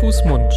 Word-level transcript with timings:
Fuß, 0.00 0.24
Mund. 0.24 0.52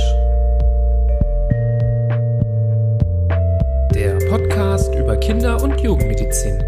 Der 3.94 4.18
Podcast 4.30 4.94
über 4.96 5.18
Kinder- 5.18 5.62
und 5.62 5.80
Jugendmedizin. 5.82 6.60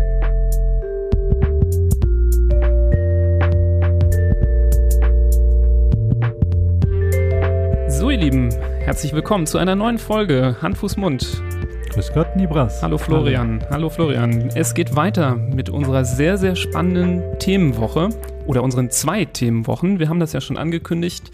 So, 7.90 8.10
ihr 8.12 8.18
Lieben, 8.18 8.50
herzlich 8.80 9.14
willkommen 9.14 9.48
zu 9.48 9.58
einer 9.58 9.76
neuen 9.76 9.98
Folge 9.98 10.56
Hand, 10.62 10.78
Fuß, 10.78 10.98
Mund. 10.98 11.42
Grüß 11.90 12.14
Gott, 12.14 12.36
Nibras. 12.36 12.84
Hallo 12.84 12.98
Florian. 12.98 13.60
Hallo. 13.62 13.72
Hallo 13.72 13.90
Florian. 13.90 14.50
Es 14.56 14.74
geht 14.74 14.96
weiter 14.96 15.36
mit 15.36 15.70
unserer 15.70 16.06
sehr, 16.06 16.38
sehr 16.38 16.56
spannenden 16.56 17.24
Themenwoche 17.40 18.10
oder 18.46 18.62
unseren 18.62 18.90
zwei 18.90 19.26
Themenwochen. 19.26 20.00
Wir 20.00 20.10
haben 20.10 20.20
das 20.20 20.34
ja 20.34 20.42
schon 20.42 20.58
angekündigt. 20.58 21.32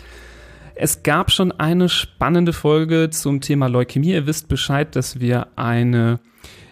Es 0.75 1.03
gab 1.03 1.31
schon 1.31 1.51
eine 1.51 1.87
spannende 1.87 2.51
Folge 2.51 3.09
zum 3.11 3.41
Thema 3.41 3.67
Leukämie. 3.67 4.13
Ihr 4.13 4.25
wisst 4.25 4.47
Bescheid, 4.47 4.95
dass 4.95 5.19
wir 5.19 5.47
eine 5.55 6.19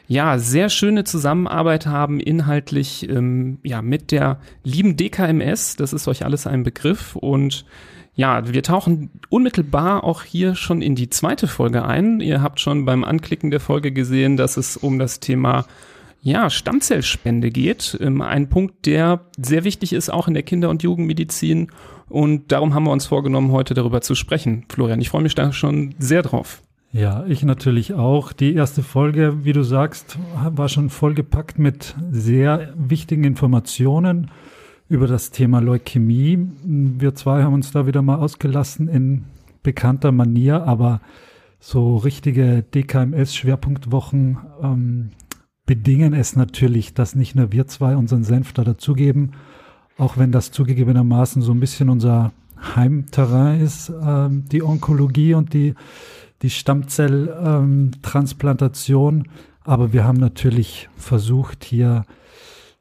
ja, 0.08 0.40
sehr 0.40 0.70
schöne 0.70 1.04
Zusammenarbeit 1.04 1.86
haben, 1.86 2.20
inhaltlich 2.20 3.08
ähm, 3.09 3.59
ja, 3.64 3.82
mit 3.82 4.12
der 4.12 4.40
lieben 4.64 4.98
DKMS. 4.98 5.76
Das 5.76 5.94
ist 5.94 6.08
euch 6.08 6.26
alles 6.26 6.48
ein 6.48 6.64
Begriff. 6.64 7.16
Und 7.16 7.66
ja, 8.16 8.52
wir 8.52 8.64
tauchen 8.64 9.12
unmittelbar 9.30 10.04
auch 10.04 10.23
hier 10.23 10.56
schon 10.56 10.81
in 10.81 10.95
die 10.95 11.09
zweite 11.09 11.48
Folge 11.48 11.86
ein. 11.86 12.20
Ihr 12.20 12.42
habt 12.42 12.59
schon 12.59 12.86
beim 12.86 13.04
Anklicken 13.04 13.52
der 13.52 13.62
Folge 13.62 13.92
gesehen, 13.92 14.36
dass 14.36 14.58
es 14.58 14.76
um 14.78 15.00
das 15.00 15.20
Thema 15.20 15.66
ja, 16.23 16.50
Stammzellspende 16.50 17.50
geht. 17.50 17.98
Ähm, 18.02 18.22
ein 18.22 18.50
Punkt, 18.50 18.86
der 18.88 19.22
sehr 19.38 19.64
wichtig 19.64 19.94
ist, 19.94 20.12
auch 20.12 20.28
in 20.28 20.34
der 20.34 20.44
Kinder- 20.44 20.70
und 20.70 20.84
Jugendmedizin. 20.84 21.72
Und 22.12 22.52
darum 22.52 22.74
haben 22.74 22.84
wir 22.84 22.92
uns 22.92 23.06
vorgenommen, 23.06 23.52
heute 23.52 23.73
darüber 23.73 24.02
zu 24.02 24.16
sprechen. 24.16 24.66
Florian, 24.70 25.00
ich 25.00 25.09
freue 25.09 25.23
mich 25.23 25.36
da 25.36 25.54
schon 25.54 25.95
sehr 25.98 26.22
drauf. 26.22 26.62
Ja, 26.92 27.26
ich 27.26 27.44
natürlich 27.44 27.94
auch. 27.94 28.34
Die 28.34 28.53
erste 28.53 28.84
Folge, 28.84 29.45
wie 29.45 29.53
du 29.53 29.64
sagst, 29.64 30.20
war 30.50 30.68
schon 30.68 30.90
vollgepackt 30.90 31.58
mit 31.58 31.95
sehr 32.12 32.73
wichtigen 32.76 33.23
Informationen 33.23 34.30
über 34.90 35.08
das 35.08 35.31
Thema 35.31 35.59
Leukämie. 35.59 36.38
Wir 36.66 37.16
zwei 37.16 37.44
haben 37.44 37.53
uns 37.53 37.72
da 37.72 37.88
wieder 37.88 38.02
mal 38.02 38.18
ausgelassen 38.18 38.90
in 38.90 39.23
bekannter 39.64 40.12
Manier, 40.12 40.64
aber 40.64 41.00
so 41.62 41.96
richtige 41.96 42.62
DKMS-Schwerpunktwochen 42.73 44.38
ähm, 44.62 45.12
bedingen 45.66 46.14
es 46.14 46.36
natürlich, 46.36 46.94
dass 46.94 47.16
nicht 47.16 47.36
nur 47.36 47.53
wir 47.53 47.68
zwei 47.68 47.96
unseren 47.96 48.25
Senf 48.25 48.52
da 48.52 48.66
dazugeben, 48.66 49.31
auch 49.97 50.17
wenn 50.17 50.31
das 50.31 50.52
zugegebenermaßen 50.52 51.42
so 51.42 51.52
ein 51.52 51.59
bisschen 51.59 51.89
unser 51.89 52.31
Heimterrain 52.75 53.61
ist, 53.61 53.92
ähm, 54.03 54.45
die 54.52 54.64
Onkologie 54.64 55.34
und 55.34 55.53
die, 55.53 55.73
die 56.42 56.50
Stammzelltransplantation. 56.50 59.16
Ähm, 59.16 59.25
Aber 59.64 59.94
wir 59.94 60.06
haben 60.06 60.19
natürlich 60.19 60.89
versucht, 60.95 61.64
hier 61.64 62.06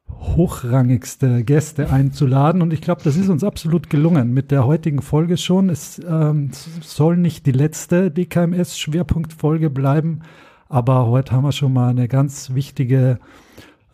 hochrangigste 0.08 1.44
Gäste 1.44 1.90
einzuladen. 1.90 2.62
Und 2.62 2.72
ich 2.72 2.80
glaube, 2.80 3.02
das 3.02 3.16
ist 3.16 3.28
uns 3.28 3.44
absolut 3.44 3.90
gelungen 3.90 4.32
mit 4.32 4.50
der 4.50 4.66
heutigen 4.66 5.02
Folge 5.02 5.36
schon. 5.36 5.70
Es 5.70 6.00
ähm, 6.06 6.50
soll 6.82 7.16
nicht 7.16 7.46
die 7.46 7.52
letzte 7.52 8.10
DKMS-Schwerpunktfolge 8.10 9.70
bleiben, 9.70 10.20
aber 10.68 11.06
heute 11.06 11.32
haben 11.32 11.44
wir 11.44 11.52
schon 11.52 11.72
mal 11.72 11.90
eine 11.90 12.08
ganz 12.08 12.54
wichtige 12.54 13.18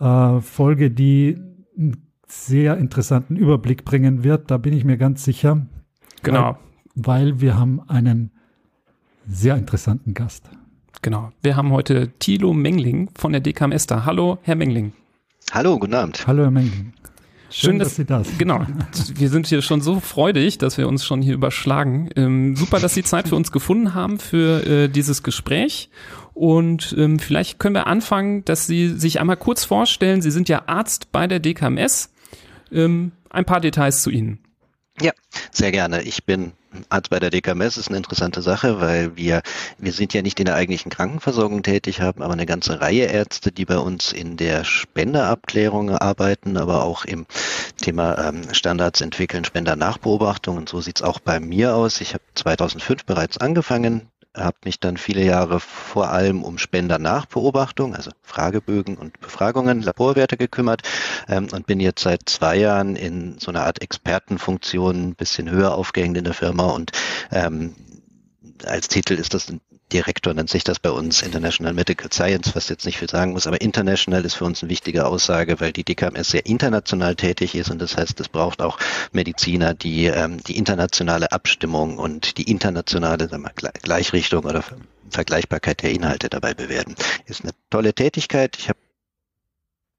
äh, 0.00 0.40
Folge, 0.40 0.90
die 0.90 1.38
einen 1.78 2.05
sehr 2.26 2.76
interessanten 2.76 3.36
Überblick 3.36 3.84
bringen 3.84 4.24
wird. 4.24 4.50
Da 4.50 4.58
bin 4.58 4.72
ich 4.72 4.84
mir 4.84 4.96
ganz 4.96 5.24
sicher. 5.24 5.66
Genau. 6.22 6.58
Weil, 6.94 7.26
weil 7.26 7.40
wir 7.40 7.58
haben 7.58 7.80
einen 7.88 8.30
sehr 9.26 9.56
interessanten 9.56 10.14
Gast. 10.14 10.50
Genau. 11.02 11.32
Wir 11.42 11.56
haben 11.56 11.72
heute 11.72 12.10
Thilo 12.18 12.52
Mengling 12.52 13.10
von 13.16 13.32
der 13.32 13.40
DKMS 13.40 13.86
da. 13.86 14.04
Hallo, 14.04 14.38
Herr 14.42 14.56
Mengling. 14.56 14.92
Hallo, 15.52 15.78
guten 15.78 15.94
Abend. 15.94 16.26
Hallo, 16.26 16.42
Herr 16.44 16.50
Mengling. 16.50 16.92
Schön, 17.48 17.70
Schön 17.70 17.78
dass, 17.78 17.88
dass, 17.88 17.96
Sie 17.96 18.04
da 18.04 18.24
sind. 18.24 18.38
Genau. 18.38 18.66
Wir 19.14 19.28
sind 19.28 19.46
hier 19.46 19.62
schon 19.62 19.80
so 19.80 20.00
freudig, 20.00 20.58
dass 20.58 20.78
wir 20.78 20.88
uns 20.88 21.04
schon 21.04 21.22
hier 21.22 21.34
überschlagen. 21.34 22.10
Ähm, 22.16 22.56
super, 22.56 22.80
dass 22.80 22.94
Sie 22.94 23.04
Zeit 23.04 23.28
für 23.28 23.36
uns 23.36 23.52
gefunden 23.52 23.94
haben 23.94 24.18
für 24.18 24.66
äh, 24.66 24.88
dieses 24.88 25.22
Gespräch. 25.22 25.90
Und 26.34 26.94
ähm, 26.98 27.20
vielleicht 27.20 27.60
können 27.60 27.76
wir 27.76 27.86
anfangen, 27.86 28.44
dass 28.44 28.66
Sie 28.66 28.88
sich 28.88 29.20
einmal 29.20 29.36
kurz 29.36 29.64
vorstellen. 29.64 30.22
Sie 30.22 30.32
sind 30.32 30.48
ja 30.48 30.64
Arzt 30.66 31.12
bei 31.12 31.28
der 31.28 31.38
DKMS. 31.38 32.10
Ähm, 32.72 33.12
ein 33.30 33.44
paar 33.44 33.60
Details 33.60 34.02
zu 34.02 34.10
Ihnen. 34.10 34.38
Ja, 35.00 35.12
sehr 35.50 35.72
gerne. 35.72 36.02
Ich 36.02 36.24
bin 36.24 36.52
Arzt 36.88 37.10
bei 37.10 37.18
der 37.18 37.30
DKMS 37.30 37.76
ist 37.76 37.88
eine 37.88 37.96
interessante 37.96 38.42
Sache, 38.42 38.80
weil 38.80 39.16
wir, 39.16 39.42
wir 39.78 39.92
sind 39.92 40.12
ja 40.14 40.22
nicht 40.22 40.38
in 40.40 40.46
der 40.46 40.54
eigentlichen 40.56 40.90
Krankenversorgung 40.90 41.62
tätig, 41.62 42.00
haben 42.00 42.22
aber 42.22 42.32
eine 42.32 42.46
ganze 42.46 42.80
Reihe 42.80 43.06
Ärzte, 43.06 43.52
die 43.52 43.64
bei 43.64 43.78
uns 43.78 44.12
in 44.12 44.36
der 44.36 44.64
Spenderabklärung 44.64 45.90
arbeiten, 45.90 46.56
aber 46.56 46.82
auch 46.84 47.04
im 47.04 47.26
Thema 47.80 48.28
ähm, 48.28 48.42
Standards 48.52 49.00
entwickeln, 49.00 49.44
Spendernachbeobachtung. 49.44 50.56
Und 50.56 50.68
so 50.68 50.80
sieht's 50.80 51.02
auch 51.02 51.20
bei 51.20 51.40
mir 51.40 51.74
aus. 51.74 52.00
Ich 52.00 52.14
habe 52.14 52.24
2005 52.34 53.04
bereits 53.04 53.38
angefangen, 53.38 54.08
habe 54.36 54.56
mich 54.64 54.80
dann 54.80 54.96
viele 54.96 55.24
Jahre 55.24 55.60
vor 55.60 56.10
allem 56.10 56.44
um 56.44 56.58
Spendernachbeobachtung, 56.58 57.94
also 57.94 58.10
Fragebögen 58.22 58.96
und 58.96 59.18
Befragungen, 59.20 59.82
Laborwerte 59.82 60.36
gekümmert 60.36 60.82
ähm, 61.28 61.48
und 61.52 61.66
bin 61.66 61.80
jetzt 61.80 62.02
seit 62.02 62.28
zwei 62.28 62.56
Jahren 62.56 62.96
in 62.96 63.38
so 63.38 63.50
einer 63.50 63.64
Art 63.64 63.82
Expertenfunktion 63.82 65.08
ein 65.08 65.14
bisschen 65.14 65.50
höher 65.50 65.74
aufgehängt 65.74 66.16
in 66.16 66.24
der 66.24 66.34
Firma 66.34 66.66
und 66.66 66.92
ähm, 67.30 67.74
als 68.64 68.88
Titel 68.88 69.14
ist 69.14 69.34
das 69.34 69.52
Direktor 69.92 70.34
nennt 70.34 70.50
sich 70.50 70.64
das 70.64 70.80
bei 70.80 70.90
uns 70.90 71.22
International 71.22 71.72
Medical 71.72 72.12
Science, 72.12 72.54
was 72.54 72.68
jetzt 72.68 72.86
nicht 72.86 72.98
viel 72.98 73.08
sagen 73.08 73.32
muss, 73.32 73.46
aber 73.46 73.60
international 73.60 74.24
ist 74.24 74.34
für 74.34 74.44
uns 74.44 74.62
eine 74.62 74.70
wichtige 74.70 75.06
Aussage, 75.06 75.60
weil 75.60 75.72
die 75.72 75.84
DKMS 75.84 76.30
sehr 76.30 76.46
international 76.46 77.14
tätig 77.14 77.54
ist 77.54 77.70
und 77.70 77.80
das 77.80 77.96
heißt, 77.96 78.18
es 78.20 78.28
braucht 78.28 78.60
auch 78.60 78.78
Mediziner, 79.12 79.74
die 79.74 80.06
ähm, 80.06 80.42
die 80.42 80.56
internationale 80.56 81.30
Abstimmung 81.30 81.98
und 81.98 82.36
die 82.38 82.50
internationale 82.50 83.28
sagen 83.28 83.44
wir, 83.44 83.72
Gleichrichtung 83.82 84.44
oder 84.44 84.64
Vergleichbarkeit 85.10 85.82
der 85.82 85.92
Inhalte 85.92 86.28
dabei 86.28 86.54
bewerten. 86.54 86.96
Ist 87.26 87.42
eine 87.42 87.52
tolle 87.70 87.94
Tätigkeit. 87.94 88.56
Ich 88.58 88.68
habe 88.68 88.78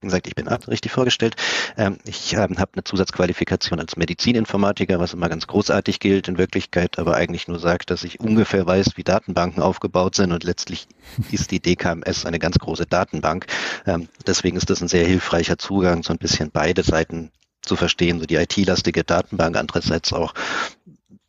gesagt, 0.01 0.27
ich 0.27 0.35
bin 0.35 0.47
richtig 0.47 0.91
vorgestellt. 0.91 1.35
Ähm, 1.75 1.97
ich 2.05 2.33
ähm, 2.33 2.59
habe 2.59 2.73
eine 2.73 2.83
Zusatzqualifikation 2.83 3.79
als 3.79 3.97
Medizininformatiker, 3.97 4.99
was 4.99 5.13
immer 5.13 5.29
ganz 5.29 5.47
großartig 5.47 5.99
gilt, 5.99 6.27
in 6.27 6.37
Wirklichkeit 6.37 6.99
aber 6.99 7.15
eigentlich 7.15 7.47
nur 7.47 7.59
sagt, 7.59 7.89
dass 7.89 8.03
ich 8.03 8.19
ungefähr 8.19 8.65
weiß, 8.65 8.91
wie 8.95 9.03
Datenbanken 9.03 9.63
aufgebaut 9.63 10.15
sind 10.15 10.31
und 10.31 10.43
letztlich 10.43 10.87
ist 11.31 11.51
die 11.51 11.59
DKMS 11.59 12.25
eine 12.25 12.39
ganz 12.39 12.59
große 12.59 12.85
Datenbank. 12.85 13.47
Ähm, 13.85 14.07
deswegen 14.25 14.57
ist 14.57 14.69
das 14.69 14.81
ein 14.81 14.87
sehr 14.87 15.05
hilfreicher 15.05 15.57
Zugang, 15.57 16.03
so 16.03 16.13
ein 16.13 16.19
bisschen 16.19 16.51
beide 16.51 16.83
Seiten 16.83 17.31
zu 17.61 17.75
verstehen, 17.75 18.19
so 18.19 18.25
die 18.25 18.35
IT-lastige 18.35 19.03
Datenbank, 19.03 19.57
andererseits 19.57 20.13
auch 20.13 20.33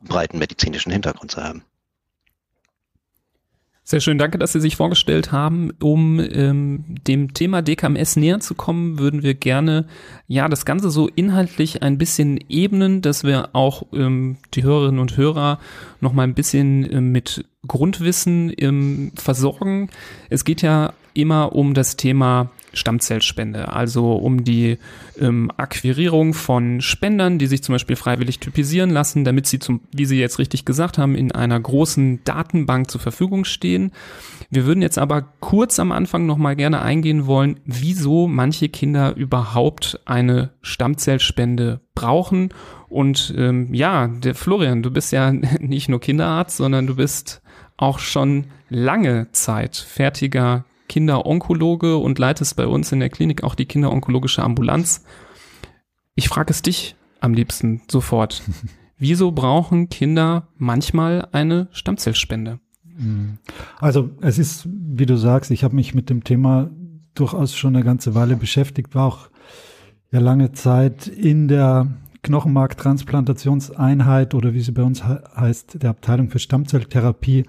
breiten 0.00 0.38
medizinischen 0.38 0.92
Hintergrund 0.92 1.30
zu 1.30 1.42
haben. 1.42 1.64
Sehr 3.90 4.00
schön, 4.00 4.18
danke, 4.18 4.36
dass 4.36 4.52
Sie 4.52 4.60
sich 4.60 4.76
vorgestellt 4.76 5.32
haben. 5.32 5.70
Um 5.82 6.20
ähm, 6.20 6.84
dem 7.06 7.32
Thema 7.32 7.62
DKMS 7.62 8.16
näher 8.16 8.38
zu 8.38 8.54
kommen, 8.54 8.98
würden 8.98 9.22
wir 9.22 9.32
gerne 9.32 9.86
ja 10.26 10.46
das 10.46 10.66
Ganze 10.66 10.90
so 10.90 11.08
inhaltlich 11.08 11.82
ein 11.82 11.96
bisschen 11.96 12.38
ebnen, 12.50 13.00
dass 13.00 13.24
wir 13.24 13.48
auch 13.54 13.84
ähm, 13.94 14.36
die 14.52 14.62
Hörerinnen 14.62 15.00
und 15.00 15.16
Hörer 15.16 15.58
noch 16.02 16.12
mal 16.12 16.24
ein 16.24 16.34
bisschen 16.34 16.84
äh, 16.84 17.00
mit 17.00 17.46
Grundwissen 17.66 18.52
ähm, 18.58 19.12
versorgen. 19.14 19.88
Es 20.28 20.44
geht 20.44 20.60
ja 20.60 20.92
immer 21.14 21.54
um 21.54 21.72
das 21.72 21.96
Thema 21.96 22.50
Stammzellspende, 22.72 23.72
also 23.72 24.12
um 24.12 24.44
die 24.44 24.78
ähm, 25.20 25.50
Akquirierung 25.56 26.34
von 26.34 26.80
Spendern, 26.80 27.38
die 27.38 27.46
sich 27.46 27.62
zum 27.62 27.74
Beispiel 27.74 27.96
freiwillig 27.96 28.40
typisieren 28.40 28.90
lassen, 28.90 29.24
damit 29.24 29.46
sie 29.46 29.58
zum, 29.58 29.80
wie 29.92 30.04
Sie 30.04 30.18
jetzt 30.18 30.38
richtig 30.38 30.64
gesagt 30.64 30.98
haben, 30.98 31.14
in 31.14 31.32
einer 31.32 31.58
großen 31.58 32.24
Datenbank 32.24 32.90
zur 32.90 33.00
Verfügung 33.00 33.44
stehen. 33.44 33.92
Wir 34.50 34.66
würden 34.66 34.82
jetzt 34.82 34.98
aber 34.98 35.22
kurz 35.40 35.78
am 35.78 35.92
Anfang 35.92 36.26
nochmal 36.26 36.56
gerne 36.56 36.80
eingehen 36.82 37.26
wollen, 37.26 37.60
wieso 37.64 38.26
manche 38.28 38.68
Kinder 38.68 39.14
überhaupt 39.16 40.00
eine 40.04 40.50
Stammzellspende 40.62 41.80
brauchen. 41.94 42.50
Und 42.88 43.34
ähm, 43.36 43.72
ja, 43.74 44.08
der 44.08 44.34
Florian, 44.34 44.82
du 44.82 44.90
bist 44.90 45.12
ja 45.12 45.32
nicht 45.60 45.88
nur 45.88 46.00
Kinderarzt, 46.00 46.56
sondern 46.56 46.86
du 46.86 46.96
bist 46.96 47.42
auch 47.76 47.98
schon 47.98 48.46
lange 48.68 49.28
Zeit 49.32 49.76
fertiger 49.76 50.64
Kinderonkologe 50.88 51.96
und 51.96 52.18
leitest 52.18 52.56
bei 52.56 52.66
uns 52.66 52.92
in 52.92 53.00
der 53.00 53.10
Klinik 53.10 53.44
auch 53.44 53.54
die 53.54 53.66
kinderonkologische 53.66 54.42
Ambulanz. 54.42 55.04
Ich 56.14 56.28
frage 56.28 56.50
es 56.50 56.62
dich 56.62 56.96
am 57.20 57.34
liebsten 57.34 57.82
sofort. 57.90 58.42
Wieso 58.98 59.30
brauchen 59.30 59.88
Kinder 59.88 60.48
manchmal 60.56 61.28
eine 61.30 61.68
Stammzellspende? 61.70 62.58
Mhm. 62.84 63.38
Also 63.78 64.10
es 64.20 64.38
ist, 64.38 64.68
wie 64.68 65.06
du 65.06 65.16
sagst, 65.16 65.52
ich 65.52 65.62
habe 65.62 65.76
mich 65.76 65.94
mit 65.94 66.10
dem 66.10 66.24
Thema 66.24 66.70
durchaus 67.14 67.54
schon 67.54 67.76
eine 67.76 67.84
ganze 67.84 68.14
Weile 68.14 68.36
beschäftigt, 68.36 68.94
war 68.94 69.06
auch 69.06 69.30
ja 70.10 70.20
lange 70.20 70.52
Zeit 70.52 71.06
in 71.06 71.48
der 71.48 71.88
Knochenmarktransplantationseinheit 72.22 74.34
oder 74.34 74.54
wie 74.54 74.60
sie 74.60 74.72
bei 74.72 74.82
uns 74.82 75.04
heißt, 75.04 75.82
der 75.82 75.90
Abteilung 75.90 76.30
für 76.30 76.38
Stammzelltherapie 76.38 77.44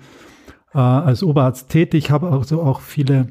äh, 0.74 0.78
als 0.80 1.24
Oberarzt 1.24 1.70
tätig, 1.70 2.12
habe 2.12 2.32
also 2.32 2.62
auch 2.62 2.82
viele 2.82 3.30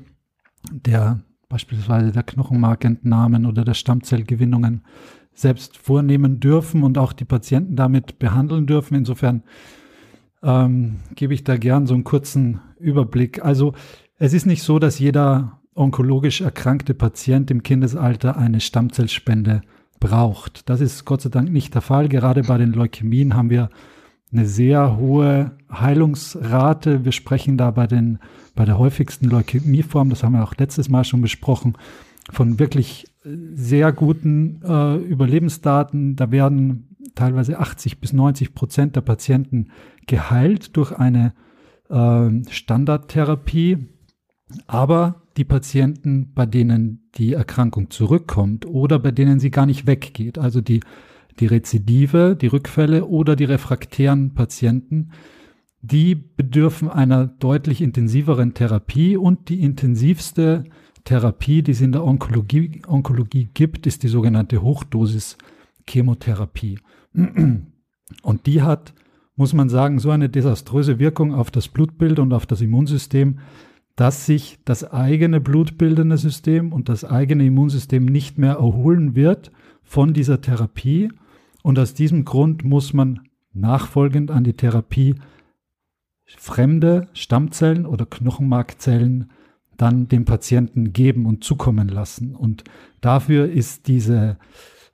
der 0.71 1.21
beispielsweise 1.49 2.13
der 2.13 2.23
Knochenmarkentnahmen 2.23 3.47
oder 3.47 3.65
der 3.65 3.75
Stammzellgewinnungen 3.75 4.85
selbst 5.35 5.77
vornehmen 5.77 6.41
dürfen 6.41 6.83
und 6.83 6.99
auch 6.99 7.13
die 7.13 7.25
Patienten 7.25 7.77
damit 7.77 8.19
behandeln 8.19 8.67
dürfen. 8.67 8.97
Insofern 8.97 9.45
ähm, 10.43 10.97
gebe 11.15 11.35
ich 11.35 11.45
da 11.45 11.57
gern 11.57 11.87
so 11.87 11.95
einen 11.95 12.05
kurzen 12.05 12.61
Überblick. 12.79 13.45
Also 13.45 13.73
es 14.19 14.33
ist 14.33 14.47
nicht 14.47 14.63
so, 14.63 14.79
dass 14.79 14.99
jeder 14.99 15.61
onkologisch 15.75 16.41
erkrankte 16.41 16.93
Patient 16.93 17.51
im 17.51 17.63
Kindesalter 17.63 18.37
eine 18.37 18.61
Stammzellspende 18.61 19.63
braucht. 20.01 20.69
Das 20.69 20.81
ist 20.81 21.05
Gott 21.05 21.23
sei 21.23 21.31
Dank 21.31 21.51
nicht 21.51 21.75
der 21.75 21.83
Fall. 21.83 22.09
Gerade 22.09 22.43
bei 22.43 22.59
den 22.59 22.73
Leukämien 22.73 23.35
haben 23.35 23.51
wir 23.51 23.71
eine 24.33 24.47
sehr 24.47 24.97
hohe 24.97 25.53
Heilungsrate. 25.71 27.05
Wir 27.05 27.13
sprechen 27.13 27.57
da 27.57 27.71
bei, 27.71 27.87
den, 27.87 28.19
bei 28.55 28.65
der 28.65 28.79
häufigsten 28.79 29.27
Leukämieform, 29.27 30.11
das 30.11 30.23
haben 30.23 30.35
wir 30.35 30.45
auch 30.45 30.57
letztes 30.57 30.89
Mal 30.89 31.05
schon 31.05 31.23
besprochen, 31.23 31.77
von 32.31 32.59
wirklich 32.59 33.07
sehr 33.55 33.93
guten 33.93 34.61
äh, 34.63 34.97
Überlebensdaten. 34.97 36.17
Da 36.17 36.31
werden 36.31 36.97
teilweise 37.15 37.59
80 37.59 38.01
bis 38.01 38.13
90 38.13 38.55
Prozent 38.55 38.97
der 38.97 39.01
Patienten 39.01 39.69
geheilt 40.07 40.77
durch 40.77 40.93
eine 40.93 41.33
äh, 41.89 42.31
Standardtherapie. 42.51 43.79
Aber 44.67 45.23
die 45.37 45.45
Patienten, 45.45 46.33
bei 46.35 46.47
denen 46.47 47.11
die 47.17 47.35
Erkrankung 47.35 47.91
zurückkommt 47.91 48.67
oder 48.67 48.99
bei 48.99 49.11
denen 49.11 49.41
sie 49.41 49.51
gar 49.51 49.67
nicht 49.67 49.87
weggeht, 49.87 50.39
also 50.39 50.61
die, 50.61 50.81
die 51.41 51.47
Rezidive, 51.47 52.37
die 52.41 52.47
Rückfälle 52.49 53.07
oder 53.07 53.37
die 53.37 53.45
refraktären 53.45 54.35
Patienten, 54.35 55.11
die 55.81 56.15
bedürfen 56.15 56.89
einer 56.89 57.27
deutlich 57.27 57.81
intensiveren 57.81 58.55
Therapie 58.55 59.17
und 59.17 59.49
die 59.49 59.63
intensivste 59.63 60.65
Therapie, 61.05 61.63
die 61.63 61.71
es 61.71 61.81
in 61.81 61.93
der 61.93 62.05
Onkologie, 62.05 62.83
Onkologie 62.87 63.49
gibt, 63.55 63.87
ist 63.87 64.03
die 64.03 64.09
sogenannte 64.09 64.61
Hochdosis-Chemotherapie. 64.61 66.81
Und 68.23 68.47
die 68.47 68.63
hat, 68.63 68.95
muss 69.37 69.55
man 69.55 69.69
sagen, 69.69 70.01
so 70.01 70.11
eine 70.11 70.29
desaströse 70.29 70.99
Wirkung 70.99 71.35
auf 71.35 71.51
das 71.51 71.69
Blutbild 71.69 72.19
und 72.19 72.33
auf 72.33 72.47
das 72.47 72.61
Immunsystem, 72.61 73.39
dass 73.97 74.27
sich 74.27 74.59
das 74.65 74.93
eigene 74.93 75.41
blutbildende 75.41 76.19
System 76.19 76.73
und 76.73 76.89
das 76.89 77.05
eigene 77.05 77.47
Immunsystem 77.47 78.05
nicht 78.05 78.39
mehr 78.39 78.55
erholen 78.55 79.15
wird 79.15 79.53
von 79.83 80.13
dieser 80.13 80.41
Therapie. 80.41 81.11
Und 81.69 81.79
aus 81.79 81.93
diesem 81.93 82.25
Grund 82.25 82.65
muss 82.65 82.95
man 82.95 83.29
nachfolgend 83.53 84.31
an 84.31 84.43
die 84.43 84.55
Therapie 84.55 85.17
fremde 86.25 87.09
Stammzellen 87.13 87.85
oder 87.85 88.07
Knochenmarkzellen 88.07 89.31
dann 89.77 90.09
dem 90.09 90.25
Patienten 90.25 90.95
geben 90.95 91.27
und 91.27 91.45
zukommen 91.45 91.89
lassen. 91.89 92.35
Und 92.35 92.65
dafür 93.03 93.51
ist 93.51 93.87
diese 93.87 94.39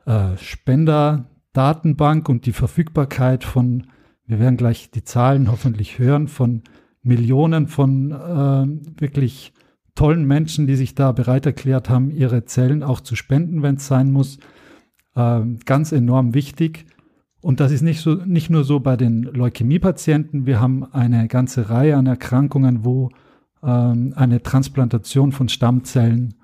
äh, 0.05 0.37
Spenderdatenbank 0.37 2.29
und 2.29 2.44
die 2.44 2.53
Verfügbarkeit 2.53 3.44
von, 3.44 3.87
wir 4.26 4.41
werden 4.41 4.56
gleich 4.56 4.91
die 4.91 5.05
Zahlen 5.05 5.53
hoffentlich 5.53 6.00
hören, 6.00 6.26
von 6.26 6.62
Millionen 7.05 7.69
von 7.69 8.11
äh, 8.11 9.00
wirklich 9.00 9.53
tollen 9.94 10.25
Menschen, 10.25 10.67
die 10.67 10.75
sich 10.75 10.97
da 10.97 11.12
bereit 11.12 11.47
erklärt 11.47 11.88
haben, 11.88 12.11
ihre 12.11 12.47
Zellen 12.47 12.82
auch 12.82 13.00
zu 13.00 13.15
spenden, 13.15 13.62
wenn 13.62 13.76
es 13.76 13.87
sein 13.87 14.11
muss, 14.11 14.41
äh, 15.14 15.40
ganz 15.64 15.93
enorm 15.93 16.34
wichtig. 16.34 16.87
Und 17.40 17.61
das 17.61 17.72
ist 17.72 17.82
nicht, 17.82 18.00
so, 18.00 18.14
nicht 18.14 18.49
nur 18.49 18.64
so 18.64 18.81
bei 18.81 18.96
den 18.96 19.22
Leukämiepatienten. 19.22 20.46
Wir 20.46 20.61
haben 20.61 20.84
eine 20.93 21.28
ganze 21.28 21.69
Reihe 21.69 21.96
an 21.96 22.06
Erkrankungen, 22.06 22.84
wo 22.84 23.11
ähm, 23.62 24.14
eine 24.16 24.43
Transplantation 24.43 25.32
von 25.32 25.49
Stammzellen 25.49 26.34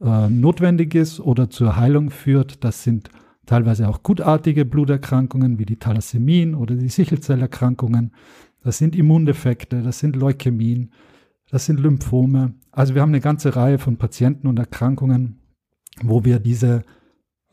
äh, 0.00 0.28
notwendig 0.28 0.94
ist 0.94 1.20
oder 1.20 1.50
zur 1.50 1.76
Heilung 1.76 2.10
führt. 2.10 2.64
Das 2.64 2.82
sind 2.82 3.10
teilweise 3.46 3.88
auch 3.88 4.02
gutartige 4.02 4.64
Bluterkrankungen 4.64 5.58
wie 5.58 5.64
die 5.64 5.78
Thalassämien 5.78 6.54
oder 6.54 6.74
die 6.74 6.88
Sichelzellerkrankungen. 6.88 8.12
Das 8.62 8.78
sind 8.78 8.96
Immundefekte, 8.96 9.82
das 9.82 9.98
sind 9.98 10.16
Leukämien, 10.16 10.92
das 11.50 11.66
sind 11.66 11.80
Lymphome. 11.80 12.54
Also 12.72 12.94
wir 12.94 13.02
haben 13.02 13.10
eine 13.10 13.20
ganze 13.20 13.56
Reihe 13.56 13.78
von 13.78 13.96
Patienten 13.96 14.46
und 14.46 14.58
Erkrankungen, 14.58 15.40
wo 16.02 16.24
wir 16.24 16.38
diese 16.38 16.82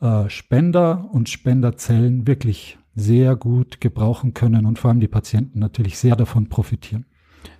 äh, 0.00 0.28
Spender 0.28 1.08
und 1.12 1.28
Spenderzellen 1.28 2.26
wirklich 2.26 2.78
sehr 2.94 3.36
gut 3.36 3.80
gebrauchen 3.80 4.34
können 4.34 4.66
und 4.66 4.78
vor 4.78 4.90
allem 4.90 5.00
die 5.00 5.08
Patienten 5.08 5.58
natürlich 5.58 5.98
sehr 5.98 6.16
davon 6.16 6.48
profitieren. 6.48 7.04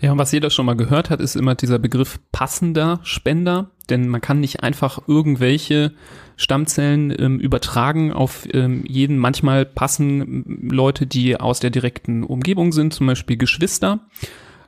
Ja, 0.01 0.13
und 0.13 0.19
was 0.19 0.33
jeder 0.33 0.51
schon 0.51 0.67
mal 0.67 0.77
gehört 0.77 1.11
hat, 1.11 1.21
ist 1.21 1.37
immer 1.37 1.55
dieser 1.55 1.79
Begriff 1.79 2.19
passender 2.33 3.01
Spender, 3.03 3.71
denn 3.89 4.09
man 4.09 4.21
kann 4.21 4.41
nicht 4.41 4.63
einfach 4.63 5.01
irgendwelche 5.07 5.93
Stammzellen 6.37 7.15
ähm, 7.19 7.39
übertragen 7.39 8.13
auf 8.13 8.47
ähm, 8.53 8.85
jeden. 8.87 9.17
Manchmal 9.17 9.65
passen 9.65 10.45
Leute, 10.71 11.07
die 11.07 11.39
aus 11.39 11.61
der 11.61 11.71
direkten 11.71 12.25
Umgebung 12.25 12.73
sind, 12.73 12.93
zum 12.93 13.07
Beispiel 13.07 13.37
Geschwister. 13.37 14.01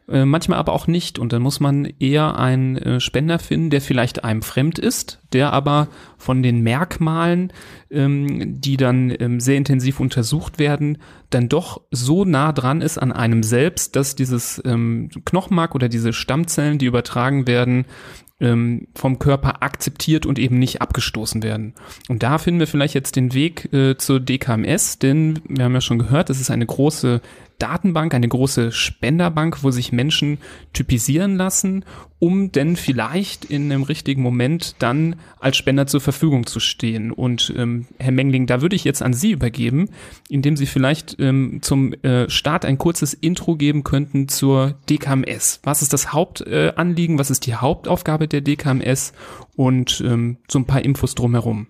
Äh, 0.08 0.24
manchmal 0.24 0.58
aber 0.58 0.72
auch 0.72 0.86
nicht. 0.86 1.18
Und 1.18 1.32
dann 1.32 1.42
muss 1.42 1.60
man 1.60 1.84
eher 1.84 2.38
einen 2.38 2.76
äh, 2.76 3.00
Spender 3.00 3.38
finden, 3.38 3.70
der 3.70 3.82
vielleicht 3.82 4.24
einem 4.24 4.42
fremd 4.42 4.78
ist, 4.78 5.20
der 5.32 5.52
aber 5.52 5.88
von 6.16 6.42
den 6.42 6.62
Merkmalen, 6.62 7.52
ähm, 7.90 8.60
die 8.60 8.78
dann 8.78 9.14
ähm, 9.18 9.38
sehr 9.38 9.56
intensiv 9.56 10.00
untersucht 10.00 10.58
werden, 10.58 10.98
dann 11.28 11.50
doch 11.50 11.82
so 11.90 12.24
nah 12.24 12.52
dran 12.52 12.80
ist 12.80 12.96
an 12.96 13.12
einem 13.12 13.42
selbst, 13.42 13.96
dass 13.96 14.14
dieses 14.14 14.62
ähm, 14.64 15.10
Knochenmark 15.26 15.74
oder 15.74 15.90
diese 15.90 16.14
Stammzellen, 16.14 16.78
die 16.78 16.86
übertragen 16.86 17.46
werden, 17.46 17.84
ähm, 18.40 18.86
vom 18.94 19.18
Körper 19.18 19.62
akzeptiert 19.62 20.24
und 20.24 20.38
eben 20.38 20.58
nicht 20.58 20.80
abgestoßen 20.80 21.42
werden. 21.42 21.74
Und 22.08 22.22
da 22.22 22.38
finden 22.38 22.60
wir 22.60 22.66
vielleicht 22.66 22.94
jetzt 22.94 23.16
den 23.16 23.34
Weg 23.34 23.72
äh, 23.72 23.98
zur 23.98 24.20
DKMS, 24.20 24.98
denn 24.98 25.40
wir 25.48 25.64
haben 25.64 25.74
ja 25.74 25.80
schon 25.80 25.98
gehört, 25.98 26.30
das 26.30 26.40
ist 26.40 26.50
eine 26.50 26.64
große 26.64 27.20
Datenbank, 27.58 28.14
eine 28.14 28.28
große 28.28 28.70
Spenderbank, 28.72 29.62
wo 29.62 29.70
sich 29.70 29.92
Menschen 29.92 30.38
typisieren 30.72 31.36
lassen, 31.36 31.84
um 32.20 32.52
denn 32.52 32.76
vielleicht 32.76 33.44
in 33.44 33.70
einem 33.70 33.82
richtigen 33.82 34.22
Moment 34.22 34.76
dann 34.78 35.16
als 35.40 35.56
Spender 35.56 35.86
zur 35.86 36.00
Verfügung 36.00 36.46
zu 36.46 36.60
stehen. 36.60 37.10
Und 37.10 37.52
ähm, 37.56 37.86
Herr 37.98 38.12
Mengling, 38.12 38.46
da 38.46 38.60
würde 38.60 38.76
ich 38.76 38.84
jetzt 38.84 39.02
an 39.02 39.12
Sie 39.12 39.32
übergeben, 39.32 39.90
indem 40.28 40.56
Sie 40.56 40.66
vielleicht 40.66 41.16
ähm, 41.18 41.58
zum 41.62 41.92
äh, 42.02 42.28
Start 42.30 42.64
ein 42.64 42.78
kurzes 42.78 43.14
Intro 43.14 43.56
geben 43.56 43.84
könnten 43.84 44.28
zur 44.28 44.74
DKMS. 44.88 45.60
Was 45.64 45.82
ist 45.82 45.92
das 45.92 46.12
Hauptanliegen? 46.12 47.16
Äh, 47.16 47.18
was 47.18 47.30
ist 47.30 47.46
die 47.46 47.54
Hauptaufgabe 47.54 48.28
der 48.28 48.40
DKMS? 48.40 49.12
Und 49.56 50.00
ähm, 50.06 50.38
so 50.48 50.60
ein 50.60 50.66
paar 50.66 50.84
Infos 50.84 51.14
drumherum. 51.14 51.66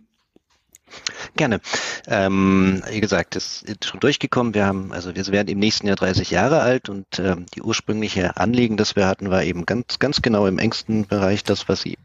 Gerne. 1.36 1.60
Ähm, 2.06 2.82
wie 2.90 3.00
gesagt, 3.00 3.36
es 3.36 3.62
ist 3.62 3.84
schon 3.84 4.00
durchgekommen. 4.00 4.54
Wir 4.54 4.66
haben, 4.66 4.92
also 4.92 5.14
wir 5.14 5.26
werden 5.28 5.48
im 5.48 5.58
nächsten 5.58 5.86
Jahr 5.86 5.96
30 5.96 6.30
Jahre 6.30 6.60
alt 6.60 6.88
und 6.88 7.06
ähm, 7.18 7.46
die 7.54 7.62
ursprüngliche 7.62 8.36
Anliegen, 8.36 8.76
das 8.76 8.96
wir 8.96 9.06
hatten, 9.06 9.30
war 9.30 9.42
eben 9.44 9.66
ganz, 9.66 9.98
ganz 9.98 10.22
genau 10.22 10.46
im 10.46 10.58
engsten 10.58 11.06
Bereich 11.06 11.44
das, 11.44 11.68
was 11.68 11.82
Sie 11.82 11.98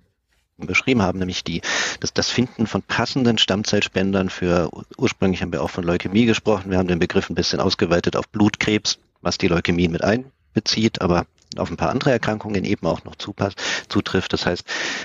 beschrieben 0.57 1.01
haben, 1.01 1.19
nämlich 1.19 1.43
die, 1.43 1.61
das, 1.99 2.13
das 2.13 2.29
Finden 2.29 2.67
von 2.67 2.83
passenden 2.83 3.37
Stammzellspendern 3.37 4.29
für, 4.29 4.69
ursprünglich 4.97 5.41
haben 5.41 5.51
wir 5.51 5.63
auch 5.63 5.69
von 5.69 5.83
Leukämie 5.83 6.25
gesprochen, 6.25 6.69
wir 6.71 6.77
haben 6.77 6.87
den 6.87 6.99
Begriff 6.99 7.29
ein 7.29 7.35
bisschen 7.35 7.59
ausgeweitet 7.59 8.15
auf 8.15 8.29
Blutkrebs, 8.29 8.99
was 9.21 9.37
die 9.37 9.47
Leukämien 9.47 9.91
mit 9.91 10.03
einbezieht, 10.03 11.01
aber 11.01 11.25
auf 11.57 11.69
ein 11.69 11.77
paar 11.77 11.89
andere 11.89 12.11
Erkrankungen 12.11 12.65
eben 12.65 12.85
auch 12.87 13.03
noch 13.03 13.15
zupasst, 13.15 13.59
zutrifft. 13.89 14.33
Das 14.33 14.45
heißt, 14.45 14.63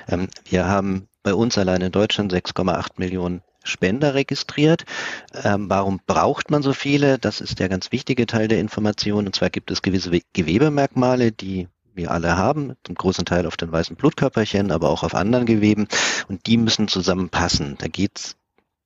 ähm, 0.08 0.28
wir 0.48 0.66
haben 0.66 1.08
bei 1.22 1.34
uns 1.34 1.58
allein 1.58 1.82
in 1.82 1.92
Deutschland 1.92 2.32
6,8 2.32 2.92
Millionen 2.96 3.42
Spender 3.68 4.14
registriert. 4.14 4.84
Ähm, 5.44 5.68
warum 5.68 6.00
braucht 6.06 6.50
man 6.50 6.62
so 6.62 6.72
viele? 6.72 7.18
Das 7.18 7.40
ist 7.40 7.58
der 7.58 7.68
ganz 7.68 7.92
wichtige 7.92 8.26
Teil 8.26 8.48
der 8.48 8.60
Information. 8.60 9.26
Und 9.26 9.34
zwar 9.34 9.50
gibt 9.50 9.70
es 9.70 9.82
gewisse 9.82 10.10
Gewebemerkmale, 10.32 11.32
die 11.32 11.68
wir 11.94 12.10
alle 12.10 12.36
haben, 12.36 12.74
zum 12.84 12.94
großen 12.94 13.24
Teil 13.24 13.46
auf 13.46 13.56
den 13.56 13.72
weißen 13.72 13.96
Blutkörperchen, 13.96 14.70
aber 14.70 14.88
auch 14.88 15.02
auf 15.02 15.14
anderen 15.14 15.46
Geweben. 15.46 15.88
Und 16.28 16.46
die 16.46 16.56
müssen 16.56 16.88
zusammenpassen. 16.88 17.76
Da 17.78 17.88
geht's 17.88 18.36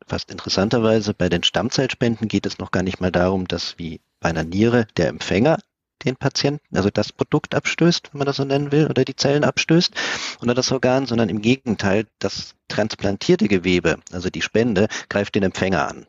fast 0.07 0.31
interessanterweise 0.31 1.15
bei 1.15 1.29
den 1.29 1.45
Stammzellspenden 1.45 2.29
geht 2.29 2.47
es 2.47 2.59
noch 2.59 2.71
gar 2.71 2.83
nicht 2.83 3.01
mal 3.01 3.13
darum, 3.13 3.47
dass 3.47 3.79
wie 3.79 4.01
bei 4.21 4.31
einer 4.31 4.45
Niere 4.45 4.87
der 4.97 5.09
Empfänger 5.09 5.59
den 6.05 6.17
Patienten, 6.17 6.77
also 6.77 6.91
das 6.91 7.13
Produkt 7.13 7.55
abstößt, 7.55 8.11
wenn 8.13 8.19
man 8.19 8.27
das 8.27 8.37
so 8.37 8.45
nennen 8.45 8.73
will, 8.73 8.87
oder 8.89 9.05
die 9.05 9.17
Zellen 9.17 9.45
abstößt 9.45 9.95
oder 10.43 10.55
das 10.55 10.73
Organ, 10.73 11.07
sondern 11.07 11.29
im 11.29 11.43
Gegenteil, 11.43 12.07
das 12.19 12.55
transplantierte 12.69 13.49
Gewebe, 13.49 13.99
also 14.13 14.31
die 14.31 14.43
Spende, 14.43 14.89
greift 15.09 15.35
den 15.35 15.43
Empfänger 15.43 15.89
an. 15.89 16.07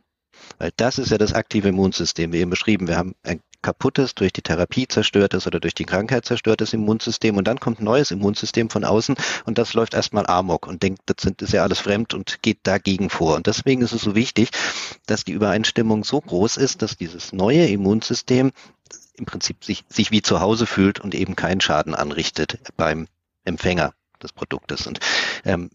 Weil 0.58 0.72
das 0.76 0.98
ist 0.98 1.12
ja 1.12 1.18
das 1.18 1.34
aktive 1.34 1.70
Immunsystem, 1.70 2.34
wie 2.34 2.40
eben 2.40 2.50
beschrieben. 2.50 2.88
Wir 2.88 2.98
haben 2.98 3.16
ein 3.24 3.42
kaputtes, 3.64 4.14
durch 4.14 4.34
die 4.34 4.42
Therapie 4.42 4.88
zerstörtes 4.88 5.48
oder 5.48 5.60
durch 5.60 5.74
die 5.74 5.86
Krankheit 5.86 6.26
zerstörtes 6.26 6.74
Immunsystem 6.74 7.38
und 7.38 7.48
dann 7.48 7.60
kommt 7.60 7.80
ein 7.80 7.86
neues 7.86 8.12
Immunsystem 8.12 8.70
von 8.70 8.84
außen 8.84 9.16
und 9.46 9.58
das 9.58 9.74
läuft 9.74 9.96
erstmal 9.96 10.28
amok 10.28 10.68
und 10.68 10.84
denkt, 10.84 11.02
das 11.06 11.26
ist 11.26 11.54
ja 11.54 11.64
alles 11.64 11.80
fremd 11.80 12.14
und 12.14 12.40
geht 12.44 12.60
dagegen 12.64 13.10
vor. 13.10 13.36
Und 13.36 13.48
deswegen 13.48 13.82
ist 13.82 13.94
es 13.94 14.02
so 14.02 14.14
wichtig, 14.16 14.50
dass 15.08 15.24
die 15.24 15.32
Übereinstimmung 15.32 16.04
so 16.04 16.22
groß 16.22 16.58
ist, 16.58 16.82
dass 16.82 16.98
dieses 16.98 17.34
neue 17.34 17.66
Immunsystem 17.66 18.52
im 19.24 19.26
Prinzip 19.26 19.64
sich, 19.64 19.86
sich 19.88 20.12
wie 20.12 20.22
zu 20.22 20.42
Hause 20.42 20.66
fühlt 20.66 21.00
und 21.00 21.16
eben 21.16 21.36
keinen 21.36 21.62
Schaden 21.62 21.96
anrichtet 21.96 22.60
beim 22.76 23.08
Empfänger 23.46 23.94
des 24.22 24.34
Produktes. 24.34 24.86
Und 24.86 25.00
ähm, 25.46 25.70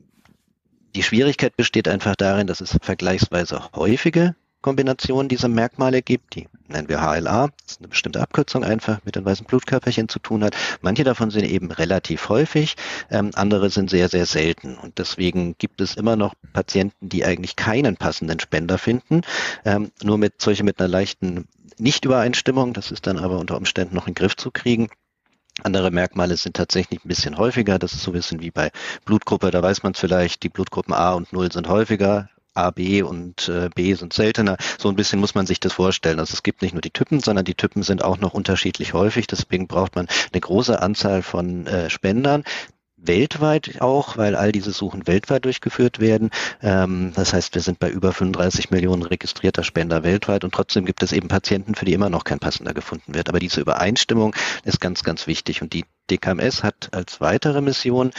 die 0.95 1.03
Schwierigkeit 1.03 1.57
besteht 1.57 1.89
einfach 1.89 2.15
darin, 2.15 2.47
dass 2.47 2.61
es 2.61 2.77
vergleichsweise 2.83 3.71
häufige 3.75 4.35
Kombinationen 4.61 5.29
dieser 5.29 5.49
Merkmale 5.49 6.03
gibt, 6.03 6.35
die 6.35 6.49
nennen 6.67 6.89
wir 6.89 7.01
HLA, 7.01 7.49
das 7.63 7.73
ist 7.73 7.81
eine 7.81 7.89
bestimmte 7.89 8.21
Abkürzung 8.21 8.65
einfach 8.65 8.99
mit 9.05 9.15
den 9.15 9.25
weißen 9.25 9.47
Blutkörperchen 9.47 10.09
zu 10.09 10.19
tun 10.19 10.43
hat. 10.43 10.57
Manche 10.83 11.05
davon 11.05 11.31
sind 11.31 11.45
eben 11.45 11.71
relativ 11.71 12.29
häufig, 12.29 12.75
ähm, 13.11 13.31
andere 13.35 13.71
sind 13.71 13.89
sehr, 13.89 14.09
sehr 14.09 14.27
selten. 14.27 14.77
Und 14.77 14.99
deswegen 14.99 15.57
gibt 15.59 15.81
es 15.81 15.95
immer 15.95 16.17
noch 16.17 16.35
Patienten, 16.53 17.09
die 17.09 17.25
eigentlich 17.25 17.55
keinen 17.55 17.97
passenden 17.97 18.41
Spender 18.41 18.79
finden, 18.79 19.23
ähm, 19.65 19.93
nur 20.03 20.19
mit 20.19 20.43
solche 20.43 20.65
mit 20.65 20.81
einer 20.81 20.89
leichten 20.89 21.47
Nichtübereinstimmung, 21.81 22.73
das 22.73 22.91
ist 22.91 23.07
dann 23.07 23.19
aber 23.19 23.39
unter 23.39 23.57
Umständen 23.57 23.95
noch 23.95 24.07
in 24.07 24.15
den 24.15 24.21
Griff 24.21 24.37
zu 24.37 24.51
kriegen. 24.51 24.89
Andere 25.63 25.91
Merkmale 25.91 26.37
sind 26.37 26.57
tatsächlich 26.57 27.05
ein 27.05 27.09
bisschen 27.09 27.37
häufiger. 27.37 27.79
Das 27.79 27.93
ist 27.93 28.03
so 28.03 28.11
ein 28.11 28.15
bisschen 28.15 28.41
wie 28.41 28.51
bei 28.51 28.71
Blutgruppe. 29.05 29.51
Da 29.51 29.63
weiß 29.63 29.83
man 29.83 29.93
es 29.93 29.99
vielleicht, 29.99 30.43
die 30.43 30.49
Blutgruppen 30.49 30.95
A 30.95 31.15
und 31.15 31.33
0 31.33 31.51
sind 31.51 31.69
häufiger. 31.69 32.29
A, 32.55 32.71
B 32.71 33.03
und 33.03 33.49
äh, 33.49 33.69
B 33.73 33.95
sind 33.95 34.13
seltener. 34.13 34.57
So 34.79 34.89
ein 34.89 34.97
bisschen 34.97 35.21
muss 35.21 35.35
man 35.35 35.47
sich 35.47 35.61
das 35.61 35.73
vorstellen. 35.73 36.19
Also 36.19 36.33
es 36.35 36.43
gibt 36.43 36.63
nicht 36.63 36.73
nur 36.73 36.81
die 36.81 36.91
Typen, 36.91 37.21
sondern 37.21 37.45
die 37.45 37.55
Typen 37.55 37.83
sind 37.83 38.03
auch 38.03 38.19
noch 38.19 38.35
unterschiedlich 38.35 38.95
häufig. 38.95 39.27
Deswegen 39.27 39.69
braucht 39.69 39.95
man 39.95 40.09
eine 40.33 40.41
große 40.41 40.81
Anzahl 40.81 41.23
von 41.23 41.67
äh, 41.67 41.91
Spendern 41.91 42.45
weltweit 43.01 43.81
auch, 43.81 44.17
weil 44.17 44.37
all 44.37 44.53
diese 44.53 44.73
Suchen 44.73 45.07
weltweit 45.07 45.45
durchgeführt 45.45 46.01
werden. 46.01 46.31
Ähm, 46.63 47.13
das 47.15 47.33
heißt, 47.33 47.55
wir 47.55 47.63
sind 47.63 47.79
bei 47.79 47.91
über 47.91 48.13
35 48.13 48.71
Millionen 48.71 49.03
registrierter 49.03 49.65
Spender 49.65 50.03
weltweit 50.03 50.45
und 50.45 50.53
trotzdem 50.53 50.85
gibt 50.85 51.03
es 51.03 51.13
eben 51.13 51.29
Patienten, 51.29 51.75
für 51.75 51.85
die 51.85 51.93
immer 51.93 52.11
noch 52.11 52.25
kein 52.25 52.39
passender 52.39 52.75
gefunden 52.75 53.15
wird. 53.15 53.29
Aber 53.29 53.39
diese 53.39 53.61
Übereinstimmung 53.61 54.35
ist 54.65 54.81
ganz, 54.81 55.03
ganz 55.03 55.27
wichtig 55.27 55.63
und 55.63 55.73
die 55.73 55.85
DKMS 56.11 56.63
hat 56.63 56.89
als 56.93 57.21
weitere 57.21 57.61
Mission 57.61 58.13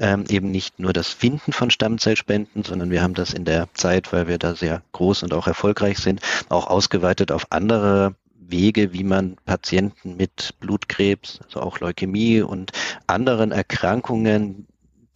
ähm, 0.00 0.24
eben 0.28 0.50
nicht 0.50 0.78
nur 0.78 0.92
das 0.92 1.08
Finden 1.08 1.52
von 1.52 1.70
Stammzellspenden, 1.70 2.64
sondern 2.64 2.90
wir 2.90 3.02
haben 3.02 3.14
das 3.14 3.32
in 3.32 3.44
der 3.44 3.68
Zeit, 3.74 4.12
weil 4.12 4.28
wir 4.28 4.38
da 4.38 4.54
sehr 4.54 4.82
groß 4.92 5.22
und 5.22 5.32
auch 5.32 5.46
erfolgreich 5.46 5.98
sind, 5.98 6.20
auch 6.48 6.66
ausgeweitet 6.66 7.32
auf 7.32 7.46
andere 7.50 8.14
Wege, 8.48 8.92
wie 8.92 9.04
man 9.04 9.36
Patienten 9.44 10.16
mit 10.16 10.54
Blutkrebs, 10.60 11.40
also 11.44 11.60
auch 11.60 11.80
Leukämie 11.80 12.42
und 12.42 12.72
anderen 13.06 13.52
Erkrankungen, 13.52 14.66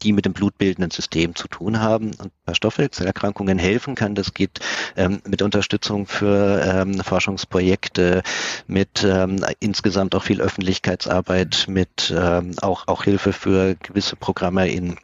die 0.03 0.13
mit 0.13 0.25
dem 0.25 0.33
blutbildenden 0.33 0.91
System 0.91 1.35
zu 1.35 1.49
tun 1.49 1.81
haben 1.81 2.13
und 2.15 2.33
bei 2.45 2.55
Stoffwechselerkrankungen 2.55 3.59
helfen 3.59 3.95
kann. 3.95 4.15
Das 4.15 4.35
geht 4.35 4.61
ähm, 4.97 5.21
mit 5.27 5.43
Unterstützung 5.43 6.07
für 6.07 6.63
ähm, 6.65 7.01
Forschungsprojekte, 7.01 8.23
mit 8.67 9.05
ähm, 9.05 9.45
insgesamt 9.61 10.15
auch 10.15 10.23
viel 10.23 10.41
Öffentlichkeitsarbeit, 10.41 11.67
mit 11.69 12.15
ähm, 12.17 12.53
auch, 12.63 12.89
auch 12.89 13.05
Hilfe 13.05 13.33
für 13.33 13.77
gewisse 13.77 14.17
Programme 14.17 14.71
in 14.71 14.97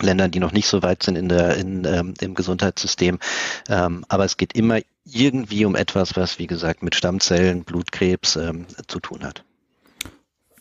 Ländern, 0.00 0.32
die 0.32 0.40
noch 0.40 0.52
nicht 0.52 0.66
so 0.66 0.82
weit 0.82 1.04
sind 1.04 1.16
in 1.16 1.28
der, 1.28 1.56
in, 1.56 1.84
ähm, 1.84 2.14
im 2.20 2.34
Gesundheitssystem. 2.34 3.20
Ähm, 3.68 4.04
aber 4.08 4.24
es 4.24 4.36
geht 4.36 4.54
immer 4.54 4.80
irgendwie 5.04 5.64
um 5.64 5.74
etwas, 5.76 6.16
was, 6.16 6.38
wie 6.38 6.46
gesagt, 6.46 6.82
mit 6.82 6.94
Stammzellen, 6.94 7.64
Blutkrebs 7.64 8.36
ähm, 8.36 8.66
zu 8.86 9.00
tun 9.00 9.22
hat. 9.22 9.44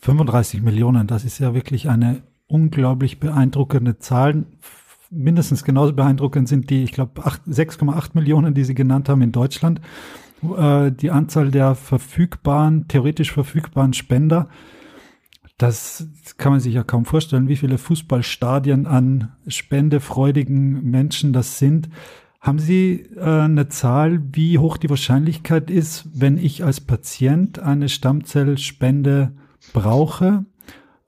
35 0.01 0.61
Millionen, 0.61 1.07
das 1.07 1.23
ist 1.23 1.39
ja 1.39 1.53
wirklich 1.53 1.89
eine 1.89 2.23
unglaublich 2.47 3.19
beeindruckende 3.19 3.99
Zahl. 3.99 4.45
Mindestens 5.09 5.63
genauso 5.63 5.93
beeindruckend 5.93 6.49
sind 6.49 6.69
die, 6.69 6.83
ich 6.83 6.91
glaube, 6.91 7.21
6,8 7.21 8.11
Millionen, 8.13 8.53
die 8.53 8.63
Sie 8.63 8.75
genannt 8.75 9.07
haben 9.07 9.21
in 9.21 9.31
Deutschland. 9.31 9.79
Äh, 10.57 10.91
die 10.91 11.11
Anzahl 11.11 11.51
der 11.51 11.75
verfügbaren, 11.75 12.87
theoretisch 12.87 13.31
verfügbaren 13.31 13.93
Spender 13.93 14.49
das 15.57 16.07
kann 16.37 16.51
man 16.51 16.59
sich 16.59 16.73
ja 16.73 16.83
kaum 16.83 17.05
vorstellen, 17.05 17.47
wie 17.47 17.55
viele 17.55 17.77
Fußballstadien 17.77 18.87
an 18.87 19.31
spendefreudigen 19.47 20.83
Menschen 20.83 21.31
das 21.31 21.59
sind. 21.59 21.89
Haben 22.43 22.59
Sie 22.59 23.05
äh, 23.15 23.21
eine 23.21 23.69
Zahl, 23.69 24.21
wie 24.33 24.57
hoch 24.57 24.75
die 24.75 24.89
Wahrscheinlichkeit 24.89 25.71
ist, 25.71 26.09
wenn 26.13 26.37
ich 26.37 26.65
als 26.65 26.81
Patient 26.81 27.59
eine 27.59 27.87
Stammzellspende 27.87 29.31
brauche? 29.71 30.43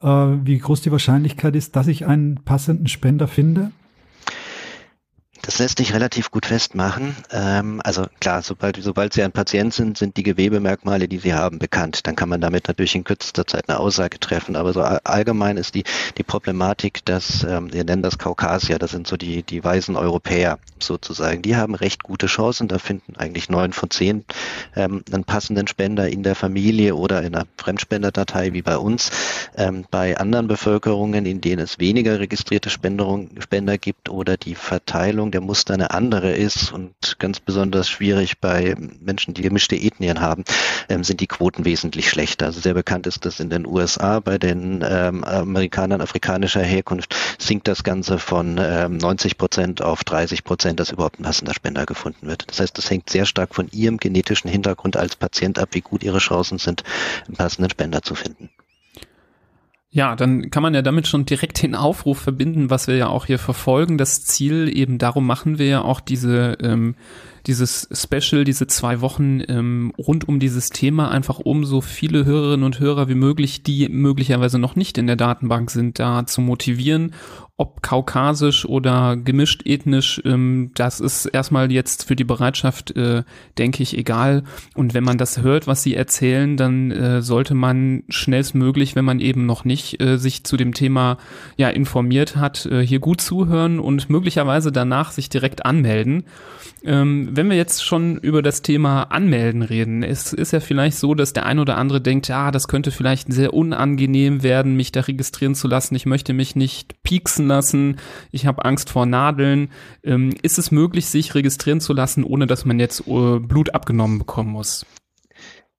Äh, 0.02 0.08
wie 0.08 0.58
groß 0.58 0.80
die 0.80 0.94
Wahrscheinlichkeit 0.94 1.58
ist, 1.58 1.76
dass 1.76 1.88
ich 1.88 2.06
einen 2.06 2.36
passenden 2.46 2.88
Spender 2.88 3.28
finde? 3.28 3.72
Das 5.46 5.60
lässt 5.60 5.78
sich 5.78 5.94
relativ 5.94 6.32
gut 6.32 6.48
festmachen. 6.48 7.16
Ähm, 7.32 7.80
also 7.84 8.08
klar, 8.20 8.42
sobald, 8.42 8.82
sobald 8.82 9.14
Sie 9.14 9.22
ein 9.22 9.32
Patient 9.32 9.72
sind, 9.72 9.96
sind 9.96 10.18
die 10.18 10.24
Gewebemerkmale, 10.24 11.08
die 11.08 11.20
Sie 11.20 11.36
haben, 11.36 11.60
bekannt. 11.60 12.08
Dann 12.08 12.16
kann 12.16 12.30
man 12.30 12.42
damit 12.42 12.68
natürlich 12.68 12.96
in 12.96 13.04
kürzester 13.04 13.46
Zeit 13.46 13.70
eine 13.70 13.80
Aussage 13.80 14.20
treffen. 14.20 14.56
Aber 14.56 14.74
so 14.74 14.82
allgemein 14.82 15.58
ist 15.58 15.76
die, 15.76 15.84
die 16.18 16.24
Problematik, 16.24 17.06
dass 17.06 17.44
ähm, 17.44 17.72
wir 17.72 17.84
nennen 17.84 18.02
das 18.02 18.18
Kaukasier, 18.18 18.80
das 18.80 18.90
sind 18.90 19.06
so 19.06 19.18
die, 19.18 19.44
die 19.44 19.64
weißen 19.64 19.96
Europäer 19.96 20.58
sozusagen. 20.80 21.44
Die 21.44 21.56
haben 21.56 21.76
recht 21.76 22.02
gute 22.02 22.26
Chancen. 22.26 22.68
Da 22.68 22.80
finden 22.80 23.16
eigentlich 23.16 23.48
neun 23.48 23.72
von 23.72 23.92
zehn 23.92 24.26
ähm, 24.76 25.04
einen 25.12 25.26
passenden 25.26 25.68
Spender 25.68 26.10
in 26.10 26.24
der 26.24 26.34
Familie 26.34 26.96
oder 26.96 27.22
in 27.22 27.36
einer 27.36 27.46
Fremdspenderdatei 27.58 28.54
wie 28.54 28.64
bei 28.64 28.78
uns. 28.78 29.12
Ähm, 29.56 29.86
bei 29.92 30.18
anderen 30.18 30.48
Bevölkerungen, 30.48 31.28
in 31.28 31.40
denen 31.40 31.62
es 31.62 31.78
weniger 31.78 32.20
registrierte 32.20 32.72
Spender 32.72 33.78
gibt 33.78 34.10
oder 34.10 34.38
die 34.38 34.56
Verteilung 34.56 35.35
der 35.36 35.42
Muster 35.42 35.74
eine 35.74 35.92
andere 35.92 36.32
ist 36.32 36.72
und 36.72 37.20
ganz 37.20 37.42
besonders 37.42 37.90
schwierig 37.90 38.40
bei 38.40 38.74
Menschen, 39.02 39.34
die 39.34 39.42
gemischte 39.42 39.76
Ethnien 39.76 40.22
haben, 40.22 40.46
ähm, 40.88 41.04
sind 41.04 41.20
die 41.20 41.28
Quoten 41.28 41.66
wesentlich 41.66 42.10
schlechter. 42.10 42.46
Also 42.46 42.62
sehr 42.62 42.74
bekannt 42.74 43.06
ist 43.06 43.26
das 43.26 43.42
in 43.42 43.50
den 43.50 43.68
USA 43.68 44.22
bei 44.22 44.38
den 44.38 44.82
ähm, 44.88 45.26
Amerikanern 45.26 46.00
afrikanischer 46.00 46.62
Herkunft 46.62 47.14
sinkt 47.38 47.68
das 47.68 47.84
Ganze 47.84 48.18
von 48.18 48.58
ähm, 48.62 48.96
90 48.96 49.38
Prozent 49.38 49.82
auf 49.82 50.06
30 50.06 50.46
Prozent, 50.46 50.80
dass 50.80 50.92
überhaupt 50.92 51.20
ein 51.20 51.24
passender 51.24 51.54
Spender 51.54 51.86
gefunden 51.86 52.28
wird. 52.28 52.50
Das 52.50 52.62
heißt, 52.62 52.78
das 52.78 52.90
hängt 52.90 53.10
sehr 53.10 53.26
stark 53.26 53.54
von 53.54 53.68
ihrem 53.74 53.98
genetischen 53.98 54.50
Hintergrund 54.50 54.96
als 54.96 55.18
Patient 55.18 55.60
ab, 55.60 55.70
wie 55.74 55.82
gut 55.82 56.02
ihre 56.02 56.20
Chancen 56.20 56.60
sind, 56.60 56.86
einen 57.28 57.36
passenden 57.36 57.70
Spender 57.70 58.02
zu 58.02 58.16
finden. 58.16 58.50
Ja, 59.96 60.18
dann 60.18 60.52
kann 60.52 60.62
man 60.62 60.74
ja 60.74 60.82
damit 60.82 61.08
schon 61.08 61.26
direkt 61.26 61.64
den 61.64 61.74
Aufruf 61.74 62.20
verbinden, 62.20 62.70
was 62.70 62.88
wir 62.88 62.98
ja 62.98 63.08
auch 63.08 63.28
hier 63.28 63.40
verfolgen. 63.40 63.98
Das 63.98 64.26
Ziel 64.26 64.70
eben 64.76 64.98
darum 64.98 65.26
machen 65.26 65.58
wir 65.58 65.68
ja 65.68 65.82
auch 65.84 66.02
diese 66.02 66.58
ähm, 66.62 66.96
dieses 67.48 67.88
Special, 67.92 68.44
diese 68.44 68.68
zwei 68.68 69.02
Wochen 69.02 69.42
ähm, 69.48 69.94
rund 69.98 70.28
um 70.28 70.40
dieses 70.40 70.70
Thema 70.70 71.12
einfach 71.12 71.40
um 71.40 71.64
so 71.66 71.82
viele 71.82 72.26
Hörerinnen 72.26 72.66
und 72.66 72.80
Hörer 72.80 73.08
wie 73.08 73.16
möglich, 73.16 73.64
die 73.64 73.88
möglicherweise 73.90 74.60
noch 74.60 74.76
nicht 74.76 74.98
in 74.98 75.08
der 75.08 75.16
Datenbank 75.16 75.72
sind, 75.72 76.00
da 76.00 76.26
zu 76.26 76.42
motivieren 76.42 77.12
ob 77.58 77.82
kaukasisch 77.82 78.66
oder 78.66 79.16
gemischt 79.16 79.62
ethnisch, 79.66 80.22
ähm, 80.26 80.72
das 80.76 81.00
ist 81.00 81.26
erstmal 81.26 81.72
jetzt 81.72 82.06
für 82.06 82.18
die 82.18 82.26
Bereitschaft, 82.26 82.96
äh, 82.98 83.24
denke 83.58 83.82
ich, 83.82 83.98
egal. 83.98 84.44
Und 84.74 84.94
wenn 84.94 85.06
man 85.06 85.18
das 85.18 85.42
hört, 85.42 85.66
was 85.66 85.82
sie 85.82 85.96
erzählen, 85.96 86.58
dann 86.58 86.92
äh, 86.92 87.22
sollte 87.22 87.54
man 87.54 88.04
schnellstmöglich, 88.10 88.98
wenn 88.98 89.06
man 89.06 89.22
eben 89.22 89.46
noch 89.46 89.64
nicht 89.64 90.02
äh, 90.02 90.18
sich 90.18 90.44
zu 90.44 90.58
dem 90.58 90.74
Thema 90.74 91.18
ja 91.56 91.70
informiert 91.70 92.36
hat, 92.36 92.66
äh, 92.66 92.86
hier 92.86 93.00
gut 93.00 93.22
zuhören 93.22 93.80
und 93.80 94.10
möglicherweise 94.10 94.74
danach 94.74 95.12
sich 95.12 95.30
direkt 95.30 95.66
anmelden. 95.66 96.26
Ähm, 96.86 97.30
wenn 97.32 97.50
wir 97.50 97.58
jetzt 97.58 97.84
schon 97.84 98.20
über 98.20 98.44
das 98.44 98.62
Thema 98.62 99.04
Anmelden 99.04 99.64
reden, 99.64 100.04
es 100.04 100.34
ist 100.34 100.54
ja 100.54 100.60
vielleicht 100.60 100.98
so, 100.98 101.16
dass 101.16 101.34
der 101.34 101.48
ein 101.48 101.58
oder 101.58 101.78
andere 101.78 102.00
denkt, 102.00 102.28
ja, 102.28 102.52
das 102.52 102.68
könnte 102.68 102.92
vielleicht 102.92 103.34
sehr 103.34 103.56
unangenehm 103.56 104.44
werden, 104.44 104.76
mich 104.76 104.92
da 104.92 105.02
registrieren 105.02 105.56
zu 105.56 105.68
lassen. 105.68 105.96
Ich 105.96 106.06
möchte 106.06 106.34
mich 106.34 106.56
nicht 106.56 107.02
pieksen 107.02 107.48
lassen. 107.48 107.98
Ich 108.32 108.46
habe 108.46 108.66
Angst 108.66 108.92
vor 108.92 109.08
Nadeln. 109.08 109.72
Ähm, 110.04 110.36
ist 110.44 110.60
es 110.60 110.70
möglich, 110.70 111.08
sich 111.08 111.34
registrieren 111.34 111.82
zu 111.82 111.92
lassen, 111.94 112.24
ohne 112.24 112.46
dass 112.46 112.66
man 112.66 112.80
jetzt 112.80 113.08
äh, 113.08 113.40
Blut 113.40 113.74
abgenommen 113.74 114.20
bekommen 114.20 114.52
muss? 114.52 114.86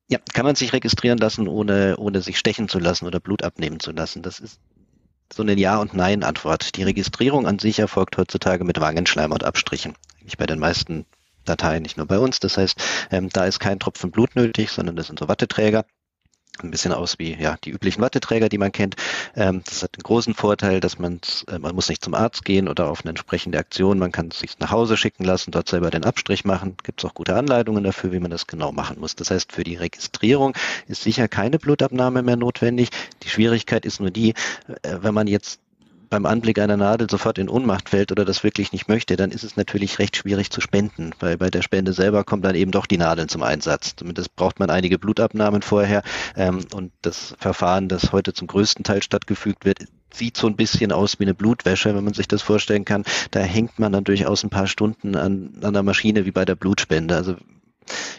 Ja, 0.08 0.18
kann 0.34 0.44
man 0.44 0.56
sich 0.56 0.72
registrieren 0.72 1.18
lassen, 1.18 1.46
ohne, 1.46 1.96
ohne 1.98 2.20
sich 2.20 2.36
stechen 2.36 2.68
zu 2.68 2.80
lassen 2.80 3.06
oder 3.06 3.20
Blut 3.20 3.44
abnehmen 3.44 3.78
zu 3.78 3.92
lassen. 3.92 4.22
Das 4.22 4.40
ist 4.40 4.58
so 5.32 5.42
eine 5.42 5.54
Ja- 5.54 5.78
und 5.78 5.94
Nein-Antwort. 5.94 6.76
Die 6.76 6.82
Registrierung 6.82 7.46
an 7.46 7.60
sich 7.60 7.78
erfolgt 7.78 8.16
heutzutage 8.16 8.64
mit 8.64 8.80
Wangenschleimhautabstrichen 8.80 9.94
eigentlich 10.26 10.38
bei 10.38 10.46
den 10.46 10.58
meisten 10.58 11.06
Dateien, 11.44 11.84
nicht 11.84 11.96
nur 11.96 12.06
bei 12.06 12.18
uns. 12.18 12.40
Das 12.40 12.58
heißt, 12.58 12.76
ähm, 13.12 13.28
da 13.32 13.44
ist 13.44 13.60
kein 13.60 13.78
Tropfen 13.78 14.10
Blut 14.10 14.34
nötig, 14.34 14.70
sondern 14.70 14.96
das 14.96 15.06
sind 15.06 15.20
so 15.20 15.28
Watteträger. 15.28 15.84
ein 16.62 16.70
bisschen 16.70 16.92
aus 16.92 17.18
wie 17.18 17.34
ja 17.34 17.56
die 17.62 17.70
üblichen 17.70 18.02
Watteträger, 18.02 18.48
die 18.48 18.58
man 18.58 18.72
kennt. 18.72 18.96
Ähm, 19.36 19.62
das 19.64 19.84
hat 19.84 19.94
einen 19.94 20.02
großen 20.02 20.34
Vorteil, 20.34 20.80
dass 20.80 20.98
man 20.98 21.20
äh, 21.48 21.60
man 21.60 21.76
muss 21.76 21.88
nicht 21.88 22.02
zum 22.02 22.14
Arzt 22.14 22.44
gehen 22.44 22.66
oder 22.66 22.88
auf 22.90 23.02
eine 23.02 23.10
entsprechende 23.10 23.58
Aktion. 23.58 24.00
Man 24.00 24.10
kann 24.10 24.28
es 24.32 24.40
sich 24.40 24.58
nach 24.58 24.72
Hause 24.72 24.96
schicken 24.96 25.22
lassen, 25.24 25.52
dort 25.52 25.68
selber 25.68 25.90
den 25.90 26.04
Abstrich 26.04 26.44
machen. 26.44 26.76
Gibt 26.82 27.00
es 27.00 27.08
auch 27.08 27.14
gute 27.14 27.36
Anleitungen 27.36 27.84
dafür, 27.84 28.10
wie 28.10 28.20
man 28.20 28.32
das 28.32 28.48
genau 28.48 28.72
machen 28.72 28.98
muss. 28.98 29.14
Das 29.14 29.30
heißt, 29.30 29.52
für 29.52 29.62
die 29.62 29.76
Registrierung 29.76 30.56
ist 30.88 31.02
sicher 31.02 31.28
keine 31.28 31.58
Blutabnahme 31.60 32.22
mehr 32.22 32.36
notwendig. 32.36 32.88
Die 33.22 33.28
Schwierigkeit 33.28 33.84
ist 33.84 34.00
nur 34.00 34.10
die, 34.10 34.30
äh, 34.82 34.98
wenn 35.02 35.14
man 35.14 35.28
jetzt 35.28 35.60
beim 36.08 36.26
Anblick 36.26 36.58
einer 36.58 36.76
Nadel 36.76 37.08
sofort 37.10 37.38
in 37.38 37.48
Ohnmacht 37.48 37.88
fällt 37.88 38.12
oder 38.12 38.24
das 38.24 38.44
wirklich 38.44 38.72
nicht 38.72 38.88
möchte, 38.88 39.16
dann 39.16 39.30
ist 39.30 39.44
es 39.44 39.56
natürlich 39.56 39.98
recht 39.98 40.16
schwierig 40.16 40.50
zu 40.50 40.60
spenden, 40.60 41.12
weil 41.20 41.36
bei 41.36 41.50
der 41.50 41.62
Spende 41.62 41.92
selber 41.92 42.24
kommen 42.24 42.42
dann 42.42 42.54
eben 42.54 42.70
doch 42.70 42.86
die 42.86 42.98
Nadeln 42.98 43.28
zum 43.28 43.42
Einsatz. 43.42 43.94
Zumindest 43.96 44.34
braucht 44.36 44.58
man 44.58 44.70
einige 44.70 44.98
Blutabnahmen 44.98 45.62
vorher 45.62 46.02
ähm, 46.36 46.64
und 46.74 46.92
das 47.02 47.34
Verfahren, 47.38 47.88
das 47.88 48.12
heute 48.12 48.32
zum 48.32 48.46
größten 48.46 48.84
Teil 48.84 49.02
stattgefügt 49.02 49.64
wird, 49.64 49.84
sieht 50.12 50.36
so 50.36 50.46
ein 50.46 50.56
bisschen 50.56 50.92
aus 50.92 51.18
wie 51.18 51.24
eine 51.24 51.34
Blutwäsche, 51.34 51.94
wenn 51.94 52.04
man 52.04 52.14
sich 52.14 52.28
das 52.28 52.42
vorstellen 52.42 52.84
kann. 52.84 53.04
Da 53.30 53.40
hängt 53.40 53.78
man 53.78 53.92
dann 53.92 54.04
durchaus 54.04 54.44
ein 54.44 54.50
paar 54.50 54.66
Stunden 54.66 55.16
an, 55.16 55.58
an 55.62 55.72
der 55.72 55.82
Maschine 55.82 56.24
wie 56.24 56.30
bei 56.30 56.44
der 56.44 56.54
Blutspende. 56.54 57.14
Also 57.16 57.36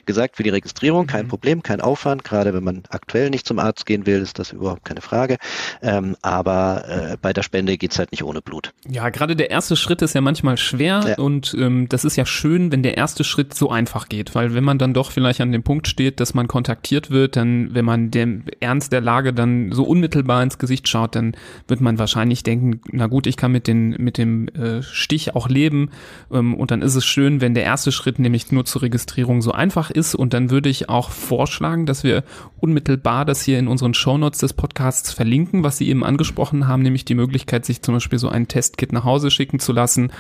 gesagt, 0.05 0.38
für 0.38 0.43
die 0.43 0.50
Registrierung 0.50 1.07
kein 1.07 1.25
mhm. 1.25 1.29
Problem, 1.29 1.63
kein 1.63 1.81
Aufwand. 1.81 2.24
Gerade 2.24 2.53
wenn 2.53 2.63
man 2.63 2.83
aktuell 2.89 3.29
nicht 3.29 3.47
zum 3.47 3.59
Arzt 3.59 3.86
gehen 3.86 4.05
will, 4.05 4.21
ist 4.21 4.39
das 4.39 4.51
überhaupt 4.51 4.86
keine 4.86 5.01
Frage. 5.01 5.38
Ähm, 5.81 6.15
aber 6.21 6.86
äh, 6.88 7.17
bei 7.21 7.33
der 7.33 7.43
Spende 7.43 7.77
geht's 7.77 8.00
halt 8.00 8.12
nicht 8.12 8.24
ohne 8.24 8.41
Blut. 8.41 8.74
Ja, 8.89 9.09
gerade 9.09 9.36
der 9.36 9.51
erste 9.51 9.75
Schritt 9.75 10.01
ist 10.01 10.15
ja 10.15 10.21
manchmal 10.21 10.57
schwer 10.57 11.03
ja. 11.07 11.15
und 11.17 11.55
ähm, 11.57 11.88
das 11.89 12.05
ist 12.05 12.15
ja 12.15 12.25
schön, 12.25 12.71
wenn 12.71 12.83
der 12.83 12.97
erste 12.97 13.24
Schritt 13.24 13.53
so 13.53 13.69
einfach 13.69 14.09
geht, 14.09 14.36
weil 14.36 14.53
wenn 14.53 14.63
man 14.63 14.77
dann 14.77 14.93
doch 14.93 15.12
vielleicht 15.12 15.41
an 15.41 15.51
dem 15.51 15.63
Punkt 15.63 15.88
steht, 15.88 16.19
dass 16.19 16.33
man 16.33 16.47
kontaktiert 16.47 17.12
wird, 17.12 17.36
dann, 17.36 17.74
wenn 17.74 17.86
man 17.86 18.12
dem 18.12 18.43
Ernst 18.59 18.91
der 18.91 19.01
Lage 19.01 19.33
dann 19.33 19.71
so 19.71 19.83
unmittelbar 19.83 20.43
ins 20.43 20.57
Gesicht 20.57 20.88
schaut, 20.88 21.15
dann 21.15 21.36
wird 21.67 21.81
man 21.81 22.00
wahrscheinlich 22.00 22.43
denken, 22.43 22.81
na 22.91 23.07
gut, 23.07 23.27
ich 23.27 23.38
kann 23.38 23.51
mit, 23.51 23.67
den, 23.67 23.89
mit 23.91 24.17
dem 24.17 24.47
äh, 24.50 24.81
Stich 24.81 25.36
auch 25.36 25.50
leben 25.50 25.89
ähm, 26.31 26.53
und 26.53 26.71
dann 26.71 26.81
ist 26.81 26.95
es 26.95 27.05
schön, 27.05 27.41
wenn 27.41 27.53
der 27.53 27.63
erste 27.63 27.91
Schritt 27.91 28.19
nämlich 28.19 28.51
nur 28.51 28.65
zur 28.65 28.81
Registrierung 28.81 29.41
so 29.41 29.51
einfach 29.58 29.92
ist 29.92 30.16
und 30.16 30.34
dann 30.34 30.50
würde 30.50 30.70
ich 30.70 30.90
auch 30.90 31.10
vorschlagen, 31.10 31.86
dass 31.86 32.04
wir 32.04 32.24
unmittelbar 32.60 33.26
das 33.26 33.42
hier 33.42 33.60
in 33.60 33.68
unseren 33.68 33.94
Shownotes 33.94 34.40
des 34.40 34.54
Podcasts 34.54 35.12
verlinken, 35.12 35.64
was 35.64 35.78
Sie 35.78 35.90
eben 35.90 36.04
angesprochen 36.04 36.68
haben, 36.68 36.84
nämlich 36.84 37.06
die 37.06 37.16
Möglichkeit, 37.16 37.66
sich 37.66 37.82
zum 37.82 37.96
Beispiel 37.96 38.20
so 38.20 38.30
ein 38.30 38.48
Testkit 38.48 38.94
nach 38.94 39.04
Hause 39.04 39.32
schicken 39.32 39.60
zu 39.60 39.74
lassen, 39.74 40.12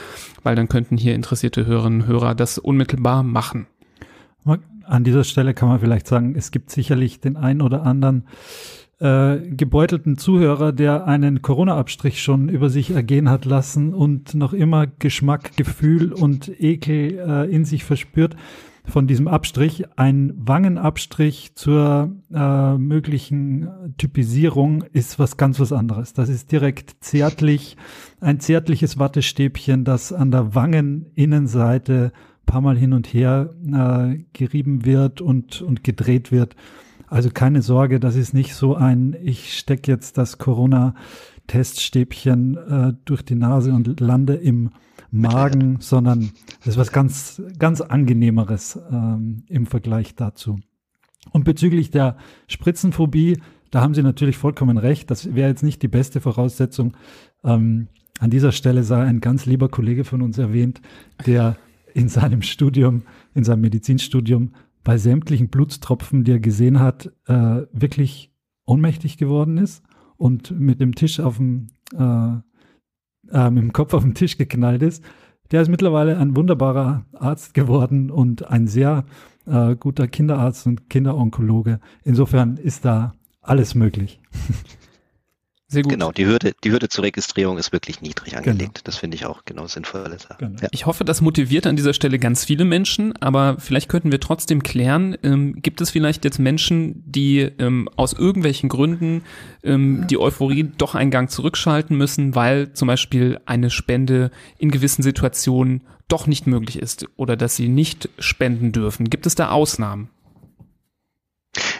weil 0.43 0.55
dann 0.55 0.67
könnten 0.67 0.97
hier 0.97 1.15
interessierte 1.15 1.65
Hörerinnen 1.65 2.01
und 2.01 2.07
Hörer 2.07 2.35
das 2.35 2.57
unmittelbar 2.57 3.23
machen. 3.23 3.67
An 4.83 5.03
dieser 5.03 5.25
Stelle 5.25 5.53
kann 5.53 5.67
man 5.67 5.81
vielleicht 5.81 6.07
sagen, 6.07 6.35
es 6.37 6.51
gibt 6.51 6.71
sicherlich 6.71 7.19
den 7.19 7.35
einen 7.35 7.61
oder 7.61 7.83
anderen 7.83 8.23
äh, 8.99 9.37
gebeutelten 9.37 10.17
Zuhörer, 10.17 10.71
der 10.71 11.05
einen 11.05 11.41
Corona-Abstrich 11.41 12.23
schon 12.23 12.47
über 12.47 12.69
sich 12.69 12.91
ergehen 12.91 13.29
hat 13.29 13.43
lassen 13.43 13.93
und 13.93 14.33
noch 14.33 14.53
immer 14.53 14.87
Geschmack, 14.87 15.57
Gefühl 15.57 16.13
und 16.13 16.49
Ekel 16.61 17.19
äh, 17.19 17.53
in 17.53 17.65
sich 17.65 17.83
verspürt 17.83 18.37
von 18.87 19.07
diesem 19.07 19.27
Abstrich. 19.27 19.85
Ein 19.97 20.33
Wangenabstrich 20.37 21.55
zur 21.55 22.15
äh, 22.33 22.77
möglichen 22.77 23.67
Typisierung 23.97 24.83
ist 24.93 25.19
was 25.19 25.37
ganz 25.37 25.59
was 25.59 25.71
anderes. 25.71 26.13
Das 26.13 26.29
ist 26.29 26.51
direkt 26.51 26.95
zärtlich, 27.01 27.77
ein 28.21 28.39
zärtliches 28.39 28.97
Wattestäbchen, 28.97 29.83
das 29.83 30.13
an 30.13 30.31
der 30.31 30.55
Wangeninnenseite 30.55 32.11
paar 32.47 32.61
Mal 32.61 32.77
hin 32.77 32.93
und 32.93 33.13
her 33.13 33.53
äh, 33.71 34.23
gerieben 34.33 34.85
wird 34.85 35.21
und, 35.21 35.61
und 35.61 35.83
gedreht 35.83 36.31
wird. 36.31 36.55
Also 37.07 37.29
keine 37.29 37.61
Sorge, 37.61 37.99
das 37.99 38.15
ist 38.15 38.33
nicht 38.33 38.55
so 38.55 38.73
ein, 38.73 39.15
ich 39.21 39.55
stecke 39.57 39.91
jetzt 39.91 40.17
das 40.17 40.39
Corona-Teststäbchen 40.39 42.57
äh, 42.57 42.93
durch 43.05 43.23
die 43.23 43.35
Nase 43.35 43.71
und 43.73 43.99
lande 43.99 44.33
im 44.33 44.71
Magen, 45.11 45.77
sondern 45.79 46.31
das 46.59 46.69
ist 46.69 46.77
was 46.77 46.91
ganz, 46.91 47.41
ganz 47.59 47.81
angenehmeres 47.81 48.79
ähm, 48.91 49.43
im 49.47 49.65
Vergleich 49.65 50.15
dazu. 50.15 50.57
Und 51.31 51.43
bezüglich 51.43 51.91
der 51.91 52.17
Spritzenphobie, 52.47 53.39
da 53.71 53.81
haben 53.81 53.93
Sie 53.93 54.03
natürlich 54.03 54.37
vollkommen 54.37 54.77
recht. 54.77 55.11
Das 55.11 55.35
wäre 55.35 55.49
jetzt 55.49 55.63
nicht 55.63 55.81
die 55.81 55.87
beste 55.87 56.21
Voraussetzung. 56.21 56.95
Ähm, 57.43 57.87
an 58.19 58.29
dieser 58.29 58.51
Stelle 58.51 58.83
sei 58.83 59.03
ein 59.03 59.21
ganz 59.21 59.45
lieber 59.45 59.69
Kollege 59.69 60.03
von 60.03 60.21
uns 60.21 60.37
erwähnt, 60.37 60.81
der 61.25 61.57
in 61.93 62.09
seinem 62.09 62.41
Studium, 62.41 63.03
in 63.33 63.43
seinem 63.43 63.61
Medizinstudium 63.61 64.53
bei 64.83 64.97
sämtlichen 64.97 65.49
Blutstropfen, 65.49 66.23
die 66.23 66.31
er 66.31 66.39
gesehen 66.39 66.79
hat, 66.79 67.11
äh, 67.25 67.63
wirklich 67.71 68.31
ohnmächtig 68.65 69.17
geworden 69.17 69.57
ist 69.57 69.83
und 70.15 70.57
mit 70.57 70.79
dem 70.79 70.95
Tisch 70.95 71.19
auf 71.19 71.37
dem 71.37 71.67
äh, 71.93 72.37
äh, 73.31 73.49
mit 73.49 73.63
dem 73.63 73.73
Kopf 73.73 73.93
auf 73.93 74.03
den 74.03 74.15
Tisch 74.15 74.37
geknallt 74.37 74.81
ist. 74.81 75.03
Der 75.51 75.61
ist 75.61 75.69
mittlerweile 75.69 76.17
ein 76.17 76.35
wunderbarer 76.35 77.05
Arzt 77.13 77.53
geworden 77.53 78.11
und 78.11 78.49
ein 78.49 78.67
sehr 78.67 79.05
äh, 79.45 79.75
guter 79.75 80.07
Kinderarzt 80.07 80.67
und 80.67 80.89
Kinderonkologe. 80.89 81.79
Insofern 82.03 82.57
ist 82.57 82.85
da 82.85 83.13
alles 83.41 83.75
möglich. 83.75 84.19
Sehr 85.69 85.83
gut. 85.83 85.91
Genau, 85.91 86.13
die 86.13 86.25
Hürde, 86.25 86.53
die 86.63 86.71
Hürde 86.71 86.87
zur 86.87 87.03
Registrierung 87.03 87.57
ist 87.57 87.73
wirklich 87.73 88.01
niedrig 88.01 88.37
angelegt. 88.37 88.75
Genau. 88.75 88.83
Das 88.85 88.95
finde 88.95 89.15
ich 89.15 89.25
auch 89.25 89.43
genau 89.43 89.67
sinnvolle 89.67 90.17
Sache. 90.17 90.37
Genau. 90.39 90.61
Ja. 90.61 90.69
Ich 90.71 90.85
hoffe, 90.85 91.03
das 91.03 91.19
motiviert 91.19 91.67
an 91.67 91.75
dieser 91.75 91.93
Stelle 91.93 92.19
ganz 92.19 92.45
viele 92.45 92.63
Menschen, 92.63 93.13
aber 93.21 93.57
vielleicht 93.59 93.89
könnten 93.89 94.09
wir 94.09 94.21
trotzdem 94.21 94.63
klären, 94.63 95.17
ähm, 95.23 95.61
gibt 95.61 95.81
es 95.81 95.89
vielleicht 95.89 96.23
jetzt 96.23 96.39
Menschen, 96.39 97.03
die 97.05 97.39
ähm, 97.39 97.89
aus 97.97 98.13
irgendwelchen 98.13 98.69
Gründen 98.69 99.23
ähm, 99.61 100.07
die 100.07 100.17
Euphorie 100.17 100.71
doch 100.77 100.95
einen 100.95 101.11
Gang 101.11 101.29
zurückschalten 101.29 101.97
müssen, 101.97 102.33
weil 102.33 102.71
zum 102.71 102.87
Beispiel 102.87 103.41
eine 103.45 103.69
Spende 103.69 104.31
in 104.57 104.71
gewissen 104.71 105.03
Situationen 105.03 105.81
doch 106.07 106.27
nicht 106.27 106.47
möglich 106.47 106.79
ist 106.79 107.07
oder 107.17 107.35
dass 107.35 107.57
sie 107.57 107.67
nicht 107.67 108.07
spenden 108.19 108.71
dürfen. 108.71 109.09
Gibt 109.09 109.25
es 109.25 109.35
da 109.35 109.49
Ausnahmen? 109.49 110.09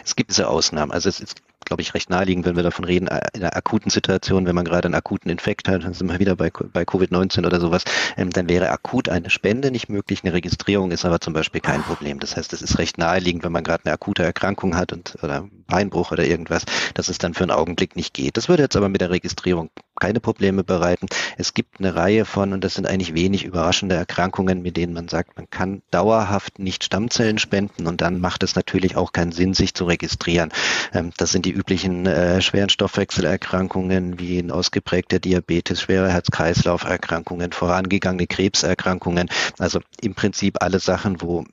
Es 0.04 0.14
gibt 0.14 0.30
diese 0.30 0.48
Ausnahmen. 0.48 0.92
Also 0.92 1.08
es 1.08 1.20
ist 1.20 1.42
glaube 1.68 1.82
ich, 1.82 1.94
recht 1.94 2.10
naheliegend, 2.10 2.46
wenn 2.46 2.56
wir 2.56 2.62
davon 2.62 2.84
reden, 2.84 3.06
äh, 3.06 3.20
in 3.34 3.42
einer 3.42 3.56
akuten 3.56 3.90
Situation, 3.90 4.46
wenn 4.46 4.54
man 4.54 4.64
gerade 4.64 4.86
einen 4.86 4.94
akuten 4.94 5.30
Infekt 5.30 5.68
hat, 5.68 5.84
dann 5.84 5.94
sind 5.94 6.10
wir 6.10 6.18
wieder 6.18 6.34
bei, 6.34 6.50
bei 6.50 6.82
Covid-19 6.82 7.46
oder 7.46 7.60
sowas, 7.60 7.84
ähm, 8.16 8.30
dann 8.30 8.48
wäre 8.48 8.70
akut 8.70 9.08
eine 9.08 9.30
Spende 9.30 9.70
nicht 9.70 9.88
möglich, 9.88 10.24
eine 10.24 10.32
Registrierung 10.32 10.90
ist 10.90 11.04
aber 11.04 11.20
zum 11.20 11.34
Beispiel 11.34 11.60
kein 11.60 11.82
Problem. 11.82 12.18
Das 12.18 12.36
heißt, 12.36 12.52
es 12.52 12.62
ist 12.62 12.78
recht 12.78 12.98
naheliegend, 12.98 13.44
wenn 13.44 13.52
man 13.52 13.64
gerade 13.64 13.84
eine 13.84 13.94
akute 13.94 14.22
Erkrankung 14.24 14.76
hat 14.76 14.92
und 14.92 15.16
oder 15.22 15.48
Beinbruch 15.66 16.12
oder 16.12 16.24
irgendwas, 16.24 16.64
dass 16.94 17.08
es 17.08 17.18
dann 17.18 17.34
für 17.34 17.44
einen 17.44 17.50
Augenblick 17.52 17.94
nicht 17.94 18.14
geht. 18.14 18.36
Das 18.36 18.48
würde 18.48 18.64
jetzt 18.64 18.76
aber 18.76 18.88
mit 18.88 19.00
der 19.00 19.10
Registrierung 19.10 19.70
keine 19.98 20.20
Probleme 20.20 20.64
bereiten. 20.64 21.06
Es 21.36 21.54
gibt 21.54 21.78
eine 21.78 21.94
Reihe 21.94 22.24
von, 22.24 22.52
und 22.52 22.64
das 22.64 22.74
sind 22.74 22.86
eigentlich 22.86 23.14
wenig 23.14 23.44
überraschende 23.44 23.94
Erkrankungen, 23.94 24.62
mit 24.62 24.76
denen 24.76 24.92
man 24.92 25.08
sagt, 25.08 25.36
man 25.36 25.50
kann 25.50 25.82
dauerhaft 25.90 26.58
nicht 26.58 26.84
Stammzellen 26.84 27.38
spenden 27.38 27.86
und 27.86 28.00
dann 28.00 28.20
macht 28.20 28.42
es 28.42 28.54
natürlich 28.54 28.96
auch 28.96 29.12
keinen 29.12 29.32
Sinn, 29.32 29.54
sich 29.54 29.74
zu 29.74 29.84
registrieren. 29.84 30.50
Ähm, 30.92 31.12
das 31.16 31.32
sind 31.32 31.44
die 31.44 31.52
üblichen 31.52 32.06
äh, 32.06 32.40
schweren 32.40 32.68
Stoffwechselerkrankungen 32.68 34.18
wie 34.18 34.38
ein 34.38 34.50
ausgeprägter 34.50 35.18
Diabetes, 35.18 35.82
schwere 35.82 36.10
Herz-Kreislauf-Erkrankungen, 36.10 37.52
vorangegangene 37.52 38.26
Krebserkrankungen. 38.26 39.28
Also 39.58 39.80
im 40.00 40.14
Prinzip 40.14 40.62
alle 40.62 40.80
Sachen, 40.80 41.20
wo 41.20 41.44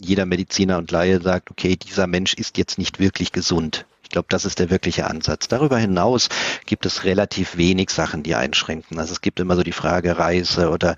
jeder 0.00 0.26
Mediziner 0.26 0.78
und 0.78 0.90
Laie 0.90 1.20
sagt, 1.20 1.50
okay, 1.50 1.76
dieser 1.76 2.06
Mensch 2.06 2.34
ist 2.34 2.58
jetzt 2.58 2.78
nicht 2.78 2.98
wirklich 2.98 3.32
gesund. 3.32 3.86
Ich 4.06 4.10
glaube, 4.10 4.28
das 4.30 4.44
ist 4.44 4.60
der 4.60 4.70
wirkliche 4.70 5.10
Ansatz. 5.10 5.48
Darüber 5.48 5.78
hinaus 5.78 6.28
gibt 6.64 6.86
es 6.86 7.02
relativ 7.02 7.56
wenig 7.56 7.90
Sachen, 7.90 8.22
die 8.22 8.36
einschränken. 8.36 9.00
Also 9.00 9.12
es 9.12 9.20
gibt 9.20 9.40
immer 9.40 9.56
so 9.56 9.64
die 9.64 9.72
Frage 9.72 10.16
Reise 10.16 10.70
oder 10.70 10.94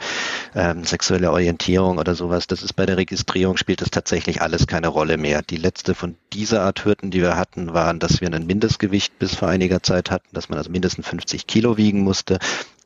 ähm, 0.55 0.85
sexuelle 0.85 1.33
Orientierung 1.33 1.97
oder 1.97 2.15
sowas. 2.15 2.47
Das 2.49 2.63
ist 2.63 2.75
bei 2.75 2.85
der 2.85 2.99
Registrierung 2.99 3.57
spielt 3.57 3.81
das 3.81 3.89
tatsächlich 3.91 4.43
alles 4.43 4.67
keine 4.67 4.89
Rolle 4.89 5.17
mehr. 5.17 5.41
Die 5.41 5.57
letzte 5.57 5.95
von 5.95 6.17
dieser 6.35 6.65
Art 6.65 6.85
Hürden, 6.85 7.11
die 7.11 7.23
wir 7.23 7.39
hatten, 7.39 7.73
waren, 7.73 7.99
dass 7.99 8.21
wir 8.21 8.31
ein 8.31 8.47
Mindestgewicht 8.47 9.19
bis 9.19 9.35
vor 9.35 9.49
einiger 9.49 9.83
Zeit 9.83 10.11
hatten, 10.11 10.29
dass 10.33 10.51
man 10.51 10.59
also 10.59 10.71
mindestens 10.71 11.09
50 11.09 11.47
Kilo 11.47 11.79
wiegen 11.79 12.03
musste 12.03 12.39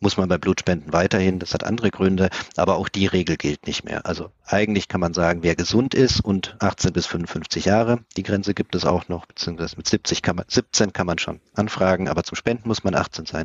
muss 0.02 0.16
man 0.16 0.28
bei 0.28 0.38
Blutspenden 0.38 0.92
weiterhin. 0.92 1.38
Das 1.38 1.54
hat 1.54 1.64
andere 1.64 1.90
Gründe, 1.90 2.28
aber 2.56 2.76
auch 2.76 2.88
die 2.88 3.06
Regel 3.06 3.36
gilt 3.36 3.66
nicht 3.66 3.84
mehr. 3.84 4.04
Also 4.06 4.30
eigentlich 4.44 4.88
kann 4.88 5.00
man 5.00 5.14
sagen, 5.14 5.42
wer 5.42 5.54
gesund 5.54 5.94
ist 5.94 6.20
und 6.20 6.56
18 6.60 6.92
bis 6.92 7.06
55 7.06 7.64
Jahre, 7.64 8.00
die 8.16 8.22
Grenze 8.22 8.54
gibt 8.54 8.74
es 8.74 8.84
auch 8.84 9.08
noch, 9.08 9.26
beziehungsweise 9.26 9.76
mit 9.76 9.88
70 9.88 10.22
kann 10.22 10.36
man, 10.36 10.44
17 10.48 10.92
kann 10.92 11.06
man 11.06 11.18
schon 11.18 11.40
anfragen, 11.54 12.08
aber 12.08 12.24
zum 12.24 12.36
Spenden 12.36 12.68
muss 12.68 12.84
man 12.84 12.94
18 12.94 13.26
sein. 13.26 13.44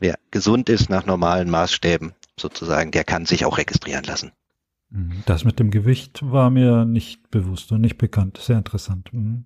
Wer 0.00 0.18
gesund 0.30 0.68
ist 0.68 0.90
nach 0.90 1.06
normalen 1.06 1.50
Maßstäben 1.50 2.12
sozusagen, 2.36 2.90
der 2.90 3.04
kann 3.04 3.26
sich 3.26 3.44
auch 3.44 3.58
registrieren 3.58 4.04
lassen. 4.04 4.32
Mhm. 4.90 5.22
Das 5.26 5.44
mit 5.44 5.58
dem 5.58 5.70
Gewicht 5.70 6.20
war 6.22 6.50
mir 6.50 6.84
nicht 6.84 7.30
bewusst 7.30 7.72
und 7.72 7.80
nicht 7.80 7.98
bekannt. 7.98 8.38
Sehr 8.38 8.58
interessant. 8.58 9.12
Mhm. 9.12 9.44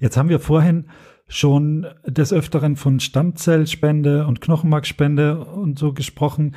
Jetzt 0.00 0.16
haben 0.16 0.28
wir 0.28 0.40
vorhin 0.40 0.88
schon 1.26 1.86
des 2.06 2.32
Öfteren 2.32 2.76
von 2.76 3.00
Stammzellspende 3.00 4.26
und 4.26 4.40
Knochenmarkspende 4.40 5.44
und 5.44 5.78
so 5.78 5.92
gesprochen. 5.92 6.56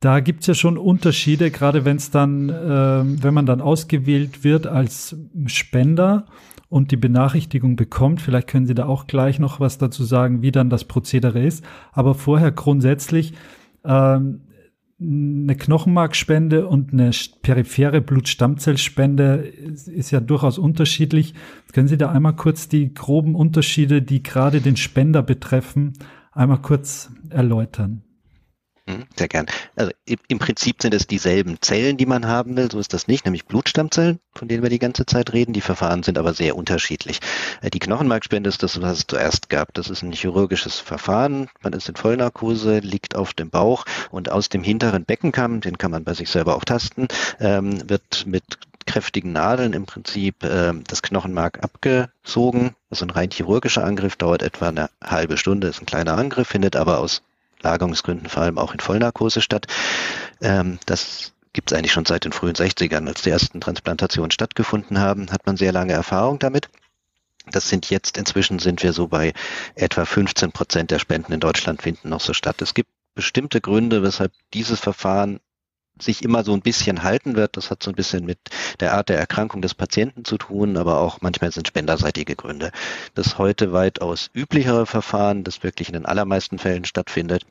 Da 0.00 0.18
gibt's 0.18 0.48
ja 0.48 0.54
schon 0.54 0.78
Unterschiede, 0.78 1.52
gerade 1.52 1.84
wenn 1.84 1.96
es 1.96 2.10
dann, 2.10 2.48
äh, 2.48 3.22
wenn 3.22 3.34
man 3.34 3.46
dann 3.46 3.60
ausgewählt 3.60 4.42
wird 4.42 4.66
als 4.66 5.16
Spender 5.46 6.26
und 6.68 6.90
die 6.90 6.96
Benachrichtigung 6.96 7.76
bekommt. 7.76 8.20
Vielleicht 8.20 8.48
können 8.48 8.66
Sie 8.66 8.74
da 8.74 8.86
auch 8.86 9.06
gleich 9.06 9.38
noch 9.38 9.60
was 9.60 9.78
dazu 9.78 10.04
sagen, 10.04 10.42
wie 10.42 10.50
dann 10.50 10.70
das 10.70 10.84
Prozedere 10.84 11.44
ist. 11.44 11.64
Aber 11.92 12.14
vorher 12.14 12.50
grundsätzlich 12.50 13.34
ähm, 13.84 14.40
eine 15.02 15.56
Knochenmarkspende 15.56 16.66
und 16.66 16.92
eine 16.92 17.10
periphere 17.42 18.00
Blutstammzellspende 18.00 19.34
ist 19.34 20.10
ja 20.10 20.20
durchaus 20.20 20.58
unterschiedlich. 20.58 21.34
Können 21.72 21.88
Sie 21.88 21.98
da 21.98 22.10
einmal 22.10 22.36
kurz 22.36 22.68
die 22.68 22.94
groben 22.94 23.34
Unterschiede, 23.34 24.02
die 24.02 24.22
gerade 24.22 24.60
den 24.60 24.76
Spender 24.76 25.22
betreffen, 25.22 25.94
einmal 26.32 26.62
kurz 26.62 27.10
erläutern? 27.30 28.02
Mhm, 28.86 29.04
sehr 29.16 29.28
gern. 29.28 29.46
Also 29.76 29.92
im 30.26 30.38
Prinzip 30.40 30.82
sind 30.82 30.92
es 30.92 31.06
dieselben 31.06 31.58
Zellen, 31.60 31.96
die 31.96 32.06
man 32.06 32.26
haben 32.26 32.56
will, 32.56 32.68
so 32.68 32.80
ist 32.80 32.92
das 32.92 33.06
nicht, 33.06 33.24
nämlich 33.24 33.44
Blutstammzellen, 33.44 34.18
von 34.34 34.48
denen 34.48 34.64
wir 34.64 34.70
die 34.70 34.80
ganze 34.80 35.06
Zeit 35.06 35.32
reden. 35.32 35.52
Die 35.52 35.60
Verfahren 35.60 36.02
sind 36.02 36.18
aber 36.18 36.34
sehr 36.34 36.56
unterschiedlich. 36.56 37.20
Äh, 37.60 37.70
die 37.70 37.78
Knochenmarkspende 37.78 38.48
ist 38.48 38.64
das, 38.64 38.80
was 38.82 38.98
es 38.98 39.06
zuerst 39.06 39.48
gab. 39.48 39.72
Das 39.74 39.88
ist 39.88 40.02
ein 40.02 40.12
chirurgisches 40.12 40.80
Verfahren. 40.80 41.48
Man 41.62 41.74
ist 41.74 41.88
in 41.88 41.94
Vollnarkose, 41.94 42.80
liegt 42.80 43.14
auf 43.14 43.34
dem 43.34 43.50
Bauch 43.50 43.84
und 44.10 44.32
aus 44.32 44.48
dem 44.48 44.64
hinteren 44.64 45.04
Beckenkamm, 45.04 45.60
den 45.60 45.78
kann 45.78 45.92
man 45.92 46.02
bei 46.02 46.14
sich 46.14 46.28
selber 46.28 46.56
auch 46.56 46.64
tasten, 46.64 47.06
ähm, 47.38 47.88
wird 47.88 48.26
mit 48.26 48.58
kräftigen 48.84 49.32
Nadeln 49.32 49.74
im 49.74 49.86
Prinzip 49.86 50.42
äh, 50.42 50.72
das 50.88 51.02
Knochenmark 51.02 51.62
abgezogen. 51.62 52.74
Also 52.90 53.06
ein 53.06 53.10
rein 53.10 53.30
chirurgischer 53.30 53.84
Angriff 53.84 54.16
dauert 54.16 54.42
etwa 54.42 54.68
eine 54.68 54.90
halbe 55.02 55.36
Stunde, 55.36 55.68
ist 55.68 55.80
ein 55.80 55.86
kleiner 55.86 56.18
Angriff, 56.18 56.48
findet 56.48 56.74
aber 56.74 56.98
aus 56.98 57.22
Lagerungsgründen 57.62 58.28
vor 58.28 58.42
allem 58.42 58.58
auch 58.58 58.72
in 58.72 58.80
Vollnarkose 58.80 59.40
statt. 59.40 59.66
Ähm, 60.40 60.78
das 60.86 61.32
gibt 61.52 61.70
es 61.70 61.78
eigentlich 61.78 61.92
schon 61.92 62.06
seit 62.06 62.24
den 62.24 62.32
frühen 62.32 62.54
60ern. 62.54 63.06
Als 63.06 63.22
die 63.22 63.30
ersten 63.30 63.60
Transplantationen 63.60 64.30
stattgefunden 64.30 64.98
haben, 64.98 65.30
hat 65.30 65.46
man 65.46 65.56
sehr 65.56 65.72
lange 65.72 65.92
Erfahrung 65.92 66.38
damit. 66.38 66.68
Das 67.50 67.68
sind 67.68 67.90
jetzt, 67.90 68.16
inzwischen 68.16 68.58
sind 68.58 68.82
wir 68.82 68.92
so 68.92 69.08
bei 69.08 69.32
etwa 69.74 70.04
15 70.04 70.52
Prozent 70.52 70.90
der 70.90 70.98
Spenden 70.98 71.32
in 71.32 71.40
Deutschland 71.40 71.82
finden 71.82 72.08
noch 72.08 72.20
so 72.20 72.32
statt. 72.32 72.62
Es 72.62 72.72
gibt 72.72 72.90
bestimmte 73.14 73.60
Gründe, 73.60 74.02
weshalb 74.02 74.32
dieses 74.54 74.80
Verfahren 74.80 75.40
sich 76.00 76.22
immer 76.22 76.44
so 76.44 76.52
ein 76.52 76.62
bisschen 76.62 77.02
halten 77.02 77.36
wird. 77.36 77.56
Das 77.56 77.70
hat 77.70 77.82
so 77.82 77.90
ein 77.90 77.96
bisschen 77.96 78.24
mit 78.24 78.38
der 78.80 78.94
Art 78.94 79.08
der 79.08 79.18
Erkrankung 79.18 79.62
des 79.62 79.74
Patienten 79.74 80.24
zu 80.24 80.38
tun, 80.38 80.76
aber 80.76 81.00
auch 81.00 81.20
manchmal 81.20 81.52
sind 81.52 81.68
spenderseitige 81.68 82.36
Gründe. 82.36 82.72
Das 83.14 83.38
heute 83.38 83.72
weitaus 83.72 84.30
üblichere 84.32 84.86
Verfahren, 84.86 85.44
das 85.44 85.62
wirklich 85.62 85.88
in 85.88 85.94
den 85.94 86.06
allermeisten 86.06 86.58
Fällen 86.58 86.84
stattfindet, 86.84 87.44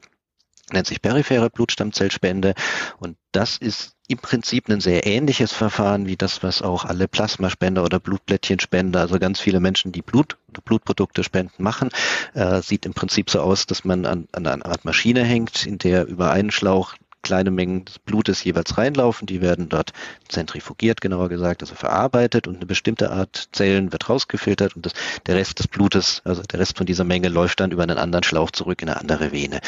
nennt 0.71 0.88
sich 0.88 1.01
periphere 1.01 1.49
Blutstammzellspende 1.49 2.54
und 2.99 3.17
das 3.32 3.58
ist 3.58 3.95
im 4.08 4.17
Prinzip 4.17 4.69
ein 4.69 4.82
sehr 4.82 5.06
ähnliches 5.08 5.54
Verfahren 5.54 6.06
wie 6.06 6.17
das, 6.17 6.43
was 6.43 6.62
auch 6.62 6.84
alle 6.84 7.08
Plasmaspender 7.08 7.84
oder 7.84 7.99
Blutplättchenspender, 7.99 8.99
also 8.99 9.19
ganz 9.19 9.39
viele 9.39 9.60
Menschen, 9.60 9.91
die 9.93 10.01
Blut 10.01 10.38
Blutprodukte 10.65 11.23
spenden, 11.23 11.63
machen. 11.63 11.89
Äh, 12.34 12.62
sieht 12.62 12.86
im 12.86 12.93
Prinzip 12.93 13.30
so 13.30 13.39
aus, 13.39 13.65
dass 13.67 13.86
man 13.86 14.06
an, 14.06 14.27
an 14.34 14.45
einer 14.45 14.65
Art 14.65 14.84
Maschine 14.84 15.23
hängt, 15.23 15.65
in 15.65 15.77
der 15.77 16.06
über 16.08 16.32
einen 16.32 16.51
Schlauch 16.51 16.95
kleine 17.21 17.51
Mengen 17.51 17.86
des 17.86 17.99
Blutes 17.99 18.43
jeweils 18.43 18.77
reinlaufen. 18.77 19.27
Die 19.27 19.41
werden 19.41 19.69
dort 19.69 19.93
zentrifugiert, 20.27 21.01
genauer 21.01 21.29
gesagt, 21.29 21.62
also 21.62 21.75
verarbeitet 21.75 22.47
und 22.47 22.57
eine 22.57 22.65
bestimmte 22.65 23.12
Art 23.12 23.49
Zellen 23.51 23.91
wird 23.91 24.10
rausgefiltert 24.10 24.75
und 24.75 24.86
das, 24.86 24.93
der 25.25 25.36
Rest 25.36 25.60
des 25.60 25.67
Blutes, 25.67 26.21
also 26.25 26.41
der 26.41 26.60
Rest 26.60 26.77
von 26.77 26.86
dieser 26.86 27.03
Menge 27.03 27.29
läuft 27.29 27.60
dann 27.60 27.71
über 27.71 27.84
einen 27.84 27.97
anderen 27.97 28.23
Schlauch 28.23 28.51
zurück 28.51 28.81
in 28.81 28.89
eine 28.89 28.99
andere 28.99 29.31
Vene. 29.31 29.62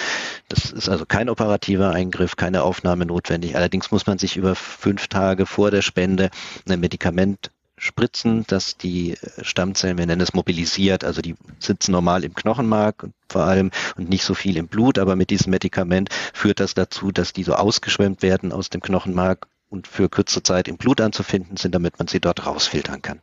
Das 0.50 0.72
ist 0.72 0.89
also 0.89 1.06
kein 1.06 1.30
operativer 1.30 1.92
Eingriff, 1.92 2.36
keine 2.36 2.63
Aufnahme 2.63 3.06
notwendig. 3.06 3.56
Allerdings 3.56 3.92
muss 3.92 4.06
man 4.08 4.18
sich 4.18 4.38
über 4.38 4.56
fünf 4.56 5.08
Tage 5.08 5.46
vor 5.46 5.72
der 5.72 5.82
Spende 5.82 6.30
ein 6.68 6.80
Medikament 6.80 7.52
spritzen, 7.84 8.46
dass 8.48 8.78
die 8.78 9.12
äh, 9.12 9.43
Stammzellen, 9.43 9.98
wir 9.98 10.06
nennen 10.06 10.22
es 10.22 10.34
mobilisiert, 10.34 11.04
also 11.04 11.22
die 11.22 11.36
sitzen 11.60 11.91
normal 11.91 12.24
im 12.24 12.34
Knochenmark 12.34 13.10
vor 13.30 13.43
allem 13.43 13.72
und 13.98 14.10
nicht 14.10 14.24
so 14.24 14.34
viel 14.34 14.58
im 14.58 14.67
Blut, 14.67 14.98
aber 14.98 15.15
mit 15.15 15.30
diesem 15.30 15.52
Medikament 15.52 16.10
führt 16.34 16.60
das 16.60 16.74
dazu, 16.74 17.12
dass 17.12 17.34
die 17.34 17.43
so 17.43 17.54
ausgeschwemmt 17.56 18.22
werden 18.22 18.52
aus 18.52 18.69
dem 18.69 18.82
Knochenmark 18.82 19.48
und 19.69 19.88
für 19.88 20.10
kurze 20.10 20.43
Zeit 20.43 20.67
im 20.67 20.78
Blut 20.78 21.02
anzufinden 21.02 21.58
sind, 21.58 21.74
damit 21.76 22.00
man 22.00 22.08
sie 22.08 22.19
dort 22.19 22.46
rausfiltern 22.46 23.02
kann. 23.02 23.22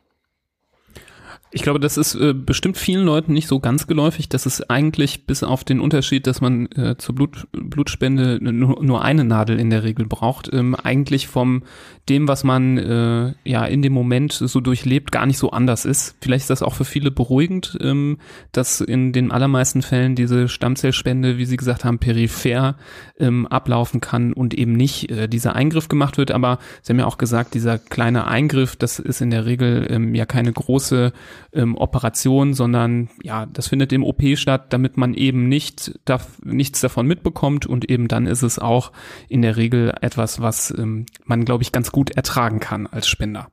Ich 1.53 1.63
glaube, 1.63 1.81
das 1.81 1.97
ist 1.97 2.15
äh, 2.15 2.33
bestimmt 2.33 2.77
vielen 2.77 3.05
Leuten 3.05 3.33
nicht 3.33 3.47
so 3.49 3.59
ganz 3.59 3.85
geläufig. 3.85 4.29
Das 4.29 4.45
ist 4.45 4.69
eigentlich 4.69 5.25
bis 5.25 5.43
auf 5.43 5.65
den 5.65 5.81
Unterschied, 5.81 6.25
dass 6.25 6.39
man 6.39 6.67
äh, 6.71 6.95
zur 6.97 7.13
Blut, 7.13 7.45
Blutspende 7.51 8.39
nur, 8.41 8.81
nur, 8.81 9.03
eine 9.03 9.25
Nadel 9.25 9.59
in 9.59 9.69
der 9.69 9.83
Regel 9.83 10.05
braucht, 10.05 10.49
ähm, 10.53 10.75
eigentlich 10.75 11.27
vom 11.27 11.63
dem, 12.07 12.29
was 12.29 12.45
man 12.45 12.77
äh, 12.77 13.33
ja 13.43 13.65
in 13.65 13.81
dem 13.81 13.91
Moment 13.91 14.31
so 14.31 14.61
durchlebt, 14.61 15.11
gar 15.11 15.25
nicht 15.25 15.37
so 15.37 15.51
anders 15.51 15.83
ist. 15.83 16.15
Vielleicht 16.21 16.43
ist 16.43 16.49
das 16.49 16.63
auch 16.63 16.73
für 16.73 16.85
viele 16.85 17.11
beruhigend, 17.11 17.77
ähm, 17.81 18.17
dass 18.53 18.79
in 18.79 19.11
den 19.11 19.31
allermeisten 19.31 19.81
Fällen 19.81 20.15
diese 20.15 20.47
Stammzellspende, 20.47 21.37
wie 21.37 21.45
Sie 21.45 21.57
gesagt 21.57 21.83
haben, 21.83 21.99
peripher 21.99 22.77
ähm, 23.19 23.45
ablaufen 23.47 23.99
kann 23.99 24.31
und 24.31 24.53
eben 24.53 24.73
nicht 24.73 25.11
äh, 25.11 25.27
dieser 25.27 25.55
Eingriff 25.55 25.89
gemacht 25.89 26.17
wird. 26.17 26.31
Aber 26.31 26.59
Sie 26.81 26.93
haben 26.93 26.99
ja 26.99 27.05
auch 27.05 27.17
gesagt, 27.17 27.55
dieser 27.55 27.77
kleine 27.77 28.27
Eingriff, 28.27 28.77
das 28.77 28.99
ist 28.99 29.21
in 29.21 29.31
der 29.31 29.45
Regel 29.45 29.85
ähm, 29.89 30.15
ja 30.15 30.25
keine 30.25 30.53
große 30.53 31.11
ähm, 31.53 31.77
Operation, 31.77 32.53
sondern 32.53 33.09
ja, 33.23 33.45
das 33.45 33.67
findet 33.67 33.91
im 33.93 34.03
OP 34.03 34.21
statt, 34.35 34.73
damit 34.73 34.97
man 34.97 35.13
eben 35.13 35.49
nicht 35.49 35.99
darf, 36.05 36.39
nichts 36.43 36.81
davon 36.81 37.07
mitbekommt 37.07 37.65
und 37.65 37.89
eben 37.89 38.07
dann 38.07 38.27
ist 38.27 38.41
es 38.41 38.59
auch 38.59 38.91
in 39.27 39.41
der 39.41 39.57
Regel 39.57 39.93
etwas, 40.01 40.41
was 40.41 40.73
ähm, 40.77 41.05
man, 41.25 41.45
glaube 41.45 41.63
ich, 41.63 41.71
ganz 41.71 41.91
gut 41.91 42.11
ertragen 42.11 42.59
kann 42.59 42.87
als 42.87 43.07
Spender. 43.07 43.49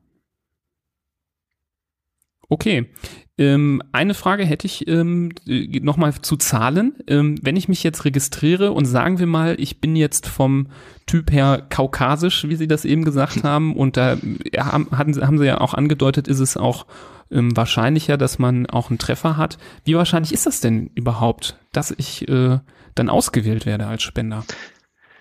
Okay. 2.51 2.87
Ähm, 3.37 3.83
eine 3.93 4.15
Frage 4.15 4.45
hätte 4.45 4.67
ich 4.67 4.89
ähm, 4.89 5.31
nochmal 5.47 6.13
zu 6.23 6.37
Zahlen. 6.37 6.95
Ähm, 7.07 7.37
wenn 7.43 7.57
ich 7.57 7.69
mich 7.69 7.83
jetzt 7.85 8.05
registriere 8.05 8.73
und 8.73 8.87
sagen 8.87 9.19
wir 9.19 9.27
mal, 9.27 9.57
ich 9.61 9.81
bin 9.81 9.95
jetzt 9.95 10.27
vom 10.27 10.69
Typ 11.07 11.31
her 11.31 11.65
kaukasisch, 11.69 12.49
wie 12.49 12.57
Sie 12.57 12.67
das 12.67 12.85
eben 12.85 13.05
gesagt 13.05 13.45
haben, 13.45 13.77
und 13.77 13.97
da 13.97 14.17
haben, 14.57 14.89
hatten, 14.91 15.21
haben 15.25 15.39
Sie 15.39 15.47
ja 15.47 15.61
auch 15.61 15.75
angedeutet, 15.75 16.27
ist 16.27 16.41
es 16.41 16.57
auch 16.57 16.87
ähm, 17.31 17.57
wahrscheinlicher, 17.57 18.17
dass 18.17 18.39
man 18.39 18.67
auch 18.67 18.91
einen 18.91 18.99
Treffer 18.99 19.37
hat. 19.37 19.59
Wie 19.85 19.95
wahrscheinlich 19.95 20.33
ist 20.33 20.47
das 20.47 20.61
denn 20.61 20.91
überhaupt, 20.95 21.59
dass 21.73 21.91
ich 21.91 22.29
äh, 22.29 22.59
dann 22.95 23.09
ausgewählt 23.09 23.67
werde 23.67 23.87
als 23.87 24.03
Spender? 24.03 24.45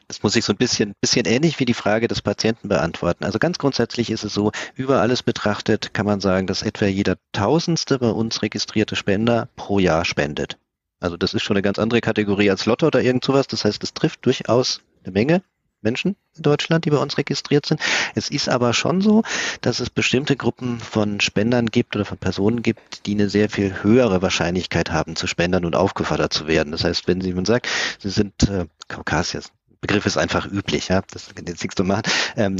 Das 0.07 0.23
muss 0.23 0.37
ich 0.37 0.45
so 0.45 0.53
ein 0.53 0.57
bisschen, 0.57 0.93
bisschen 1.01 1.25
ähnlich 1.25 1.59
wie 1.59 1.65
die 1.65 1.73
Frage 1.73 2.07
des 2.07 2.21
Patienten 2.21 2.69
beantworten. 2.69 3.25
Also 3.25 3.39
ganz 3.39 3.57
grundsätzlich 3.57 4.09
ist 4.09 4.23
es 4.23 4.33
so, 4.33 4.51
über 4.75 5.01
alles 5.01 5.21
betrachtet 5.21 5.93
kann 5.93 6.05
man 6.05 6.21
sagen, 6.21 6.47
dass 6.47 6.61
etwa 6.61 6.85
jeder 6.85 7.17
tausendste 7.33 7.99
bei 7.99 8.09
uns 8.09 8.41
registrierte 8.41 8.95
Spender 8.95 9.49
pro 9.57 9.79
Jahr 9.79 10.05
spendet. 10.05 10.57
Also 11.01 11.17
das 11.17 11.33
ist 11.33 11.43
schon 11.43 11.57
eine 11.57 11.61
ganz 11.61 11.77
andere 11.77 11.99
Kategorie 11.99 12.49
als 12.49 12.65
Lotto 12.65 12.87
oder 12.87 13.01
irgend 13.01 13.25
sowas. 13.25 13.47
Das 13.47 13.65
heißt, 13.65 13.83
es 13.83 13.93
trifft 13.93 14.25
durchaus 14.25 14.81
eine 15.03 15.11
Menge 15.11 15.43
Menschen 15.81 16.15
in 16.35 16.43
Deutschland, 16.43 16.85
die 16.85 16.89
bei 16.89 16.97
uns 16.97 17.17
registriert 17.17 17.65
sind. 17.65 17.81
Es 18.15 18.29
ist 18.29 18.49
aber 18.49 18.73
schon 18.73 19.01
so, 19.01 19.23
dass 19.61 19.79
es 19.79 19.89
bestimmte 19.89 20.35
Gruppen 20.35 20.79
von 20.79 21.19
Spendern 21.19 21.67
gibt 21.67 21.95
oder 21.95 22.05
von 22.05 22.17
Personen 22.17 22.61
gibt, 22.61 23.05
die 23.05 23.13
eine 23.13 23.29
sehr 23.29 23.49
viel 23.49 23.83
höhere 23.83 24.21
Wahrscheinlichkeit 24.21 24.91
haben 24.91 25.15
zu 25.15 25.27
spendern 25.27 25.65
und 25.65 25.75
aufgefordert 25.75 26.33
zu 26.33 26.47
werden. 26.47 26.71
Das 26.71 26.83
heißt, 26.83 27.07
wenn 27.07 27.21
Sie 27.21 27.33
man 27.33 27.45
sagt, 27.45 27.67
Sie 27.99 28.09
sind 28.09 28.49
äh, 28.49 28.65
Kaukasiers, 28.87 29.51
Begriff 29.81 30.05
ist 30.05 30.17
einfach 30.17 30.45
üblich, 30.45 30.87
ja. 30.89 31.01
Das 31.11 31.33
kann 31.33 31.45
jetzt 31.45 31.61
nichts 31.61 31.75
zu 31.75 31.83
machen. 31.83 32.03
Ähm, 32.35 32.57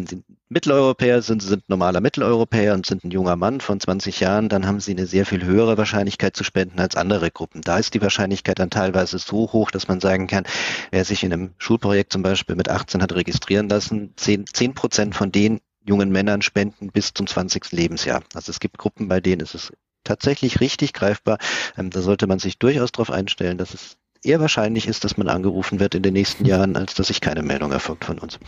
Mitteleuropäer 0.50 1.22
sind, 1.22 1.42
sind 1.42 1.68
normaler 1.68 2.00
Mitteleuropäer 2.00 2.74
und 2.74 2.86
sind 2.86 3.04
ein 3.04 3.12
junger 3.12 3.36
Mann 3.36 3.60
von 3.60 3.80
20 3.80 4.22
Jahren, 4.22 4.48
dann 4.48 4.66
haben 4.66 4.80
sie 4.80 4.92
eine 4.92 5.06
sehr 5.06 5.26
viel 5.26 5.44
höhere 5.44 5.78
Wahrscheinlichkeit 5.78 6.38
zu 6.38 6.46
spenden 6.46 6.80
als 6.80 6.96
andere 6.96 7.32
Gruppen. 7.32 7.62
Da 7.62 7.78
ist 7.78 7.94
die 7.94 8.02
Wahrscheinlichkeit 8.02 8.60
dann 8.60 8.70
teilweise 8.70 9.20
so 9.20 9.52
hoch, 9.52 9.72
dass 9.72 9.90
man 9.90 10.00
sagen 10.00 10.28
kann, 10.28 10.46
wer 10.92 11.04
sich 11.04 11.24
in 11.24 11.34
einem 11.34 11.54
Schulprojekt 11.58 12.14
zum 12.14 12.24
Beispiel 12.24 12.56
mit 12.56 12.70
18 12.70 13.02
hat 13.02 13.14
registrieren 13.14 13.68
lassen, 13.68 14.14
10, 14.16 14.46
10 14.48 14.74
Prozent 14.74 15.16
von 15.16 15.32
den 15.32 15.60
jungen 15.86 16.12
Männern 16.12 16.42
spenden 16.42 16.92
bis 16.92 17.14
zum 17.14 17.28
20. 17.28 17.72
Lebensjahr. 17.72 18.24
Also 18.34 18.52
es 18.52 18.60
gibt 18.60 18.78
Gruppen, 18.78 19.08
bei 19.08 19.20
denen 19.20 19.42
ist 19.42 19.56
es 19.56 19.74
tatsächlich 20.04 20.62
richtig 20.62 20.94
greifbar. 20.94 21.38
Ähm, 21.78 21.90
da 21.90 22.02
sollte 22.02 22.28
man 22.28 22.40
sich 22.40 22.58
durchaus 22.58 22.92
darauf 22.92 23.12
einstellen, 23.12 23.58
dass 23.58 23.74
es 23.74 23.98
eher 24.24 24.40
wahrscheinlich 24.40 24.88
ist, 24.88 25.04
dass 25.04 25.18
man 25.18 25.28
angerufen 25.28 25.80
wird 25.80 25.96
in 25.96 26.04
den 26.04 26.14
nächsten 26.14 26.44
hm. 26.44 26.50
Jahren, 26.50 26.76
als 26.76 26.96
dass 26.96 27.08
sich 27.08 27.22
keine 27.22 27.44
Meldung 27.44 27.72
erfolgt 27.72 28.06
von 28.06 28.20
uns. 28.20 28.40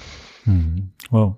Mhm. 0.46 0.92
Wow. 1.10 1.36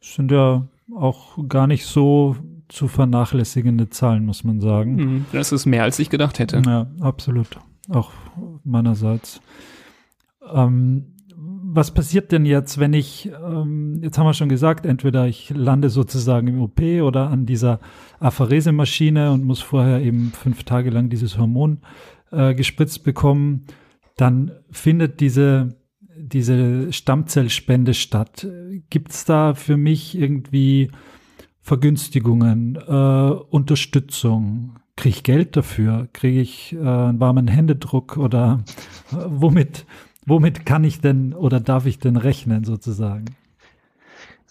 Das 0.00 0.14
sind 0.14 0.30
ja 0.30 0.66
auch 0.94 1.38
gar 1.48 1.66
nicht 1.66 1.86
so 1.86 2.36
zu 2.68 2.88
vernachlässigende 2.88 3.90
Zahlen, 3.90 4.24
muss 4.24 4.44
man 4.44 4.60
sagen. 4.60 4.96
Mhm. 4.96 5.26
Das 5.32 5.52
ist 5.52 5.66
mehr, 5.66 5.82
als 5.82 5.98
ich 5.98 6.10
gedacht 6.10 6.38
hätte. 6.38 6.62
Ja, 6.64 6.86
absolut. 7.00 7.48
Auch 7.88 8.10
meinerseits. 8.64 9.40
Ähm, 10.52 11.14
was 11.36 11.92
passiert 11.92 12.30
denn 12.30 12.46
jetzt, 12.46 12.78
wenn 12.78 12.92
ich, 12.92 13.30
ähm, 13.44 14.00
jetzt 14.02 14.16
haben 14.16 14.26
wir 14.26 14.34
schon 14.34 14.48
gesagt, 14.48 14.86
entweder 14.86 15.26
ich 15.26 15.50
lande 15.50 15.90
sozusagen 15.90 16.46
im 16.46 16.60
OP 16.60 16.80
oder 17.02 17.30
an 17.30 17.46
dieser 17.46 17.80
Apharese-Maschine 18.20 19.32
und 19.32 19.44
muss 19.44 19.60
vorher 19.60 20.00
eben 20.00 20.32
fünf 20.32 20.64
Tage 20.64 20.90
lang 20.90 21.08
dieses 21.08 21.36
Hormon 21.36 21.78
äh, 22.36 22.54
gespritzt 22.54 23.04
bekommen, 23.04 23.66
dann 24.16 24.52
findet 24.70 25.20
diese, 25.20 25.76
diese 26.16 26.92
Stammzellspende 26.92 27.94
statt. 27.94 28.46
Gibt 28.90 29.12
es 29.12 29.24
da 29.24 29.54
für 29.54 29.76
mich 29.76 30.16
irgendwie 30.16 30.90
Vergünstigungen, 31.60 32.76
äh, 32.76 32.90
Unterstützung? 32.90 34.76
Kriege 34.96 35.16
ich 35.16 35.22
Geld 35.24 35.56
dafür? 35.56 36.08
Kriege 36.12 36.40
ich 36.40 36.74
äh, 36.74 36.78
einen 36.78 37.20
warmen 37.20 37.48
Händedruck 37.48 38.16
oder 38.16 38.62
äh, 39.12 39.16
womit, 39.26 39.86
womit 40.26 40.66
kann 40.66 40.84
ich 40.84 41.00
denn 41.00 41.34
oder 41.34 41.60
darf 41.60 41.86
ich 41.86 41.98
denn 41.98 42.16
rechnen 42.16 42.64
sozusagen? 42.64 43.24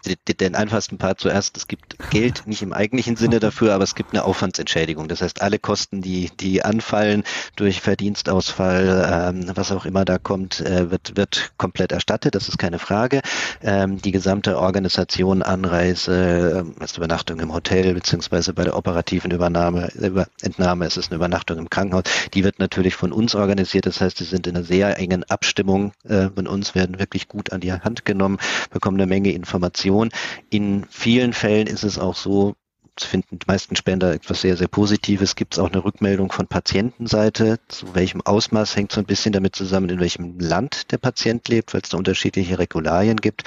Den 0.06 0.56
einfachsten 0.56 0.98
Part 0.98 1.20
zuerst. 1.20 1.58
Es 1.58 1.68
gibt 1.68 1.98
Geld 2.10 2.44
nicht 2.46 2.62
im 2.62 2.74
eigentlichen 2.74 3.16
Sinne 3.16 3.40
dafür, 3.40 3.74
aber 3.74 3.84
es 3.84 3.96
gibt 3.96 4.14
eine 4.14 4.24
Aufwandsentschädigung. 4.24 5.08
Das 5.08 5.22
heißt, 5.22 5.42
alle 5.42 5.60
Kosten, 5.60 6.02
die, 6.02 6.30
die 6.40 6.64
anfallen 6.64 7.24
durch 7.56 7.82
Verdienstausfall, 7.82 9.34
ähm, 9.36 9.52
was 9.56 9.72
auch 9.72 9.86
immer 9.86 10.06
da 10.06 10.18
kommt, 10.18 10.60
äh, 10.62 10.92
wird, 10.92 11.16
wird 11.16 11.54
komplett 11.58 11.92
erstattet. 11.92 12.36
Das 12.36 12.50
ist 12.50 12.58
keine 12.58 12.80
Frage. 12.80 13.22
Ähm, 13.62 14.02
die 14.02 14.12
gesamte 14.12 14.58
Organisation, 14.58 15.42
Anreise, 15.42 16.66
äh, 16.80 16.98
Übernachtung 16.98 17.40
im 17.40 17.54
Hotel, 17.54 17.94
beziehungsweise 17.94 18.54
bei 18.54 18.64
der 18.64 18.78
operativen 18.78 19.32
Übernahme, 19.32 19.90
über, 19.96 20.28
Entnahme, 20.42 20.86
es 20.86 20.98
ist 20.98 21.12
eine 21.12 21.18
Übernachtung 21.18 21.58
im 21.58 21.70
Krankenhaus, 21.70 22.04
die 22.34 22.44
wird 22.44 22.60
natürlich 22.60 22.96
von 22.96 23.12
uns 23.12 23.36
organisiert. 23.36 23.86
Das 23.86 24.02
heißt, 24.02 24.18
sie 24.18 24.26
sind 24.26 24.48
in 24.48 24.56
einer 24.56 24.66
sehr 24.66 24.98
engen 25.00 25.24
Abstimmung 25.26 25.94
äh, 26.04 26.30
von 26.30 26.48
uns, 26.48 26.76
werden 26.76 27.00
wirklich 27.00 27.28
gut 27.28 27.52
an 27.52 27.62
die 27.62 27.74
Hand 27.74 28.06
genommen, 28.06 28.38
bekommen 28.70 28.98
eine 28.98 29.08
Menge 29.08 29.32
Informationen 29.32 29.93
Information. 29.94 30.10
In 30.50 30.86
vielen 30.90 31.34
Fällen 31.34 31.68
ist 31.68 31.84
es 31.84 32.00
auch 32.00 32.16
so, 32.16 32.56
das 32.96 33.08
finden 33.08 33.40
die 33.40 33.48
meisten 33.48 33.76
Spender 33.76 34.14
etwas 34.14 34.42
sehr, 34.42 34.56
sehr 34.56 34.68
Positives. 34.68 35.36
Gibt 35.36 35.56
es 35.56 35.60
auch 35.60 35.72
eine 35.72 35.84
Rückmeldung 35.84 36.32
von 36.32 36.46
Patientenseite? 36.46 37.60
Zu 37.68 37.96
welchem 37.96 38.22
Ausmaß 38.22 38.76
hängt 38.76 38.92
so 38.92 39.02
ein 39.02 39.08
bisschen 39.08 39.34
damit 39.34 39.56
zusammen, 39.56 39.90
in 39.90 40.00
welchem 40.00 40.40
Land 40.40 40.92
der 40.92 41.00
Patient 41.00 41.48
lebt, 41.48 41.74
weil 41.74 41.82
es 41.82 41.90
da 41.90 41.98
unterschiedliche 41.98 42.60
Regularien 42.60 43.18
gibt. 43.18 43.44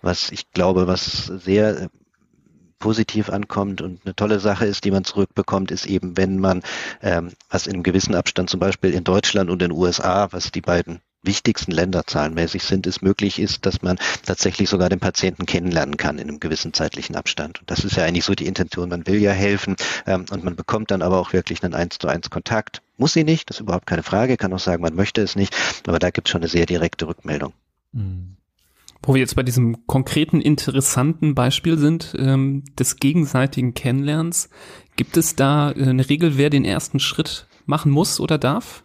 Was 0.00 0.30
ich 0.30 0.52
glaube, 0.52 0.86
was 0.86 1.26
sehr 1.26 1.90
positiv 2.78 3.30
ankommt 3.30 3.80
und 3.80 4.02
eine 4.04 4.14
tolle 4.14 4.38
Sache 4.38 4.66
ist, 4.66 4.84
die 4.84 4.90
man 4.92 5.04
zurückbekommt, 5.04 5.72
ist 5.72 5.86
eben, 5.86 6.16
wenn 6.16 6.38
man, 6.38 6.62
ähm, 7.02 7.32
was 7.48 7.66
in 7.66 7.74
einem 7.74 7.82
gewissen 7.82 8.14
Abstand 8.14 8.50
zum 8.50 8.60
Beispiel 8.60 8.92
in 8.92 9.02
Deutschland 9.02 9.50
und 9.50 9.60
in 9.62 9.70
den 9.70 9.78
USA, 9.78 10.28
was 10.30 10.52
die 10.52 10.60
beiden 10.60 11.00
wichtigsten 11.26 11.72
Länder 11.72 12.04
zahlenmäßig 12.06 12.62
sind, 12.62 12.86
es 12.86 13.02
möglich 13.02 13.38
ist, 13.38 13.66
dass 13.66 13.82
man 13.82 13.98
tatsächlich 14.24 14.68
sogar 14.68 14.88
den 14.88 15.00
Patienten 15.00 15.46
kennenlernen 15.46 15.96
kann 15.96 16.18
in 16.18 16.28
einem 16.28 16.40
gewissen 16.40 16.72
zeitlichen 16.72 17.16
Abstand. 17.16 17.60
Und 17.60 17.70
das 17.70 17.84
ist 17.84 17.96
ja 17.96 18.04
eigentlich 18.04 18.24
so 18.24 18.34
die 18.34 18.46
Intention. 18.46 18.88
Man 18.88 19.06
will 19.06 19.20
ja 19.20 19.32
helfen 19.32 19.76
ähm, 20.06 20.26
und 20.30 20.44
man 20.44 20.56
bekommt 20.56 20.90
dann 20.90 21.02
aber 21.02 21.18
auch 21.18 21.32
wirklich 21.32 21.62
einen 21.62 21.74
eins 21.74 21.98
zu 21.98 22.08
eins 22.08 22.30
Kontakt. 22.30 22.82
Muss 22.96 23.12
sie 23.12 23.24
nicht, 23.24 23.50
das 23.50 23.56
ist 23.56 23.62
überhaupt 23.62 23.86
keine 23.86 24.02
Frage, 24.02 24.36
kann 24.36 24.52
auch 24.52 24.58
sagen, 24.58 24.82
man 24.82 24.94
möchte 24.94 25.22
es 25.22 25.36
nicht, 25.36 25.54
aber 25.86 25.98
da 25.98 26.10
gibt 26.10 26.28
es 26.28 26.32
schon 26.32 26.42
eine 26.42 26.48
sehr 26.48 26.66
direkte 26.66 27.06
Rückmeldung. 27.06 27.52
Mhm. 27.92 28.36
Wo 29.06 29.12
wir 29.12 29.20
jetzt 29.20 29.36
bei 29.36 29.42
diesem 29.42 29.86
konkreten, 29.86 30.40
interessanten 30.40 31.34
Beispiel 31.34 31.76
sind, 31.76 32.14
ähm, 32.18 32.64
des 32.78 32.96
gegenseitigen 32.96 33.74
Kennenlernens, 33.74 34.48
gibt 34.96 35.18
es 35.18 35.36
da 35.36 35.72
äh, 35.72 35.82
eine 35.82 36.08
Regel, 36.08 36.38
wer 36.38 36.48
den 36.48 36.64
ersten 36.64 37.00
Schritt 37.00 37.46
machen 37.66 37.92
muss 37.92 38.18
oder 38.18 38.38
darf? 38.38 38.84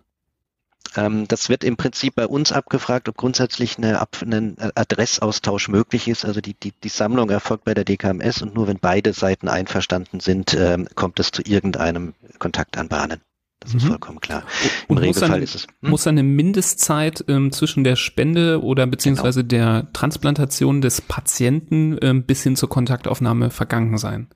Ähm, 0.95 1.27
das 1.27 1.49
wird 1.49 1.63
im 1.63 1.77
Prinzip 1.77 2.15
bei 2.15 2.27
uns 2.27 2.51
abgefragt, 2.51 3.09
ob 3.09 3.17
grundsätzlich 3.17 3.77
eine, 3.77 4.01
ein 4.01 4.57
Adressaustausch 4.75 5.69
möglich 5.69 6.07
ist. 6.07 6.25
Also 6.25 6.41
die, 6.41 6.53
die, 6.53 6.73
die 6.83 6.89
Sammlung 6.89 7.29
erfolgt 7.29 7.65
bei 7.65 7.73
der 7.73 7.85
DKMS 7.85 8.41
und 8.41 8.55
nur 8.55 8.67
wenn 8.67 8.79
beide 8.79 9.13
Seiten 9.13 9.47
einverstanden 9.47 10.19
sind, 10.19 10.53
ähm, 10.53 10.87
kommt 10.95 11.19
es 11.19 11.31
zu 11.31 11.41
irgendeinem 11.43 12.13
Kontakt 12.39 12.77
anbahnen. 12.77 13.21
Das 13.59 13.73
ist 13.73 13.83
mhm. 13.83 13.89
vollkommen 13.89 14.21
klar. 14.21 14.43
Im 14.87 14.95
und 14.95 14.97
Regelfall 14.99 15.33
eine, 15.33 15.43
ist 15.43 15.53
es. 15.53 15.67
Hm? 15.81 15.89
Muss 15.89 16.07
eine 16.07 16.23
Mindestzeit 16.23 17.25
ähm, 17.27 17.51
zwischen 17.51 17.83
der 17.83 17.97
Spende 17.97 18.63
oder 18.63 18.87
beziehungsweise 18.87 19.43
genau. 19.43 19.81
der 19.81 19.93
Transplantation 19.93 20.81
des 20.81 21.01
Patienten 21.01 21.97
ähm, 22.01 22.23
bis 22.23 22.41
hin 22.43 22.55
zur 22.55 22.69
Kontaktaufnahme 22.69 23.49
vergangen 23.49 23.97
sein? 23.97 24.29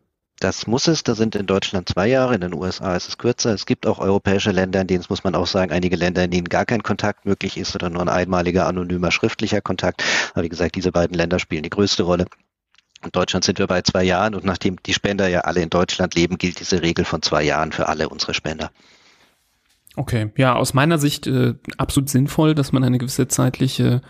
Das 0.44 0.68
muss 0.68 0.88
es. 0.88 1.04
Da 1.04 1.16
sind 1.16 1.36
in 1.36 1.46
Deutschland 1.46 1.88
zwei 1.88 2.08
Jahre, 2.08 2.36
in 2.36 2.42
den 2.42 2.54
USA 2.54 2.98
ist 2.98 3.08
es 3.08 3.18
kürzer. 3.18 3.54
Es 3.54 3.66
gibt 3.66 3.88
auch 3.88 4.00
europäische 4.00 4.52
Länder, 4.52 4.82
in 4.82 4.88
denen 4.88 5.00
es 5.00 5.10
muss 5.10 5.24
man 5.24 5.36
auch 5.36 5.48
sagen, 5.48 5.72
einige 5.72 5.96
Länder, 5.96 6.26
in 6.26 6.32
denen 6.32 6.50
gar 6.50 6.66
kein 6.66 6.84
Kontakt 6.84 7.26
möglich 7.26 7.58
ist 7.58 7.74
oder 7.76 7.90
nur 7.90 8.02
ein 8.02 8.10
einmaliger 8.10 8.68
anonymer 8.68 9.12
schriftlicher 9.12 9.62
Kontakt. 9.62 10.04
Aber 10.34 10.44
wie 10.44 10.50
gesagt, 10.50 10.76
diese 10.76 10.92
beiden 10.92 11.16
Länder 11.16 11.40
spielen 11.40 11.64
die 11.64 11.70
größte 11.70 12.04
Rolle. 12.04 12.26
In 13.06 13.12
Deutschland 13.14 13.46
sind 13.46 13.58
wir 13.58 13.68
bei 13.68 13.84
zwei 13.84 14.04
Jahren 14.04 14.36
und 14.36 14.44
nachdem 14.44 14.76
die 14.86 14.94
Spender 14.94 15.30
ja 15.30 15.42
alle 15.42 15.62
in 15.62 15.70
Deutschland 15.70 16.14
leben, 16.14 16.38
gilt 16.38 16.60
diese 16.60 16.82
Regel 16.82 17.06
von 17.06 17.22
zwei 17.22 17.44
Jahren 17.44 17.72
für 17.72 17.88
alle 17.88 18.10
unsere 18.10 18.34
Spender. 18.34 18.70
Okay, 19.96 20.32
ja, 20.38 20.56
aus 20.56 20.74
meiner 20.74 20.98
Sicht 20.98 21.28
äh, 21.28 21.54
absolut 21.78 22.10
sinnvoll, 22.10 22.56
dass 22.56 22.72
man 22.72 22.84
eine 22.84 22.98
gewisse 22.98 23.28
zeitliche 23.28 24.02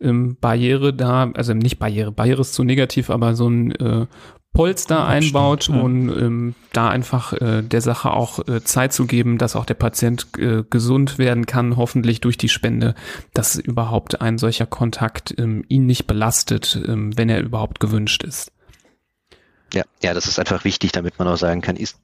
ähm, 0.00 0.36
Barriere 0.40 0.94
da, 0.94 1.32
also 1.34 1.52
nicht 1.52 1.78
Barriere, 1.78 2.12
Barriere 2.12 2.40
ist 2.40 2.54
zu 2.54 2.62
negativ, 2.62 3.10
aber 3.10 3.34
so 3.34 3.48
ein 3.48 3.72
äh, 3.72 4.06
Polster 4.52 5.06
einbaut 5.06 5.68
ja. 5.68 5.80
und 5.80 6.10
ähm, 6.10 6.54
da 6.72 6.88
einfach 6.90 7.32
äh, 7.32 7.62
der 7.62 7.80
Sache 7.80 8.12
auch 8.12 8.46
äh, 8.46 8.62
Zeit 8.62 8.92
zu 8.92 9.06
geben, 9.06 9.38
dass 9.38 9.56
auch 9.56 9.64
der 9.64 9.74
Patient 9.74 10.26
äh, 10.38 10.62
gesund 10.68 11.18
werden 11.18 11.46
kann, 11.46 11.76
hoffentlich 11.76 12.20
durch 12.20 12.36
die 12.36 12.50
Spende, 12.50 12.94
dass 13.32 13.56
überhaupt 13.56 14.20
ein 14.20 14.36
solcher 14.36 14.66
Kontakt 14.66 15.34
ähm, 15.38 15.64
ihn 15.68 15.86
nicht 15.86 16.06
belastet, 16.06 16.78
ähm, 16.86 17.16
wenn 17.16 17.30
er 17.30 17.40
überhaupt 17.40 17.80
gewünscht 17.80 18.24
ist. 18.24 18.52
Ja, 19.72 19.84
ja, 20.02 20.12
das 20.12 20.26
ist 20.26 20.38
einfach 20.38 20.64
wichtig, 20.64 20.92
damit 20.92 21.18
man 21.18 21.28
auch 21.28 21.38
sagen 21.38 21.62
kann, 21.62 21.76
ist 21.76 21.96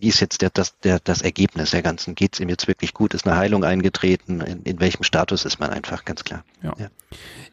wie 0.00 0.08
ist 0.08 0.20
jetzt 0.20 0.42
der, 0.42 0.50
das, 0.50 0.78
der, 0.80 1.00
das 1.00 1.22
Ergebnis 1.22 1.70
der 1.70 1.82
ganzen? 1.82 2.14
Geht 2.14 2.34
es 2.34 2.40
ihm 2.40 2.48
jetzt 2.48 2.68
wirklich 2.68 2.94
gut? 2.94 3.14
Ist 3.14 3.26
eine 3.26 3.36
Heilung 3.36 3.64
eingetreten? 3.64 4.40
In, 4.40 4.62
in 4.62 4.80
welchem 4.80 5.02
Status 5.02 5.44
ist 5.44 5.58
man 5.58 5.70
einfach, 5.70 6.04
ganz 6.04 6.24
klar. 6.24 6.44
Ja. 6.62 6.74
ja. 6.78 6.88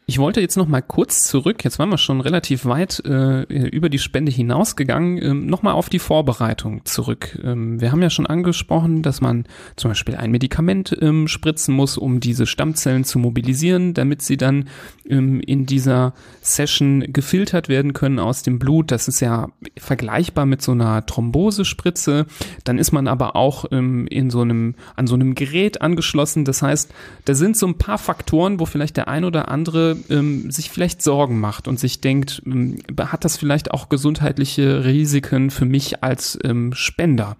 Ich 0.06 0.18
wollte 0.18 0.42
jetzt 0.42 0.56
noch 0.58 0.68
mal 0.68 0.82
kurz 0.82 1.20
zurück, 1.20 1.64
jetzt 1.64 1.78
waren 1.78 1.88
wir 1.88 1.96
schon 1.96 2.20
relativ 2.20 2.66
weit 2.66 3.02
äh, 3.06 3.44
über 3.44 3.88
die 3.88 3.98
Spende 3.98 4.30
hinausgegangen, 4.30 5.22
ähm, 5.22 5.46
noch 5.46 5.62
mal 5.62 5.72
auf 5.72 5.88
die 5.88 5.98
Vorbereitung 5.98 6.84
zurück. 6.84 7.38
Ähm, 7.42 7.80
wir 7.80 7.90
haben 7.90 8.02
ja 8.02 8.10
schon 8.10 8.26
angesprochen, 8.26 9.02
dass 9.02 9.22
man 9.22 9.46
zum 9.76 9.92
Beispiel 9.92 10.16
ein 10.16 10.30
Medikament 10.30 10.94
ähm, 11.00 11.26
spritzen 11.26 11.74
muss, 11.74 11.96
um 11.96 12.20
diese 12.20 12.44
Stammzellen 12.44 13.04
zu 13.04 13.18
mobilisieren, 13.18 13.94
damit 13.94 14.20
sie 14.20 14.36
dann 14.36 14.68
ähm, 15.08 15.40
in 15.40 15.64
dieser 15.64 16.12
Session 16.42 17.10
gefiltert 17.10 17.70
werden 17.70 17.94
können 17.94 18.18
aus 18.18 18.42
dem 18.42 18.58
Blut. 18.58 18.90
Das 18.90 19.08
ist 19.08 19.20
ja 19.20 19.48
vergleichbar 19.78 20.44
mit 20.44 20.60
so 20.60 20.72
einer 20.72 21.06
Thrombosespritze. 21.06 22.26
Dann 22.64 22.78
ist 22.78 22.92
man 22.92 23.08
aber 23.08 23.36
auch 23.36 23.66
ähm, 23.70 24.06
in 24.06 24.30
so 24.30 24.40
einem, 24.40 24.74
an 24.96 25.06
so 25.06 25.14
einem 25.14 25.34
Gerät 25.34 25.82
angeschlossen. 25.82 26.44
Das 26.44 26.62
heißt, 26.62 26.92
da 27.24 27.34
sind 27.34 27.56
so 27.56 27.66
ein 27.66 27.78
paar 27.78 27.98
Faktoren, 27.98 28.60
wo 28.60 28.66
vielleicht 28.66 28.96
der 28.96 29.08
ein 29.08 29.24
oder 29.24 29.48
andere 29.48 29.96
ähm, 30.10 30.50
sich 30.50 30.70
vielleicht 30.70 31.02
Sorgen 31.02 31.40
macht 31.40 31.68
und 31.68 31.78
sich 31.78 32.00
denkt, 32.00 32.42
ähm, 32.46 32.78
hat 32.98 33.24
das 33.24 33.36
vielleicht 33.36 33.70
auch 33.70 33.88
gesundheitliche 33.88 34.84
Risiken 34.84 35.50
für 35.50 35.64
mich 35.64 36.02
als 36.02 36.38
ähm, 36.44 36.72
Spender? 36.74 37.36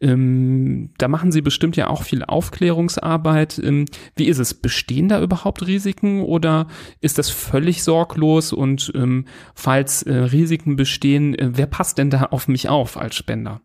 Ähm, 0.00 0.90
da 0.98 1.08
machen 1.08 1.32
Sie 1.32 1.42
bestimmt 1.42 1.76
ja 1.76 1.88
auch 1.88 2.02
viel 2.02 2.24
Aufklärungsarbeit. 2.24 3.58
Ähm, 3.58 3.86
wie 4.16 4.26
ist 4.26 4.38
es? 4.38 4.54
Bestehen 4.54 5.08
da 5.08 5.20
überhaupt 5.22 5.66
Risiken 5.66 6.22
oder 6.22 6.66
ist 7.00 7.18
das 7.18 7.30
völlig 7.30 7.82
sorglos? 7.82 8.52
Und 8.52 8.92
ähm, 8.94 9.26
falls 9.54 10.02
äh, 10.02 10.14
Risiken 10.14 10.76
bestehen, 10.76 11.34
äh, 11.34 11.50
wer 11.52 11.66
passt 11.66 11.98
denn 11.98 12.10
da 12.10 12.24
auf 12.24 12.48
mich 12.48 12.68
auf 12.68 12.96
als 12.96 13.16
Spender? 13.16 13.60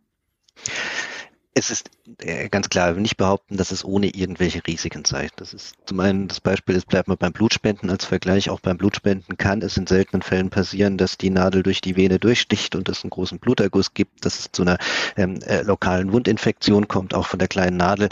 Es 1.55 1.69
ist 1.69 1.91
äh, 2.19 2.49
ganz 2.49 2.69
klar, 2.69 2.93
nicht 2.93 3.17
behaupten, 3.17 3.57
dass 3.57 3.71
es 3.71 3.85
ohne 3.85 4.07
irgendwelche 4.07 4.65
Risiken 4.65 5.05
sei. 5.05 5.29
Das 5.35 5.53
ist 5.53 5.75
zum 5.85 5.99
einen 5.99 6.27
das 6.27 6.39
Beispiel, 6.41 6.75
es 6.75 6.85
bleibt 6.85 7.07
mal 7.07 7.15
beim 7.15 7.31
Blutspenden 7.31 7.89
als 7.89 8.05
Vergleich. 8.05 8.49
Auch 8.49 8.59
beim 8.59 8.77
Blutspenden 8.77 9.37
kann 9.37 9.61
es 9.61 9.77
in 9.77 9.85
seltenen 9.85 10.23
Fällen 10.23 10.49
passieren, 10.49 10.97
dass 10.97 11.17
die 11.17 11.29
Nadel 11.29 11.61
durch 11.61 11.81
die 11.81 11.95
Vene 11.95 12.17
durchsticht 12.17 12.75
und 12.75 12.89
es 12.89 13.03
einen 13.03 13.11
großen 13.11 13.39
Bluterguss 13.39 13.93
gibt, 13.93 14.25
dass 14.25 14.39
es 14.39 14.51
zu 14.51 14.63
einer 14.63 14.77
ähm, 15.15 15.39
äh, 15.43 15.61
lokalen 15.61 16.11
Wundinfektion 16.11 16.87
kommt, 16.87 17.13
auch 17.13 17.27
von 17.27 17.39
der 17.39 17.47
kleinen 17.47 17.77
Nadel. 17.77 18.09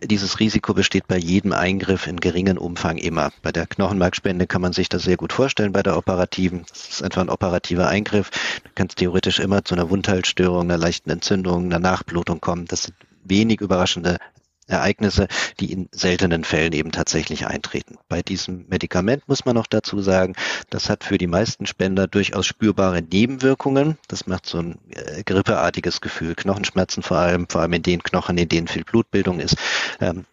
Dieses 0.00 0.38
Risiko 0.38 0.74
besteht 0.74 1.08
bei 1.08 1.18
jedem 1.18 1.52
Eingriff 1.52 2.06
in 2.06 2.20
geringen 2.20 2.56
Umfang 2.56 2.98
immer. 2.98 3.32
Bei 3.42 3.50
der 3.50 3.66
Knochenmarkspende 3.66 4.46
kann 4.46 4.62
man 4.62 4.72
sich 4.72 4.88
das 4.88 5.02
sehr 5.02 5.16
gut 5.16 5.32
vorstellen, 5.32 5.72
bei 5.72 5.82
der 5.82 5.96
operativen. 5.96 6.64
Das 6.68 6.88
ist 6.88 7.02
einfach 7.02 7.22
ein 7.22 7.28
operativer 7.28 7.88
Eingriff. 7.88 8.30
Du 8.62 8.70
kannst 8.76 8.98
theoretisch 8.98 9.40
immer 9.40 9.64
zu 9.64 9.74
einer 9.74 9.90
Wundheilstörung, 9.90 10.62
einer 10.62 10.78
leichten 10.78 11.10
Entzündung, 11.10 11.64
einer 11.64 11.80
Nachblutung 11.80 12.40
kommen. 12.40 12.66
Das 12.66 12.84
sind 12.84 12.94
wenig 13.24 13.60
überraschende 13.60 14.18
Ereignisse, 14.68 15.26
die 15.58 15.72
in 15.72 15.88
seltenen 15.92 16.44
Fällen 16.44 16.72
eben 16.72 16.92
tatsächlich 16.92 17.46
eintreten. 17.46 17.96
Bei 18.08 18.22
diesem 18.22 18.66
Medikament 18.68 19.26
muss 19.26 19.44
man 19.44 19.54
noch 19.54 19.66
dazu 19.66 20.00
sagen, 20.00 20.34
das 20.70 20.88
hat 20.88 21.04
für 21.04 21.18
die 21.18 21.26
meisten 21.26 21.66
Spender 21.66 22.06
durchaus 22.06 22.46
spürbare 22.46 23.02
Nebenwirkungen. 23.02 23.98
Das 24.06 24.26
macht 24.26 24.46
so 24.46 24.58
ein 24.58 24.78
äh, 24.90 25.22
grippeartiges 25.24 26.00
Gefühl, 26.00 26.34
Knochenschmerzen 26.34 27.02
vor 27.02 27.16
allem, 27.18 27.48
vor 27.48 27.62
allem 27.62 27.72
in 27.72 27.82
den 27.82 28.02
Knochen, 28.02 28.38
in 28.38 28.48
denen 28.48 28.68
viel 28.68 28.84
Blutbildung 28.84 29.40
ist. 29.40 29.56
Ähm, 30.00 30.26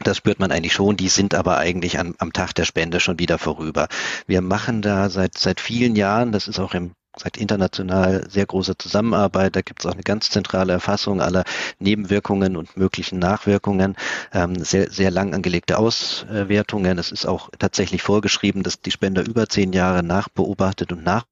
das 0.00 0.18
spürt 0.18 0.40
man 0.40 0.50
eigentlich 0.50 0.72
schon, 0.72 0.96
die 0.96 1.08
sind 1.08 1.34
aber 1.34 1.58
eigentlich 1.58 1.98
am, 1.98 2.14
am 2.18 2.32
Tag 2.32 2.52
der 2.54 2.64
Spende 2.64 3.00
schon 3.00 3.18
wieder 3.18 3.38
vorüber. 3.38 3.88
Wir 4.26 4.42
machen 4.42 4.82
da 4.82 5.08
seit, 5.08 5.38
seit 5.38 5.60
vielen 5.60 5.96
Jahren, 5.96 6.32
das 6.32 6.48
ist 6.48 6.58
auch 6.58 6.74
im 6.74 6.92
gesagt, 7.14 7.36
international 7.36 8.28
sehr 8.30 8.46
große 8.46 8.76
Zusammenarbeit. 8.78 9.56
Da 9.56 9.62
gibt 9.62 9.80
es 9.80 9.86
auch 9.86 9.94
eine 9.94 10.02
ganz 10.02 10.30
zentrale 10.30 10.72
Erfassung 10.72 11.20
aller 11.20 11.44
Nebenwirkungen 11.78 12.56
und 12.56 12.76
möglichen 12.76 13.18
Nachwirkungen, 13.18 13.96
ähm, 14.32 14.56
sehr, 14.64 14.90
sehr 14.90 15.10
lang 15.10 15.34
angelegte 15.34 15.78
Auswertungen. 15.78 16.98
Es 16.98 17.12
ist 17.12 17.26
auch 17.26 17.50
tatsächlich 17.58 18.02
vorgeschrieben, 18.02 18.62
dass 18.62 18.80
die 18.80 18.90
Spender 18.90 19.24
über 19.24 19.48
zehn 19.48 19.72
Jahre 19.72 20.02
nachbeobachtet 20.02 20.92
und 20.92 21.04
nach 21.04 21.24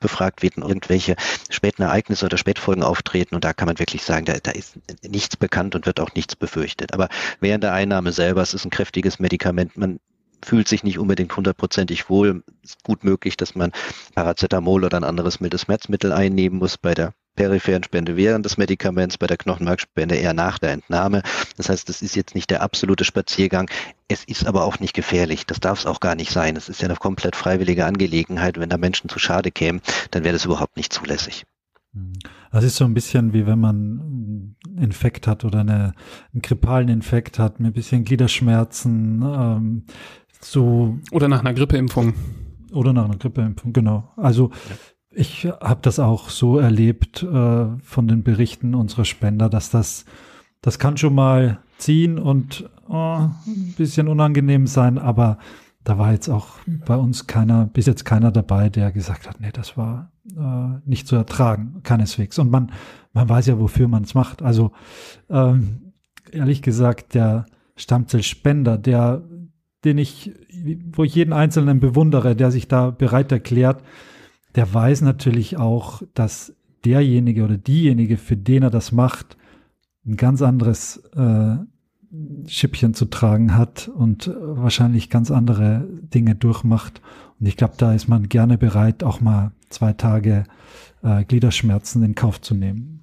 befragt 0.00 0.42
werden, 0.42 0.62
irgendwelche 0.62 1.14
späten 1.50 1.82
Ereignisse 1.82 2.24
oder 2.24 2.38
Spätfolgen 2.38 2.82
auftreten. 2.82 3.34
Und 3.34 3.44
da 3.44 3.52
kann 3.52 3.66
man 3.66 3.78
wirklich 3.78 4.02
sagen, 4.02 4.24
da, 4.24 4.32
da 4.42 4.50
ist 4.50 4.78
nichts 5.02 5.36
bekannt 5.36 5.74
und 5.74 5.86
wird 5.86 6.00
auch 6.00 6.14
nichts 6.14 6.34
befürchtet. 6.34 6.94
Aber 6.94 7.08
während 7.40 7.62
der 7.62 7.74
Einnahme 7.74 8.12
selber, 8.12 8.40
es 8.40 8.54
ist 8.54 8.64
ein 8.64 8.70
kräftiges 8.70 9.18
Medikament, 9.18 9.76
man 9.76 10.00
fühlt 10.42 10.68
sich 10.68 10.84
nicht 10.84 10.98
unbedingt 10.98 11.36
hundertprozentig 11.36 12.08
wohl. 12.08 12.42
Es 12.62 12.70
ist 12.70 12.84
gut 12.84 13.04
möglich, 13.04 13.36
dass 13.36 13.54
man 13.54 13.72
Paracetamol 14.14 14.84
oder 14.84 14.96
ein 14.96 15.04
anderes 15.04 15.40
mildes 15.40 15.62
Schmerzmittel 15.62 16.12
einnehmen 16.12 16.58
muss 16.58 16.78
bei 16.78 16.94
der 16.94 17.14
peripheren 17.36 17.82
Spende 17.82 18.16
während 18.16 18.44
des 18.44 18.58
Medikaments, 18.58 19.16
bei 19.16 19.26
der 19.26 19.36
Knochenmarkspende 19.36 20.16
eher 20.16 20.34
nach 20.34 20.58
der 20.58 20.72
Entnahme. 20.72 21.22
Das 21.56 21.68
heißt, 21.68 21.88
das 21.88 22.02
ist 22.02 22.16
jetzt 22.16 22.34
nicht 22.34 22.50
der 22.50 22.62
absolute 22.62 23.04
Spaziergang. 23.04 23.70
Es 24.08 24.24
ist 24.24 24.46
aber 24.46 24.64
auch 24.64 24.80
nicht 24.80 24.94
gefährlich. 24.94 25.46
Das 25.46 25.60
darf 25.60 25.78
es 25.78 25.86
auch 25.86 26.00
gar 26.00 26.16
nicht 26.16 26.32
sein. 26.32 26.56
Es 26.56 26.68
ist 26.68 26.82
ja 26.82 26.88
eine 26.88 26.96
komplett 26.96 27.36
freiwillige 27.36 27.86
Angelegenheit. 27.86 28.58
Wenn 28.58 28.68
da 28.68 28.76
Menschen 28.76 29.08
zu 29.08 29.18
Schade 29.18 29.50
kämen, 29.50 29.80
dann 30.10 30.24
wäre 30.24 30.34
das 30.34 30.44
überhaupt 30.44 30.76
nicht 30.76 30.92
zulässig. 30.92 31.44
Das 32.52 32.62
ist 32.62 32.76
so 32.76 32.84
ein 32.84 32.94
bisschen 32.94 33.32
wie 33.32 33.46
wenn 33.46 33.58
man 33.58 34.56
einen 34.66 34.78
Infekt 34.78 35.26
hat 35.26 35.44
oder 35.44 35.60
eine, 35.60 35.94
einen 36.32 36.42
grippalen 36.42 36.88
Infekt 36.88 37.38
hat 37.38 37.58
mit 37.58 37.70
ein 37.70 37.74
bisschen 37.74 38.04
Gliederschmerzen, 38.04 39.22
ähm, 39.22 39.84
so. 40.40 40.98
Oder 41.12 41.28
nach 41.28 41.40
einer 41.40 41.54
Grippeimpfung. 41.54 42.14
Oder 42.72 42.92
nach 42.92 43.04
einer 43.04 43.16
Grippeimpfung, 43.16 43.72
genau. 43.72 44.10
Also 44.16 44.50
ich 45.10 45.46
habe 45.46 45.80
das 45.82 45.98
auch 45.98 46.28
so 46.30 46.58
erlebt 46.58 47.22
äh, 47.22 47.66
von 47.82 48.08
den 48.08 48.22
Berichten 48.22 48.74
unserer 48.74 49.04
Spender, 49.04 49.48
dass 49.48 49.70
das, 49.70 50.04
das 50.60 50.78
kann 50.78 50.96
schon 50.96 51.14
mal 51.14 51.58
ziehen 51.78 52.18
und 52.18 52.70
oh, 52.88 53.28
ein 53.46 53.74
bisschen 53.76 54.06
unangenehm 54.06 54.66
sein, 54.66 54.98
aber 54.98 55.38
da 55.82 55.98
war 55.98 56.12
jetzt 56.12 56.28
auch 56.28 56.58
bei 56.86 56.96
uns 56.96 57.26
keiner, 57.26 57.66
bis 57.66 57.86
jetzt 57.86 58.04
keiner 58.04 58.30
dabei, 58.30 58.68
der 58.68 58.92
gesagt 58.92 59.28
hat, 59.28 59.40
nee, 59.40 59.50
das 59.52 59.76
war 59.76 60.12
äh, 60.36 60.78
nicht 60.84 61.06
zu 61.06 61.16
ertragen, 61.16 61.80
keineswegs. 61.82 62.38
Und 62.38 62.50
man, 62.50 62.70
man 63.12 63.28
weiß 63.28 63.46
ja, 63.46 63.58
wofür 63.58 63.88
man 63.88 64.04
es 64.04 64.14
macht. 64.14 64.42
Also 64.42 64.72
ähm, 65.30 65.92
ehrlich 66.30 66.60
gesagt, 66.60 67.14
der 67.14 67.46
Stammzellspender, 67.76 68.76
der, 68.76 69.22
den 69.84 69.98
ich, 69.98 70.32
wo 70.92 71.04
ich 71.04 71.14
jeden 71.14 71.32
Einzelnen 71.32 71.80
bewundere, 71.80 72.36
der 72.36 72.50
sich 72.50 72.68
da 72.68 72.90
bereit 72.90 73.32
erklärt, 73.32 73.82
der 74.54 74.72
weiß 74.72 75.02
natürlich 75.02 75.56
auch, 75.56 76.02
dass 76.14 76.54
derjenige 76.84 77.44
oder 77.44 77.56
diejenige, 77.56 78.16
für 78.16 78.36
den 78.36 78.62
er 78.64 78.70
das 78.70 78.92
macht, 78.92 79.36
ein 80.06 80.16
ganz 80.16 80.42
anderes 80.42 80.96
äh, 81.14 81.56
Schippchen 82.46 82.94
zu 82.94 83.04
tragen 83.04 83.56
hat 83.56 83.88
und 83.88 84.30
wahrscheinlich 84.36 85.10
ganz 85.10 85.30
andere 85.30 85.86
Dinge 86.02 86.34
durchmacht. 86.34 87.00
Und 87.38 87.46
ich 87.46 87.56
glaube, 87.56 87.74
da 87.76 87.94
ist 87.94 88.08
man 88.08 88.28
gerne 88.28 88.58
bereit, 88.58 89.04
auch 89.04 89.20
mal 89.20 89.52
zwei 89.68 89.92
Tage 89.92 90.44
äh, 91.02 91.24
Gliederschmerzen 91.24 92.02
in 92.02 92.14
Kauf 92.14 92.40
zu 92.40 92.54
nehmen. 92.54 92.99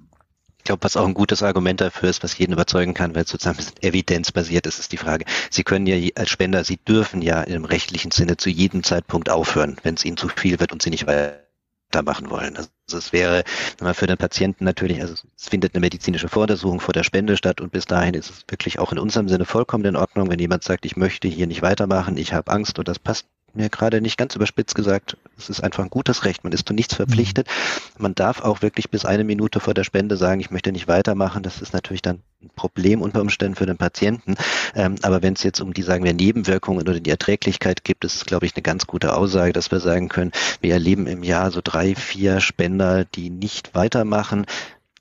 Ich 0.67 0.69
glaube, 0.69 0.83
was 0.83 0.97
auch 0.97 1.07
ein 1.07 1.13
gutes 1.13 1.43
Argument 1.43 1.79
dafür 1.79 2.09
ist, 2.09 2.23
was 2.23 2.37
jeden 2.37 2.51
überzeugen 2.51 2.93
kann, 2.93 3.15
weil 3.15 3.23
es 3.23 3.29
sozusagen 3.29 3.57
evidenzbasiert 3.79 4.67
ist, 4.67 4.79
ist 4.79 4.91
die 4.91 4.97
Frage. 4.97 5.23
Sie 5.49 5.63
können 5.63 5.87
ja 5.87 5.95
als 6.15 6.29
Spender, 6.29 6.65
Sie 6.65 6.75
dürfen 6.75 7.21
ja 7.21 7.41
im 7.43 7.63
rechtlichen 7.63 8.11
Sinne 8.11 8.35
zu 8.35 8.49
jedem 8.49 8.83
Zeitpunkt 8.83 9.29
aufhören, 9.29 9.77
wenn 9.83 9.95
es 9.95 10.03
Ihnen 10.03 10.17
zu 10.17 10.27
viel 10.27 10.59
wird 10.59 10.73
und 10.73 10.81
Sie 10.81 10.89
nicht 10.89 11.07
weitermachen 11.07 12.29
wollen. 12.29 12.57
Also 12.57 12.97
es 12.97 13.13
wäre 13.13 13.45
für 13.93 14.07
den 14.07 14.17
Patienten 14.17 14.65
natürlich, 14.65 14.99
also 14.99 15.13
es 15.13 15.47
findet 15.47 15.73
eine 15.73 15.79
medizinische 15.79 16.27
Voruntersuchung 16.27 16.81
vor 16.81 16.93
der 16.93 17.03
Spende 17.03 17.37
statt 17.37 17.61
und 17.61 17.71
bis 17.71 17.85
dahin 17.85 18.13
ist 18.13 18.29
es 18.29 18.43
wirklich 18.49 18.77
auch 18.77 18.91
in 18.91 18.99
unserem 18.99 19.29
Sinne 19.29 19.45
vollkommen 19.45 19.85
in 19.85 19.95
Ordnung, 19.95 20.29
wenn 20.29 20.39
jemand 20.39 20.65
sagt, 20.65 20.85
ich 20.85 20.97
möchte 20.97 21.29
hier 21.29 21.47
nicht 21.47 21.61
weitermachen, 21.61 22.17
ich 22.17 22.33
habe 22.33 22.51
Angst 22.51 22.77
und 22.77 22.89
das 22.89 22.99
passt 22.99 23.25
mir 23.57 23.69
gerade 23.69 24.01
nicht 24.01 24.17
ganz 24.17 24.35
überspitzt 24.35 24.75
gesagt, 24.75 25.17
es 25.37 25.49
ist 25.49 25.61
einfach 25.61 25.83
ein 25.83 25.89
gutes 25.89 26.23
Recht. 26.25 26.43
Man 26.43 26.53
ist 26.53 26.67
zu 26.67 26.73
nichts 26.73 26.95
verpflichtet. 26.95 27.47
Mhm. 27.47 28.03
Man 28.03 28.15
darf 28.15 28.41
auch 28.41 28.61
wirklich 28.61 28.89
bis 28.89 29.05
eine 29.05 29.23
Minute 29.23 29.59
vor 29.59 29.73
der 29.73 29.83
Spende 29.83 30.17
sagen, 30.17 30.39
ich 30.39 30.51
möchte 30.51 30.71
nicht 30.71 30.87
weitermachen. 30.87 31.43
Das 31.43 31.61
ist 31.61 31.73
natürlich 31.73 32.01
dann 32.01 32.21
ein 32.41 32.49
Problem 32.55 33.01
unter 33.01 33.21
Umständen 33.21 33.55
für 33.55 33.65
den 33.65 33.77
Patienten. 33.77 34.35
Ähm, 34.75 34.95
aber 35.01 35.21
wenn 35.21 35.33
es 35.33 35.43
jetzt 35.43 35.59
um 35.59 35.73
die, 35.73 35.81
sagen 35.81 36.03
wir, 36.03 36.13
Nebenwirkungen 36.13 36.81
oder 36.81 36.99
die 36.99 37.09
Erträglichkeit 37.09 37.83
gibt, 37.83 38.05
ist 38.05 38.15
es, 38.15 38.25
glaube 38.25 38.45
ich, 38.45 38.55
eine 38.55 38.63
ganz 38.63 38.87
gute 38.87 39.15
Aussage, 39.15 39.53
dass 39.53 39.71
wir 39.71 39.79
sagen 39.79 40.07
können, 40.07 40.31
wir 40.61 40.73
erleben 40.73 41.07
im 41.07 41.23
Jahr 41.23 41.51
so 41.51 41.61
drei, 41.63 41.95
vier 41.95 42.39
Spender, 42.39 43.05
die 43.05 43.29
nicht 43.29 43.75
weitermachen 43.75 44.45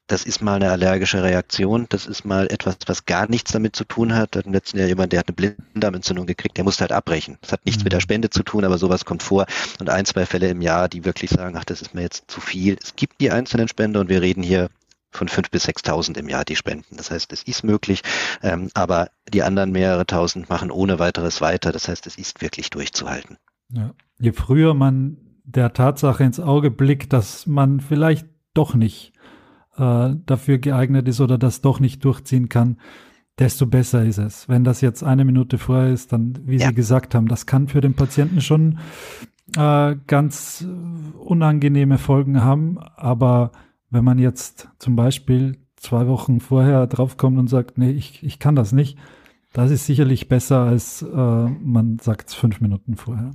das 0.06 0.24
ist 0.24 0.40
mal 0.40 0.54
eine 0.54 0.70
allergische 0.70 1.22
Reaktion, 1.22 1.86
das 1.88 2.06
ist 2.06 2.24
mal 2.24 2.46
etwas, 2.46 2.76
was 2.86 3.06
gar 3.06 3.28
nichts 3.28 3.52
damit 3.52 3.74
zu 3.74 3.84
tun 3.84 4.14
hat. 4.14 4.36
Im 4.36 4.52
letzten 4.52 4.78
Jahr 4.78 4.86
jemand, 4.86 5.12
der 5.12 5.20
hat 5.20 5.28
eine 5.28 5.34
Blinddarmentzündung 5.34 6.26
gekriegt, 6.26 6.56
der 6.56 6.64
musste 6.64 6.82
halt 6.82 6.92
abbrechen. 6.92 7.38
Das 7.40 7.52
hat 7.52 7.66
nichts 7.66 7.80
mhm. 7.80 7.86
mit 7.86 7.92
der 7.92 8.00
Spende 8.00 8.30
zu 8.30 8.42
tun, 8.42 8.64
aber 8.64 8.78
sowas 8.78 9.04
kommt 9.04 9.22
vor. 9.22 9.46
Und 9.80 9.90
ein, 9.90 10.04
zwei 10.04 10.24
Fälle 10.24 10.48
im 10.48 10.62
Jahr, 10.62 10.88
die 10.88 11.04
wirklich 11.04 11.30
sagen, 11.30 11.56
ach, 11.56 11.64
das 11.64 11.82
ist 11.82 11.94
mir 11.94 12.02
jetzt 12.02 12.30
zu 12.30 12.40
viel. 12.40 12.76
Es 12.80 12.94
gibt 12.94 13.20
die 13.20 13.32
einzelnen 13.32 13.68
Spender 13.68 14.00
und 14.00 14.08
wir 14.08 14.22
reden 14.22 14.42
hier 14.42 14.68
von 15.10 15.28
fünf 15.28 15.50
bis 15.50 15.64
sechstausend 15.64 16.16
im 16.18 16.28
Jahr, 16.28 16.44
die 16.44 16.56
spenden. 16.56 16.96
Das 16.96 17.10
heißt, 17.10 17.32
es 17.32 17.42
ist 17.42 17.64
möglich, 17.64 18.02
ähm, 18.42 18.70
aber 18.74 19.10
die 19.32 19.42
anderen 19.42 19.72
mehrere 19.72 20.06
tausend 20.06 20.48
machen 20.48 20.70
ohne 20.70 20.98
weiteres 20.98 21.40
weiter. 21.40 21.72
Das 21.72 21.88
heißt, 21.88 22.06
es 22.06 22.16
ist 22.16 22.42
wirklich 22.42 22.70
durchzuhalten. 22.70 23.38
Ja. 23.72 23.92
Je 24.20 24.32
früher 24.32 24.74
man 24.74 25.16
der 25.44 25.72
Tatsache 25.72 26.24
ins 26.24 26.40
Auge 26.40 26.70
blickt, 26.70 27.12
dass 27.12 27.46
man 27.46 27.80
vielleicht 27.80 28.26
doch 28.52 28.74
nicht 28.74 29.12
äh, 29.78 30.14
dafür 30.26 30.58
geeignet 30.58 31.08
ist 31.08 31.20
oder 31.20 31.38
das 31.38 31.60
doch 31.60 31.80
nicht 31.80 32.04
durchziehen 32.04 32.48
kann, 32.48 32.78
desto 33.38 33.66
besser 33.66 34.04
ist 34.04 34.18
es. 34.18 34.48
Wenn 34.48 34.64
das 34.64 34.80
jetzt 34.80 35.02
eine 35.02 35.24
Minute 35.24 35.58
vorher 35.58 35.92
ist, 35.92 36.12
dann, 36.12 36.38
wie 36.44 36.56
ja. 36.56 36.68
Sie 36.68 36.74
gesagt 36.74 37.14
haben, 37.14 37.28
das 37.28 37.46
kann 37.46 37.68
für 37.68 37.80
den 37.80 37.94
Patienten 37.94 38.40
schon 38.40 38.78
äh, 39.56 39.96
ganz 40.06 40.66
unangenehme 41.18 41.98
Folgen 41.98 42.42
haben. 42.42 42.78
Aber 42.96 43.52
wenn 43.90 44.04
man 44.04 44.18
jetzt 44.18 44.68
zum 44.78 44.96
Beispiel 44.96 45.58
zwei 45.76 46.06
Wochen 46.08 46.40
vorher 46.40 46.86
draufkommt 46.86 47.38
und 47.38 47.48
sagt, 47.48 47.78
nee, 47.78 47.90
ich, 47.90 48.22
ich 48.22 48.38
kann 48.38 48.56
das 48.56 48.72
nicht, 48.72 48.98
das 49.52 49.70
ist 49.70 49.86
sicherlich 49.86 50.28
besser, 50.28 50.60
als 50.60 51.02
äh, 51.02 51.06
man 51.16 51.98
sagt 52.00 52.28
es 52.28 52.34
fünf 52.34 52.60
Minuten 52.60 52.96
vorher. 52.96 53.30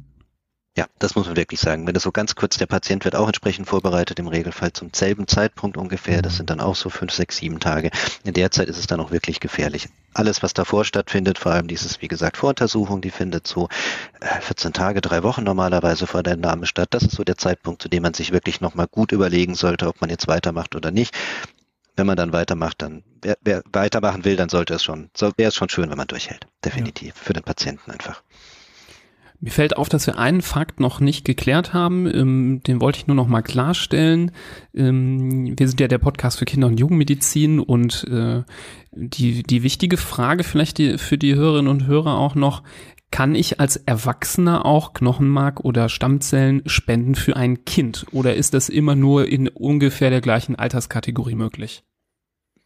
Ja, 0.77 0.87
das 0.99 1.15
muss 1.15 1.27
man 1.27 1.35
wirklich 1.35 1.59
sagen. 1.59 1.85
Wenn 1.85 1.93
das 1.93 2.03
so 2.03 2.13
ganz 2.13 2.35
kurz, 2.35 2.57
der 2.57 2.65
Patient 2.65 3.03
wird 3.03 3.13
auch 3.17 3.27
entsprechend 3.27 3.67
vorbereitet, 3.67 4.19
im 4.19 4.27
Regelfall 4.27 4.71
zum 4.71 4.93
selben 4.93 5.27
Zeitpunkt 5.27 5.75
ungefähr. 5.75 6.21
Das 6.21 6.37
sind 6.37 6.49
dann 6.49 6.61
auch 6.61 6.77
so 6.77 6.89
fünf, 6.89 7.11
sechs, 7.11 7.37
sieben 7.37 7.59
Tage. 7.59 7.91
In 8.23 8.33
der 8.33 8.51
Zeit 8.51 8.69
ist 8.69 8.77
es 8.77 8.87
dann 8.87 9.01
auch 9.01 9.11
wirklich 9.11 9.41
gefährlich. 9.41 9.89
Alles, 10.13 10.41
was 10.43 10.53
davor 10.53 10.85
stattfindet, 10.85 11.39
vor 11.39 11.51
allem 11.51 11.67
dieses, 11.67 12.01
wie 12.01 12.07
gesagt, 12.07 12.37
Voruntersuchung, 12.37 13.01
die 13.01 13.11
findet 13.11 13.47
so 13.47 13.67
14 14.21 14.69
äh, 14.69 14.71
Tage, 14.71 15.01
drei 15.01 15.23
Wochen 15.23 15.43
normalerweise 15.43 16.07
vor 16.07 16.23
der 16.23 16.33
Entnahme 16.33 16.65
statt. 16.65 16.87
Das 16.91 17.03
ist 17.03 17.15
so 17.15 17.25
der 17.25 17.37
Zeitpunkt, 17.37 17.81
zu 17.81 17.89
dem 17.89 18.03
man 18.03 18.13
sich 18.13 18.31
wirklich 18.31 18.61
nochmal 18.61 18.87
gut 18.87 19.11
überlegen 19.11 19.55
sollte, 19.55 19.89
ob 19.89 19.99
man 19.99 20.09
jetzt 20.09 20.29
weitermacht 20.29 20.75
oder 20.75 20.91
nicht. 20.91 21.13
Wenn 21.97 22.07
man 22.07 22.15
dann 22.15 22.31
weitermacht, 22.31 22.81
dann, 22.81 23.03
wer, 23.21 23.37
wer 23.41 23.61
weitermachen 23.73 24.23
will, 24.23 24.37
dann 24.37 24.47
sollte 24.47 24.75
es 24.75 24.83
schon, 24.83 25.09
so, 25.17 25.33
wäre 25.35 25.49
es 25.49 25.55
schon 25.55 25.67
schön, 25.67 25.89
wenn 25.89 25.97
man 25.97 26.07
durchhält. 26.07 26.47
Definitiv. 26.63 27.13
Ja. 27.17 27.23
Für 27.23 27.33
den 27.33 27.43
Patienten 27.43 27.91
einfach. 27.91 28.23
Mir 29.43 29.49
fällt 29.49 29.75
auf, 29.75 29.89
dass 29.89 30.05
wir 30.05 30.19
einen 30.19 30.43
Fakt 30.43 30.79
noch 30.79 30.99
nicht 30.99 31.25
geklärt 31.25 31.73
haben. 31.73 32.05
Ähm, 32.05 32.61
den 32.65 32.79
wollte 32.79 32.99
ich 32.99 33.07
nur 33.07 33.15
noch 33.15 33.27
mal 33.27 33.41
klarstellen. 33.41 34.31
Ähm, 34.73 35.57
wir 35.57 35.67
sind 35.67 35.79
ja 35.79 35.87
der 35.87 35.97
Podcast 35.97 36.37
für 36.37 36.45
Kinder- 36.45 36.67
und 36.67 36.79
Jugendmedizin 36.79 37.59
und 37.59 38.05
äh, 38.07 38.43
die, 38.91 39.41
die 39.41 39.63
wichtige 39.63 39.97
Frage 39.97 40.43
vielleicht 40.43 40.77
die, 40.77 40.99
für 40.99 41.17
die 41.17 41.33
Hörerinnen 41.33 41.71
und 41.71 41.87
Hörer 41.87 42.19
auch 42.19 42.35
noch, 42.35 42.61
kann 43.09 43.33
ich 43.33 43.59
als 43.59 43.77
Erwachsener 43.77 44.63
auch 44.65 44.93
Knochenmark 44.93 45.61
oder 45.61 45.89
Stammzellen 45.89 46.61
spenden 46.67 47.15
für 47.15 47.35
ein 47.35 47.65
Kind? 47.65 48.05
Oder 48.11 48.35
ist 48.35 48.53
das 48.53 48.69
immer 48.69 48.95
nur 48.95 49.27
in 49.27 49.47
ungefähr 49.47 50.11
der 50.11 50.21
gleichen 50.21 50.55
Alterskategorie 50.55 51.35
möglich? 51.35 51.83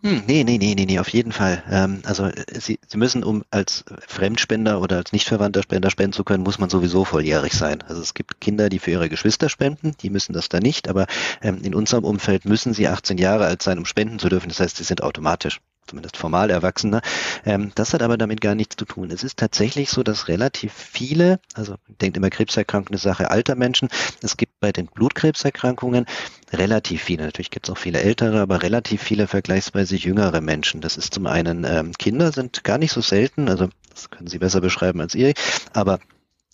Hm, 0.04 0.24
nee, 0.28 0.44
nee, 0.44 0.58
nee, 0.60 0.76
nee, 0.76 0.86
nee, 0.86 1.00
auf 1.00 1.10
jeden 1.10 1.32
Fall. 1.32 1.64
Ähm, 1.70 2.02
also 2.06 2.26
äh, 2.26 2.44
Sie, 2.60 2.80
Sie 2.88 2.98
müssen, 2.98 3.24
um 3.24 3.44
als 3.50 3.84
Fremdspender 4.08 4.80
oder 4.80 4.98
als 4.98 5.12
nicht 5.14 5.28
verwandter 5.28 5.64
Spender 5.64 5.90
spenden 5.90 6.14
zu 6.14 6.24
können, 6.24 6.44
muss 6.44 6.60
man 6.60 6.70
sowieso 6.70 7.06
volljährig 7.06 7.54
sein. 7.54 7.82
Also 7.88 8.02
es 8.02 8.14
gibt 8.14 8.40
Kinder, 8.40 8.70
die 8.70 8.80
für 8.80 8.92
ihre 8.92 9.10
Geschwister 9.10 9.50
spenden, 9.50 9.96
die 10.02 10.10
müssen 10.12 10.34
das 10.34 10.48
da 10.50 10.60
nicht, 10.60 10.90
aber 10.90 11.08
ähm, 11.42 11.62
in 11.64 11.74
unserem 11.74 12.04
Umfeld 12.04 12.46
müssen 12.46 12.74
sie 12.74 12.88
18 12.88 13.18
Jahre 13.18 13.46
alt 13.46 13.64
sein, 13.64 13.80
um 13.80 13.86
spenden 13.86 14.20
zu 14.20 14.30
dürfen. 14.30 14.50
Das 14.50 14.60
heißt, 14.60 14.78
sie 14.78 14.84
sind 14.84 15.02
automatisch 15.02 15.60
zumindest 15.88 16.18
formal 16.18 16.50
Erwachsener. 16.50 17.02
Ähm, 17.46 17.72
das 17.76 17.94
hat 17.94 18.02
aber 18.02 18.18
damit 18.18 18.42
gar 18.42 18.56
nichts 18.56 18.76
zu 18.76 18.86
tun. 18.86 19.12
Es 19.12 19.24
ist 19.24 19.38
tatsächlich 19.38 19.90
so, 19.90 20.04
dass 20.04 20.28
relativ 20.28 20.74
viele, 20.74 21.40
also 21.54 21.76
denkt 22.02 22.18
immer 22.18 22.30
Krebserkrankung 22.30 22.90
eine 22.94 22.98
Sache 22.98 23.30
alter 23.32 23.56
Menschen, 23.56 23.90
es 24.22 24.38
gibt 24.38 24.55
bei 24.66 24.72
den 24.72 24.88
Blutkrebserkrankungen 24.88 26.08
relativ 26.52 27.04
viele, 27.04 27.26
natürlich 27.26 27.52
gibt 27.52 27.68
es 27.68 27.72
auch 27.72 27.78
viele 27.78 28.00
ältere, 28.00 28.42
aber 28.42 28.64
relativ 28.64 29.04
viele 29.04 29.28
vergleichsweise 29.28 29.96
jüngere 29.96 30.42
Menschen. 30.42 30.82
Das 30.82 30.98
ist 30.98 31.14
zum 31.14 31.28
einen, 31.28 31.66
ähm, 31.66 31.92
Kinder 31.92 32.32
sind 32.32 32.64
gar 32.64 32.80
nicht 32.80 32.92
so 32.92 33.02
selten, 33.02 33.48
also 33.48 33.70
das 33.92 34.10
können 34.10 34.26
Sie 34.26 34.40
besser 34.40 34.62
beschreiben 34.62 35.02
als 35.02 35.14
ihr, 35.14 35.34
aber 35.74 36.00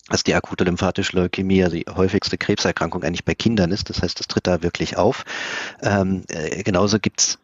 dass 0.09 0.25
die 0.25 0.35
akute 0.35 0.65
lymphatische 0.65 1.15
Leukämie 1.15 1.63
also 1.63 1.77
die 1.77 1.85
häufigste 1.89 2.37
Krebserkrankung 2.37 3.01
eigentlich 3.03 3.23
bei 3.23 3.33
Kindern 3.33 3.71
ist. 3.71 3.89
Das 3.89 4.01
heißt, 4.01 4.19
das 4.19 4.27
tritt 4.27 4.45
da 4.45 4.61
wirklich 4.61 4.97
auf. 4.97 5.23
Ähm, 5.81 6.25
äh, 6.27 6.63
genauso 6.63 6.99
gibt's 6.99 7.39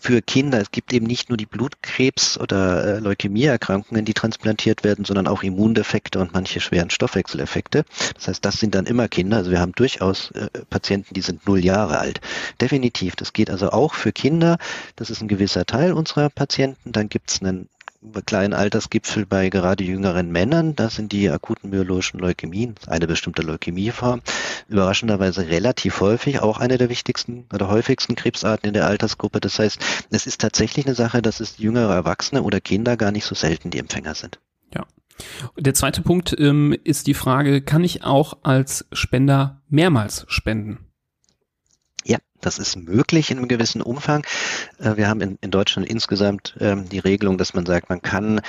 für 0.00 0.22
Kinder. 0.22 0.60
Es 0.60 0.70
gibt 0.70 0.92
eben 0.92 1.06
nicht 1.06 1.28
nur 1.28 1.36
die 1.36 1.46
Blutkrebs- 1.46 2.38
oder 2.38 2.84
äh, 2.84 2.98
Leukämieerkrankungen, 2.98 4.04
die 4.04 4.14
transplantiert 4.14 4.84
werden, 4.84 5.04
sondern 5.04 5.26
auch 5.26 5.42
Immundefekte 5.42 6.18
und 6.18 6.32
manche 6.32 6.60
schweren 6.60 6.90
Stoffwechseleffekte. 6.90 7.84
Das 8.14 8.28
heißt, 8.28 8.44
das 8.44 8.60
sind 8.60 8.74
dann 8.74 8.86
immer 8.86 9.08
Kinder. 9.08 9.38
Also 9.38 9.50
wir 9.50 9.60
haben 9.60 9.72
durchaus 9.72 10.30
äh, 10.32 10.48
Patienten, 10.70 11.14
die 11.14 11.20
sind 11.20 11.46
null 11.46 11.64
Jahre 11.64 11.98
alt. 11.98 12.20
Definitiv. 12.60 13.16
Das 13.16 13.32
geht 13.32 13.50
also 13.50 13.70
auch 13.70 13.94
für 13.94 14.12
Kinder. 14.12 14.58
Das 14.96 15.10
ist 15.10 15.22
ein 15.22 15.28
gewisser 15.28 15.64
Teil 15.64 15.92
unserer 15.92 16.30
Patienten. 16.30 16.92
Dann 16.92 17.08
gibt 17.08 17.30
es 17.30 17.40
einen 17.40 17.68
kleinen 18.26 18.54
Altersgipfel 18.54 19.26
bei 19.26 19.48
gerade 19.48 19.84
jüngeren 19.84 20.30
Männern. 20.30 20.76
Das 20.76 20.96
sind 20.96 21.12
die 21.12 21.28
akuten 21.30 21.70
myologischen 21.70 22.20
Leukämien, 22.20 22.74
eine 22.86 23.06
bestimmte 23.06 23.42
Leukämieform. 23.42 24.20
Überraschenderweise 24.68 25.48
relativ 25.48 26.00
häufig, 26.00 26.40
auch 26.40 26.58
eine 26.58 26.78
der 26.78 26.88
wichtigsten 26.88 27.46
oder 27.52 27.68
häufigsten 27.68 28.14
Krebsarten 28.14 28.68
in 28.68 28.74
der 28.74 28.86
Altersgruppe. 28.86 29.40
Das 29.40 29.58
heißt, 29.58 29.80
es 30.10 30.26
ist 30.26 30.40
tatsächlich 30.40 30.86
eine 30.86 30.94
Sache, 30.94 31.22
dass 31.22 31.40
es 31.40 31.58
jüngere 31.58 31.94
Erwachsene 31.94 32.42
oder 32.42 32.60
Kinder 32.60 32.96
gar 32.96 33.10
nicht 33.10 33.24
so 33.24 33.34
selten 33.34 33.70
die 33.70 33.78
Empfänger 33.78 34.14
sind. 34.14 34.38
Ja. 34.74 34.86
Der 35.56 35.74
zweite 35.74 36.02
Punkt 36.02 36.34
ähm, 36.38 36.76
ist 36.84 37.06
die 37.06 37.14
Frage, 37.14 37.62
kann 37.62 37.84
ich 37.84 38.04
auch 38.04 38.38
als 38.42 38.86
Spender 38.92 39.62
mehrmals 39.68 40.24
spenden? 40.28 40.87
Das 42.40 42.58
ist 42.58 42.76
möglich 42.76 43.30
in 43.30 43.38
einem 43.38 43.48
gewissen 43.48 43.82
Umfang. 43.82 44.24
Äh, 44.78 44.96
wir 44.96 45.08
haben 45.08 45.20
in, 45.20 45.38
in 45.40 45.50
Deutschland 45.50 45.88
insgesamt 45.88 46.56
ähm, 46.60 46.88
die 46.88 46.98
Regelung, 46.98 47.38
dass 47.38 47.54
man 47.54 47.66
sagt, 47.66 47.88
man 47.88 48.02
kann 48.02 48.40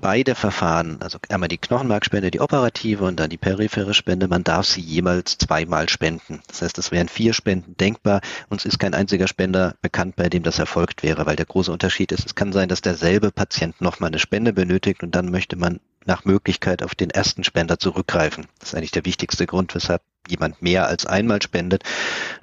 beide 0.00 0.34
Verfahren, 0.34 0.98
also 1.00 1.18
einmal 1.28 1.48
die 1.48 1.58
Knochenmarkspende, 1.58 2.30
die 2.30 2.40
operative 2.40 3.04
und 3.04 3.18
dann 3.18 3.30
die 3.30 3.38
periphere 3.38 3.94
Spende, 3.94 4.28
man 4.28 4.44
darf 4.44 4.66
sie 4.66 4.80
jeweils 4.80 5.38
zweimal 5.38 5.88
spenden. 5.88 6.42
Das 6.48 6.62
heißt, 6.62 6.78
es 6.78 6.92
wären 6.92 7.08
vier 7.08 7.32
Spenden 7.32 7.76
denkbar. 7.76 8.20
Uns 8.48 8.64
ist 8.64 8.78
kein 8.78 8.94
einziger 8.94 9.26
Spender 9.26 9.74
bekannt, 9.80 10.16
bei 10.16 10.28
dem 10.28 10.42
das 10.42 10.58
erfolgt 10.58 11.02
wäre, 11.02 11.26
weil 11.26 11.36
der 11.36 11.46
große 11.46 11.72
Unterschied 11.72 12.12
ist, 12.12 12.26
es 12.26 12.34
kann 12.34 12.52
sein, 12.52 12.68
dass 12.68 12.82
derselbe 12.82 13.30
Patient 13.30 13.80
nochmal 13.80 14.08
eine 14.08 14.18
Spende 14.18 14.52
benötigt 14.52 15.02
und 15.02 15.14
dann 15.14 15.30
möchte 15.30 15.56
man 15.56 15.80
nach 16.04 16.24
Möglichkeit 16.24 16.82
auf 16.82 16.94
den 16.94 17.10
ersten 17.10 17.42
Spender 17.42 17.78
zurückgreifen. 17.78 18.46
Das 18.60 18.70
ist 18.70 18.74
eigentlich 18.74 18.92
der 18.92 19.04
wichtigste 19.04 19.46
Grund, 19.46 19.74
weshalb 19.74 20.02
jemand 20.28 20.62
mehr 20.62 20.86
als 20.86 21.06
einmal 21.06 21.42
spendet. 21.42 21.84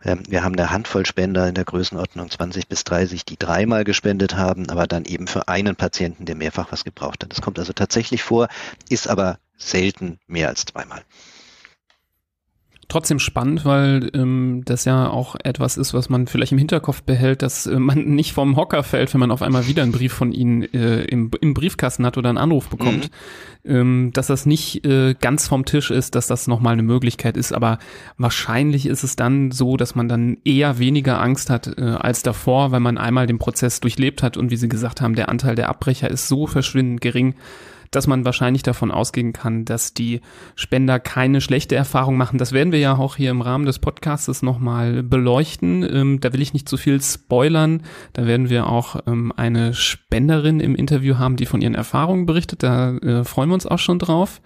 Ähm, 0.04 0.24
wir 0.28 0.44
haben 0.44 0.54
eine 0.58 0.72
Handvoll 0.72 1.06
Spender 1.06 1.48
in 1.48 1.56
der 1.56 1.66
Größenordnung 1.66 2.30
20 2.30 2.68
bis 2.68 2.84
30, 2.84 3.26
die 3.26 3.38
dreimal 3.38 3.84
gespendet 3.84 4.36
haben, 4.36 4.70
aber 4.70 4.88
dann 4.88 5.06
eben 5.06 5.28
für 5.28 5.48
einen 5.48 5.76
Patienten, 5.76 6.26
der 6.26 6.36
mehrfach 6.36 6.72
was 6.72 6.84
gebraucht 6.84 7.24
hat. 7.24 7.32
Das 7.32 7.42
kommt 7.42 7.60
also 7.60 7.74
tatsächlich 7.74 8.24
vor, 8.24 8.48
ist 8.90 9.08
aber 9.08 9.40
selten 9.58 10.20
mehr 10.28 10.50
als 10.50 10.66
zweimal 10.66 11.04
trotzdem 12.88 13.20
spannend, 13.20 13.66
weil 13.66 14.10
ähm, 14.14 14.62
das 14.66 14.86
ja 14.86 15.10
auch 15.10 15.36
etwas 15.44 15.78
ist, 15.78 15.94
was 15.94 16.10
man 16.10 16.28
vielleicht 16.28 16.52
im 16.52 16.58
Hinterkopf 16.58 17.04
behält, 17.04 17.42
dass 17.42 17.66
äh, 17.66 17.80
man 17.80 18.06
nicht 18.16 18.34
vom 18.34 18.56
Hocker 18.56 18.84
fällt, 18.84 19.14
wenn 19.14 19.20
man 19.20 19.32
auf 19.32 19.42
einmal 19.42 19.68
wieder 19.68 19.84
einen 19.84 19.92
Brief 19.92 20.14
von 20.14 20.32
ihnen 20.32 20.64
äh, 20.74 21.04
im, 21.06 21.32
im 21.42 21.54
Briefkasten 21.54 22.06
hat 22.06 22.18
oder 22.18 22.30
einen 22.30 22.38
Anruf 22.38 22.70
bekommt. 22.70 23.10
Mhm. 23.64 23.76
Ähm, 23.76 24.12
dass 24.14 24.28
das 24.28 24.46
nicht 24.46 24.86
äh, 24.86 25.14
ganz 25.14 25.48
vom 25.48 25.64
Tisch 25.64 25.90
ist, 25.90 26.16
dass 26.16 26.28
das 26.28 26.48
nochmal 26.48 26.74
eine 26.74 26.84
Möglichkeit 26.84 27.38
ist, 27.38 27.54
aber 27.54 27.80
wahrscheinlich 28.18 28.86
ist 28.86 29.04
es 29.04 29.16
dann 29.16 29.52
so, 29.52 29.78
dass 29.78 29.96
man 29.96 30.10
dann 30.10 30.38
eher 30.44 30.80
weniger 30.80 31.22
Angst 31.22 31.50
hat 31.50 31.78
äh, 31.78 31.82
als 31.82 32.24
davor, 32.24 32.72
weil 32.72 32.82
man 32.82 32.98
einmal 32.98 33.26
den 33.26 33.40
Prozess 33.40 33.80
durchlebt 33.80 34.22
hat 34.22 34.36
und 34.36 34.52
wie 34.52 34.58
Sie 34.58 34.68
gesagt 34.68 35.00
haben, 35.00 35.16
der 35.16 35.30
Anteil 35.30 35.56
der 35.56 35.70
Abbrecher 35.70 36.12
ist 36.12 36.28
so 36.28 36.46
verschwindend 36.46 37.00
gering, 37.00 37.36
dass 37.96 38.08
man 38.08 38.26
wahrscheinlich 38.26 38.64
davon 38.64 38.92
ausgehen 38.92 39.34
kann, 39.34 39.66
dass 39.66 39.94
die 39.94 40.22
Spender 40.56 41.00
keine 41.00 41.42
schlechte 41.42 41.76
Erfahrung 41.76 42.18
machen. 42.18 42.38
Das 42.38 42.52
werden 42.52 42.72
wir 42.72 42.80
ja 42.80 42.98
auch 42.98 43.16
hier 43.16 43.32
im 43.32 43.42
Rahmen 43.42 43.66
des 43.66 43.80
Podcasts 43.80 44.42
nochmal 44.42 45.04
beleuchten. 45.04 45.84
Ähm, 45.84 46.20
da 46.20 46.34
will 46.34 46.42
ich 46.42 46.54
nicht 46.54 46.68
zu 46.68 46.78
viel 46.78 47.02
spoilern. 47.02 47.84
Da 48.14 48.26
werden 48.26 48.50
wir 48.50 48.68
auch 48.68 48.98
ähm, 49.08 49.34
eine 49.36 49.74
Spenderin 49.74 50.60
im 50.60 50.76
Interview 50.76 51.18
haben, 51.18 51.36
die 51.36 51.46
von 51.46 51.62
ihren 51.62 51.76
Erfahrungen 51.76 52.26
berichtet. 52.26 52.64
Da 52.64 52.98
äh, 52.98 53.24
freuen 53.24 53.50
wir 53.50 53.56
uns 53.56 53.68
auch 53.68 53.80
schon 53.80 54.00
drauf. 54.00 54.42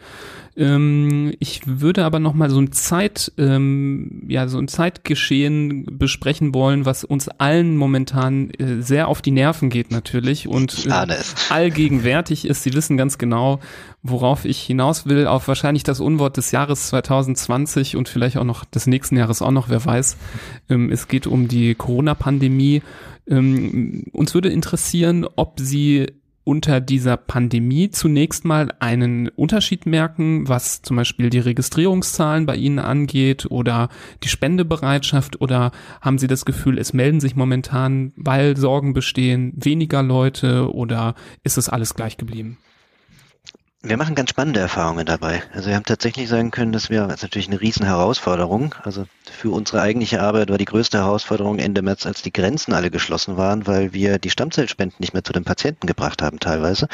Ähm, 0.57 1.35
ich 1.39 1.61
würde 1.67 2.03
aber 2.03 2.17
noch 2.17 2.33
mal 2.33 2.49
so 2.49 2.59
ein 2.59 2.71
Zeit, 2.71 3.31
ähm, 3.37 4.23
ja, 4.27 4.47
so 4.47 4.57
ein 4.57 4.67
Zeitgeschehen 4.67 5.85
besprechen 5.99 6.55
wollen, 6.55 6.85
was 6.85 7.03
uns 7.03 7.29
allen 7.29 7.77
momentan 7.77 8.49
äh, 8.51 8.81
sehr 8.81 9.07
auf 9.07 9.21
die 9.21 9.29
Nerven 9.29 9.69
geht 9.69 9.91
natürlich 9.91 10.47
und 10.47 10.87
äh, 10.87 11.17
allgegenwärtig 11.49 12.45
ist. 12.45 12.63
Sie 12.63 12.73
wissen 12.73 12.97
ganz 12.97 13.19
genau, 13.19 13.59
worauf 14.01 14.45
ich 14.45 14.59
hinaus 14.63 15.05
will, 15.05 15.27
auf 15.27 15.47
wahrscheinlich 15.47 15.83
das 15.83 15.99
Unwort 15.99 16.37
des 16.37 16.51
Jahres 16.51 16.87
2020 16.87 17.95
und 17.95 18.09
vielleicht 18.09 18.37
auch 18.37 18.43
noch 18.43 18.65
des 18.65 18.87
nächsten 18.87 19.15
Jahres 19.15 19.43
auch 19.43 19.51
noch, 19.51 19.69
wer 19.69 19.85
weiß. 19.85 20.17
Ähm, 20.69 20.91
es 20.91 21.07
geht 21.07 21.27
um 21.27 21.47
die 21.47 21.75
Corona-Pandemie. 21.75 22.81
Ähm, 23.27 24.05
uns 24.11 24.33
würde 24.33 24.49
interessieren, 24.49 25.27
ob 25.35 25.59
Sie 25.59 26.07
unter 26.47 26.79
dieser 26.79 27.17
Pandemie 27.17 27.91
zunächst 27.91 28.45
mal 28.45 28.73
einen 28.79 29.27
Unterschied 29.27 29.85
merken, 29.85 30.47
was 30.47 30.81
zum 30.81 30.95
Beispiel 30.95 31.29
die 31.29 31.39
Registrierungszahlen 31.39 32.45
bei 32.45 32.55
Ihnen 32.55 32.79
angeht 32.79 33.47
oder 33.51 33.89
die 34.23 34.29
Spendebereitschaft 34.29 35.41
oder 35.41 35.73
haben 35.99 36.17
Sie 36.17 36.27
das 36.27 36.45
Gefühl, 36.45 36.77
es 36.77 36.93
melden 36.93 37.19
sich 37.19 37.35
momentan, 37.35 38.13
weil 38.15 38.55
Sorgen 38.55 38.93
bestehen, 38.93 39.51
weniger 39.57 40.01
Leute 40.01 40.73
oder 40.73 41.15
ist 41.43 41.57
es 41.57 41.67
alles 41.67 41.95
gleich 41.95 42.15
geblieben? 42.15 42.57
Wir 43.83 43.95
machen 43.95 44.15
ganz 44.15 44.31
spannende 44.31 44.59
Erfahrungen 44.59 45.05
dabei. 45.05 45.43
Also 45.53 45.69
wir 45.69 45.75
haben 45.75 45.85
tatsächlich 45.85 46.27
sagen 46.27 46.49
können, 46.49 46.71
dass 46.71 46.89
wir, 46.89 47.03
das 47.03 47.17
ist 47.17 47.21
natürlich 47.21 47.47
eine 47.47 47.61
riesen 47.61 47.85
Herausforderung, 47.85 48.73
also 48.83 49.05
für 49.31 49.51
unsere 49.51 49.81
eigentliche 49.81 50.19
Arbeit 50.19 50.49
war 50.49 50.57
die 50.57 50.65
größte 50.65 50.97
Herausforderung 50.97 51.59
Ende 51.59 51.83
März, 51.83 52.07
als 52.07 52.23
die 52.23 52.33
Grenzen 52.33 52.73
alle 52.73 52.89
geschlossen 52.89 53.37
waren, 53.37 53.67
weil 53.67 53.93
wir 53.93 54.17
die 54.17 54.31
Stammzellspenden 54.31 54.97
nicht 54.99 55.13
mehr 55.13 55.23
zu 55.23 55.31
den 55.31 55.43
Patienten 55.43 55.85
gebracht 55.85 56.23
haben 56.23 56.39
teilweise. 56.39 56.87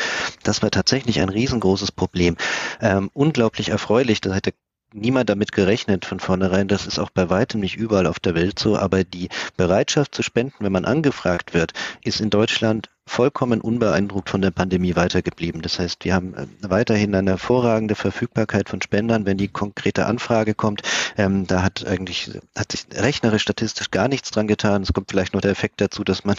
Das 0.43 0.61
war 0.61 0.71
tatsächlich 0.71 1.21
ein 1.21 1.29
riesengroßes 1.29 1.93
Problem. 1.93 2.35
Ähm, 2.81 3.09
unglaublich 3.13 3.69
erfreulich, 3.69 4.19
da 4.19 4.33
hätte 4.33 4.53
niemand 4.93 5.29
damit 5.29 5.53
gerechnet 5.53 6.05
von 6.05 6.19
vornherein. 6.19 6.67
Das 6.67 6.85
ist 6.85 6.99
auch 6.99 7.09
bei 7.09 7.29
weitem 7.29 7.61
nicht 7.61 7.77
überall 7.77 8.07
auf 8.07 8.19
der 8.19 8.35
Welt 8.35 8.59
so. 8.59 8.77
Aber 8.77 9.03
die 9.03 9.29
Bereitschaft 9.57 10.13
zu 10.13 10.21
spenden, 10.21 10.57
wenn 10.59 10.71
man 10.71 10.85
angefragt 10.85 11.53
wird, 11.53 11.73
ist 12.03 12.21
in 12.21 12.29
Deutschland 12.29 12.89
vollkommen 13.05 13.61
unbeeindruckt 13.61 14.29
von 14.29 14.41
der 14.41 14.51
Pandemie 14.51 14.95
weitergeblieben. 14.95 15.61
Das 15.61 15.77
heißt, 15.77 16.05
wir 16.05 16.13
haben 16.13 16.33
äh, 16.35 16.47
weiterhin 16.61 17.13
eine 17.15 17.31
hervorragende 17.31 17.95
Verfügbarkeit 17.95 18.69
von 18.69 18.81
Spendern, 18.81 19.25
wenn 19.25 19.37
die 19.37 19.49
konkrete 19.49 20.05
Anfrage 20.05 20.53
kommt. 20.55 20.81
Ähm, 21.17 21.45
da 21.45 21.63
hat 21.63 21.85
eigentlich, 21.85 22.31
hat 22.57 22.71
sich 22.71 22.85
rechnerisch 22.93 23.43
statistisch 23.43 23.91
gar 23.91 24.07
nichts 24.07 24.31
dran 24.31 24.47
getan. 24.47 24.83
Es 24.83 24.93
kommt 24.93 25.11
vielleicht 25.11 25.33
noch 25.33 25.41
der 25.41 25.51
Effekt 25.51 25.81
dazu, 25.81 26.03
dass 26.03 26.23
man 26.23 26.37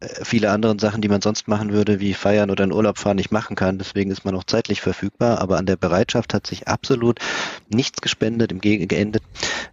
äh, 0.00 0.24
viele 0.24 0.50
andere 0.50 0.78
Sachen, 0.80 1.02
die 1.02 1.08
man 1.08 1.20
sonst 1.20 1.46
machen 1.46 1.72
würde, 1.72 2.00
wie 2.00 2.14
feiern 2.14 2.50
oder 2.50 2.64
in 2.64 2.72
Urlaub 2.72 2.98
fahren, 2.98 3.16
nicht 3.16 3.30
machen 3.30 3.54
kann. 3.54 3.78
Deswegen 3.78 4.10
ist 4.10 4.24
man 4.24 4.34
auch 4.34 4.44
zeitlich 4.44 4.80
verfügbar. 4.80 5.40
Aber 5.40 5.58
an 5.58 5.66
der 5.66 5.76
Bereitschaft 5.76 6.32
hat 6.32 6.46
sich 6.46 6.68
absolut 6.68 7.20
nichts 7.68 8.00
gespendet, 8.00 8.50
im 8.50 8.60
Geg 8.60 8.88
geendet. 8.88 9.22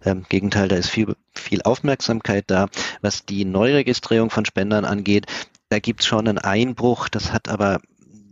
Ähm, 0.04 0.24
Gegenteil, 0.28 0.68
da 0.68 0.76
ist 0.76 0.90
viel, 0.90 1.16
viel 1.34 1.62
Aufmerksamkeit 1.62 2.44
da. 2.48 2.68
Was 3.00 3.24
die 3.24 3.44
Neuregistrierung 3.44 4.30
von 4.30 4.44
Spendern 4.44 4.84
angeht, 4.84 5.26
da 5.68 5.78
gibt 5.78 6.00
es 6.00 6.06
schon 6.06 6.28
einen 6.28 6.38
Einbruch. 6.38 7.08
Das 7.08 7.32
hat 7.32 7.48
aber 7.48 7.80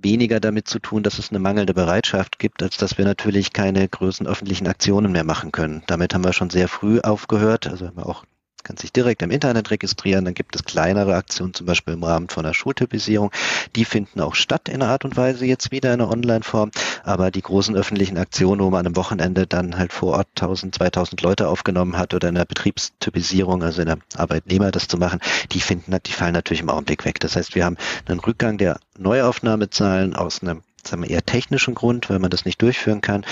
weniger 0.03 0.39
damit 0.39 0.69
zu 0.69 0.79
tun, 0.79 1.03
dass 1.03 1.19
es 1.19 1.31
eine 1.31 1.39
mangelnde 1.39 1.75
Bereitschaft 1.75 2.39
gibt, 2.39 2.63
als 2.63 2.77
dass 2.77 2.99
wir 2.99 3.05
natürlich 3.05 3.53
keine 3.53 3.89
größeren 3.89 4.27
öffentlichen 4.27 4.67
Aktionen 4.67 5.13
mehr 5.13 5.25
machen 5.25 5.51
können. 5.51 5.83
Damit 5.87 6.15
haben 6.15 6.25
wir 6.25 6.33
schon 6.33 6.51
sehr 6.51 6.69
früh 6.69 7.01
aufgehört. 7.01 7.67
Also 7.67 7.87
haben 7.87 7.97
wir 7.97 8.07
auch 8.07 8.25
kann 8.65 8.77
sich 8.77 8.93
direkt 8.93 9.23
im 9.23 9.31
Internet 9.31 9.71
registrieren. 9.71 10.25
Dann 10.25 10.35
gibt 10.35 10.57
es 10.57 10.65
kleinere 10.65 11.15
Aktionen, 11.15 11.55
zum 11.55 11.67
Beispiel 11.67 11.95
im 11.95 12.03
Rahmen 12.03 12.29
von 12.29 12.45
der 12.45 12.55
Schultypisierung. 12.55 13.31
Die 13.77 13.85
finden 13.85 14.21
auch 14.21 14.35
statt 14.35 14.69
in 14.69 14.83
einer 14.83 14.91
Art 14.91 15.05
und 15.05 15.17
Weise 15.17 15.47
jetzt 15.47 15.71
wieder 15.71 15.95
in 15.95 16.01
einer 16.01 16.11
Online-Form. 16.11 16.71
Aber 17.05 17.31
die 17.31 17.43
großen 17.43 17.77
öffentlichen 17.77 18.19
Aktionen, 18.19 18.61
wo 18.61 18.71
man 18.71 18.87
am 18.87 18.97
Wochenende 18.97 19.47
dann 19.47 19.79
halt 19.79 19.93
vor 19.93 20.15
Ort 20.15 20.29
1000, 20.37 20.75
2000 20.75 21.21
Leute 21.21 21.49
aufgenommen 21.49 21.97
hat 21.97 22.15
oder 22.15 22.29
in 22.29 22.35
der 22.35 22.47
Betriebstypisierung, 22.47 23.63
also 23.63 23.83
in 23.83 23.89
der 23.89 23.99
Arbeitnehmer 24.17 24.71
das 24.71 24.89
zu 24.89 24.97
machen, 24.97 25.21
die 25.53 25.61
finden, 25.61 25.97
die 26.07 26.13
fallen 26.13 26.33
natürlich 26.33 26.63
im 26.63 26.71
Augenblick 26.71 27.05
weg. 27.05 27.21
Das 27.21 27.37
heißt, 27.37 27.55
wir 27.55 27.65
haben 27.65 27.77
einen 28.07 28.21
Rückgang 28.21 28.59
der 28.59 28.81
Neuaufnahmezahlen 28.99 30.17
aus 30.17 30.43
einem 30.43 30.63
sagen 30.89 31.03
wir, 31.03 31.11
eher 31.11 31.25
technischen 31.25 31.75
Grund, 31.75 32.11
weil 32.11 32.19
man 32.19 32.31
das 32.31 32.45
nicht 32.45 32.61
durchführen 32.63 33.01
kann. 33.01 33.25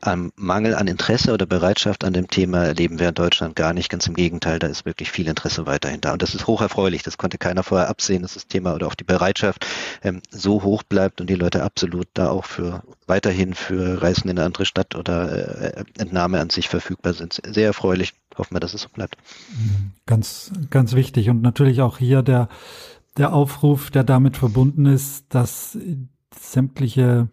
Am 0.00 0.32
Mangel 0.36 0.74
an 0.74 0.86
Interesse 0.86 1.32
oder 1.32 1.46
Bereitschaft 1.46 2.04
an 2.04 2.12
dem 2.12 2.28
Thema 2.28 2.64
erleben 2.64 2.98
wir 2.98 3.08
in 3.08 3.14
Deutschland 3.14 3.56
gar 3.56 3.72
nicht. 3.72 3.88
Ganz 3.88 4.06
im 4.06 4.14
Gegenteil, 4.14 4.58
da 4.58 4.66
ist 4.66 4.84
wirklich 4.84 5.10
viel 5.10 5.26
Interesse 5.28 5.66
weiterhin 5.66 6.00
da. 6.00 6.12
Und 6.12 6.22
das 6.22 6.34
ist 6.34 6.46
hocherfreulich. 6.46 7.02
Das 7.02 7.18
konnte 7.18 7.38
keiner 7.38 7.62
vorher 7.62 7.88
absehen, 7.88 8.22
dass 8.22 8.34
das 8.34 8.46
Thema 8.46 8.74
oder 8.74 8.86
auch 8.86 8.94
die 8.94 9.04
Bereitschaft 9.04 9.66
ähm, 10.02 10.22
so 10.30 10.62
hoch 10.62 10.82
bleibt 10.82 11.20
und 11.20 11.28
die 11.28 11.34
Leute 11.34 11.62
absolut 11.62 12.08
da 12.14 12.30
auch 12.30 12.44
für 12.44 12.82
weiterhin 13.06 13.54
für 13.54 14.02
Reisen 14.02 14.28
in 14.28 14.38
eine 14.38 14.46
andere 14.46 14.66
Stadt 14.66 14.94
oder 14.94 15.76
äh, 15.76 15.84
Entnahme 15.98 16.40
an 16.40 16.50
sich 16.50 16.68
verfügbar 16.68 17.14
sind. 17.14 17.40
Sehr 17.46 17.66
erfreulich. 17.66 18.14
Hoffen 18.36 18.54
wir, 18.54 18.60
dass 18.60 18.74
es 18.74 18.82
so 18.82 18.88
bleibt. 18.88 19.16
Ganz, 20.04 20.52
ganz 20.70 20.94
wichtig. 20.94 21.30
Und 21.30 21.42
natürlich 21.42 21.80
auch 21.80 21.98
hier 21.98 22.22
der, 22.22 22.48
der 23.16 23.32
Aufruf, 23.32 23.90
der 23.90 24.04
damit 24.04 24.36
verbunden 24.36 24.86
ist, 24.86 25.24
dass 25.30 25.78
sämtliche 26.38 27.28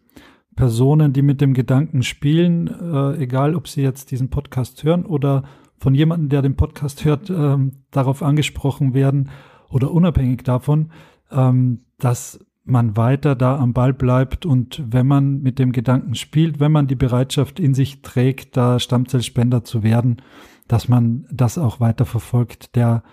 Personen, 0.55 1.13
die 1.13 1.21
mit 1.21 1.41
dem 1.41 1.53
Gedanken 1.53 2.03
spielen, 2.03 2.67
äh, 2.67 3.17
egal 3.21 3.55
ob 3.55 3.67
sie 3.67 3.81
jetzt 3.81 4.11
diesen 4.11 4.29
Podcast 4.29 4.83
hören 4.83 5.05
oder 5.05 5.43
von 5.77 5.95
jemandem, 5.95 6.29
der 6.29 6.41
den 6.41 6.55
Podcast 6.55 7.03
hört, 7.05 7.29
äh, 7.29 7.57
darauf 7.91 8.23
angesprochen 8.23 8.93
werden, 8.93 9.29
oder 9.73 9.91
unabhängig 9.91 10.43
davon, 10.43 10.91
ähm, 11.31 11.81
dass 11.97 12.39
man 12.63 12.95
weiter 12.95 13.35
da 13.35 13.57
am 13.57 13.73
Ball 13.73 13.93
bleibt 13.93 14.45
und 14.45 14.81
wenn 14.87 15.05
man 15.05 15.41
mit 15.41 15.59
dem 15.59 15.73
Gedanken 15.73 16.15
spielt, 16.15 16.61
wenn 16.61 16.71
man 16.71 16.87
die 16.87 16.95
Bereitschaft 16.95 17.59
in 17.59 17.73
sich 17.73 18.01
trägt, 18.01 18.55
da 18.55 18.79
Stammzellspender 18.79 19.65
zu 19.65 19.83
werden, 19.83 20.21
dass 20.67 20.87
man 20.87 21.25
das 21.29 21.57
auch 21.57 21.81
weiter 21.81 22.05
verfolgt. 22.05 22.75
Der 22.77 23.03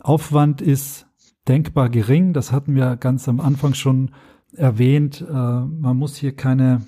Aufwand 0.00 0.60
ist 0.60 1.06
denkbar 1.46 1.88
gering, 1.88 2.32
das 2.32 2.50
hatten 2.50 2.74
wir 2.74 2.96
ganz 2.96 3.28
am 3.28 3.38
Anfang 3.38 3.74
schon 3.74 4.10
erwähnt. 4.56 5.20
Äh, 5.20 5.32
man 5.32 5.96
muss 5.96 6.16
hier 6.16 6.34
keine, 6.34 6.82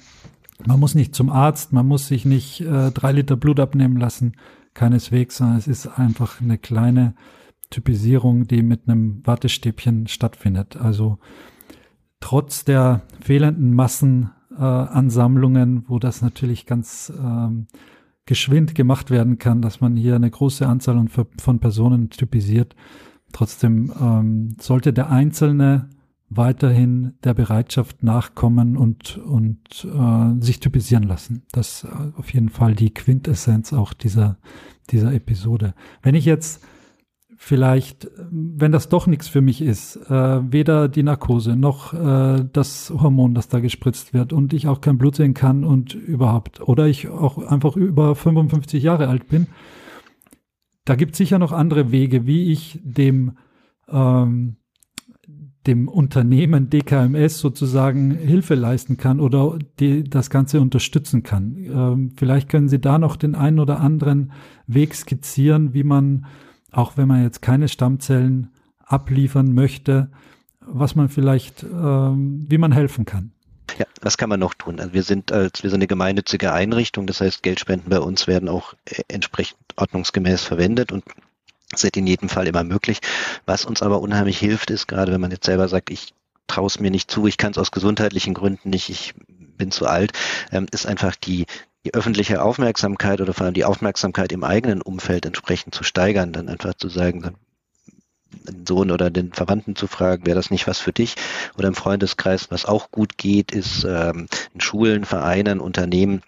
man 0.67 0.81
muss 0.81 0.95
nicht 0.95 1.15
zum 1.15 1.31
Arzt, 1.31 1.73
man 1.73 1.87
muss 1.87 2.09
sich 2.09 2.25
nicht 2.25 2.61
äh, 2.61 2.91
drei 2.91 3.13
Liter 3.13 3.37
Blut 3.37 3.61
abnehmen 3.61 3.97
lassen, 3.97 4.33
keineswegs, 4.75 5.39
sondern 5.39 5.59
es 5.59 5.69
ist 5.69 5.87
einfach 5.87 6.41
eine 6.41 6.59
kleine 6.59 7.15
Typisierung, 7.71 8.47
die 8.47 8.63
mit 8.63 8.89
einem 8.89 9.27
Wattestäbchen 9.27 10.07
stattfindet. 10.07 10.77
Also 10.77 11.19
trotz 12.21 12.65
der 12.65 13.03
fehlenden 13.21 13.75
Massenansammlungen, 13.75 15.79
äh, 15.79 15.83
wo 15.89 15.99
das 15.99 16.23
natürlich 16.23 16.67
ganz 16.67 17.13
ähm, 17.19 17.67
geschwind 18.27 18.75
gemacht 18.75 19.11
werden 19.11 19.39
kann, 19.39 19.63
dass 19.63 19.81
man 19.81 19.97
hier 19.97 20.15
eine 20.15 20.31
große 20.31 20.67
Anzahl 20.67 21.03
von 21.09 21.61
Personen 21.61 22.11
typisiert. 22.11 22.77
Trotzdem 23.33 23.93
ähm, 24.01 24.57
sollte 24.61 24.93
der 24.93 25.11
Einzelne 25.11 25.89
weiterhin 26.31 27.15
der 27.25 27.35
Bereitschaft 27.35 28.03
nachkommen 28.03 28.77
und, 28.77 29.17
und 29.19 29.85
äh, 29.85 30.43
sich 30.43 30.61
typisieren 30.61 31.05
lassen. 31.05 31.43
Das 31.53 31.85
ist 31.85 31.91
auf 32.17 32.33
jeden 32.33 32.51
Fall 32.51 32.75
die 32.75 32.93
Quintessenz 32.93 33.73
auch 33.73 33.93
dieser, 33.93 34.39
dieser 34.91 35.13
Episode. 35.13 35.75
Wenn 36.03 36.15
ich 36.15 36.25
jetzt 36.25 36.63
vielleicht, 37.41 38.11
wenn 38.31 38.73
das 38.73 38.89
doch 38.89 39.07
nichts 39.07 39.29
für 39.29 39.41
mich 39.41 39.63
ist, 39.63 39.97
äh, 40.11 40.53
weder 40.53 40.89
die 40.89 41.05
Narkose 41.05 41.57
noch 41.57 41.95
äh, 41.95 42.45
das 42.53 42.91
Hormon, 42.91 43.35
das 43.35 43.49
da 43.49 43.61
gespritzt 43.61 44.13
wird 44.13 44.33
und 44.33 44.53
ich 44.53 44.67
auch 44.67 44.81
kein 44.81 44.99
Blut 44.99 45.17
sehen 45.17 45.35
kann 45.35 45.65
und 45.65 45.95
überhaupt, 45.95 46.61
oder 46.61 46.87
ich 46.87 47.09
auch 47.09 47.39
einfach 47.39 47.77
über 47.77 48.17
55 48.17 48.83
Jahre 48.83 49.09
alt 49.09 49.29
bin, 49.29 49.47
da 50.85 50.97
gibt 50.97 51.13
es 51.13 51.19
sicher 51.19 51.39
noch 51.39 51.53
andere 51.53 51.93
Wege, 51.93 52.27
wie 52.27 52.51
ich 52.51 52.81
dem 52.83 53.39
ähm, 53.89 54.57
dem 55.69 55.87
Unternehmen 55.87 56.71
DKMS 56.71 57.39
sozusagen 57.39 58.11
Hilfe 58.11 58.57
leisten 58.57 58.97
kann 58.97 59.21
oder 59.21 59.59
die, 59.79 60.03
das 60.03 60.31
Ganze 60.31 60.61
unterstützen 60.61 61.23
kann. 61.23 61.57
Ähm, 61.57 62.13
vielleicht 62.17 62.49
können 62.49 62.69
Sie 62.69 62.81
da 62.81 62.99
noch 62.99 63.15
den 63.15 63.37
einen 63.37 63.61
oder 63.61 63.79
anderen 63.79 64.33
Weg 64.67 64.95
skizzieren, 64.95 65.75
wie 65.75 65.85
man 65.85 66.27
auch 66.73 66.97
wenn 66.97 67.09
man 67.09 67.23
jetzt 67.23 67.43
keine 67.43 67.69
Stammzellen 67.69 68.51
abliefern 68.85 69.53
möchte, 69.53 70.11
was 70.61 70.95
man 70.95 71.09
vielleicht, 71.09 71.63
ähm, 71.63 72.47
wie 72.49 72.59
man 72.59 72.73
helfen 72.73 73.05
kann. 73.05 73.33
Ja, 73.79 73.87
was 74.01 74.19
kann 74.19 74.29
man 74.29 74.41
noch 74.41 74.55
tun? 74.55 74.81
Also 74.81 74.93
wir 74.93 75.03
sind 75.03 75.31
als 75.31 75.63
wir 75.63 75.71
sind 75.71 75.81
eine 75.81 75.87
gemeinnützige 75.87 76.53
Einrichtung, 76.53 77.07
das 77.07 77.21
heißt 77.21 77.43
Geldspenden 77.43 77.91
bei 77.91 78.01
uns 78.01 78.27
werden 78.27 78.49
auch 78.49 78.75
äh, 78.87 79.03
entsprechend 79.09 79.59
ordnungsgemäß 79.77 80.43
verwendet 80.43 80.93
und 80.93 81.05
sind 81.75 81.97
in 81.97 82.07
jedem 82.07 82.29
Fall 82.29 82.47
immer 82.47 82.65
möglich. 82.65 83.01
Was 83.47 83.65
uns 83.65 83.83
aber 83.83 84.01
unheimlich 84.01 84.39
hilft, 84.39 84.71
ist 84.71 84.89
gerade, 84.89 85.13
wenn 85.13 85.21
man 85.21 85.31
jetzt 85.31 85.47
selber 85.47 85.69
sagt, 85.69 85.91
ich 85.91 86.15
traue 86.47 86.67
es 86.67 86.81
mir 86.81 86.91
nicht 86.91 87.11
zu, 87.11 87.27
ich 87.27 87.37
kann 87.37 87.53
es 87.53 87.59
aus 87.59 87.71
gesundheitlichen 87.71 88.35
Gründen 88.35 88.71
nicht, 88.71 88.89
ich 88.89 89.15
bin 89.29 89.71
zu 89.71 89.87
alt, 89.87 90.13
ähm, 90.51 90.67
ist 90.73 90.87
einfach 90.87 91.15
die 91.17 91.47
die 91.85 91.95
öffentliche 91.95 92.43
Aufmerksamkeit 92.43 93.21
oder 93.21 93.33
vor 93.33 93.47
allem 93.47 93.55
die 93.55 93.65
Aufmerksamkeit 93.65 94.33
im 94.33 94.45
eigenen 94.45 94.83
Umfeld 94.83 95.25
entsprechend 95.25 95.75
zu 95.75 95.85
steigern, 95.85 96.33
dann 96.33 96.49
einfach 96.49 96.75
zu 96.75 96.89
sagen, 96.89 97.35
den 98.31 98.67
Sohn 98.67 98.91
oder 98.91 99.11
den 99.11 99.33
Verwandten 99.33 99.77
zu 99.77 99.87
fragen, 99.87 100.27
wäre 100.27 100.37
das 100.37 100.51
nicht 100.51 100.67
was 100.67 100.79
für 100.79 100.93
dich? 100.93 101.15
Oder 101.57 101.69
im 101.69 101.75
Freundeskreis, 101.75 102.51
was 102.51 102.67
auch 102.67 102.91
gut 102.91 103.17
geht, 103.17 103.53
ist 103.53 103.85
ähm, 103.85 104.27
in 104.53 104.61
Schulen, 104.61 105.05
Vereinen, 105.05 105.61
Unternehmen 105.61 106.23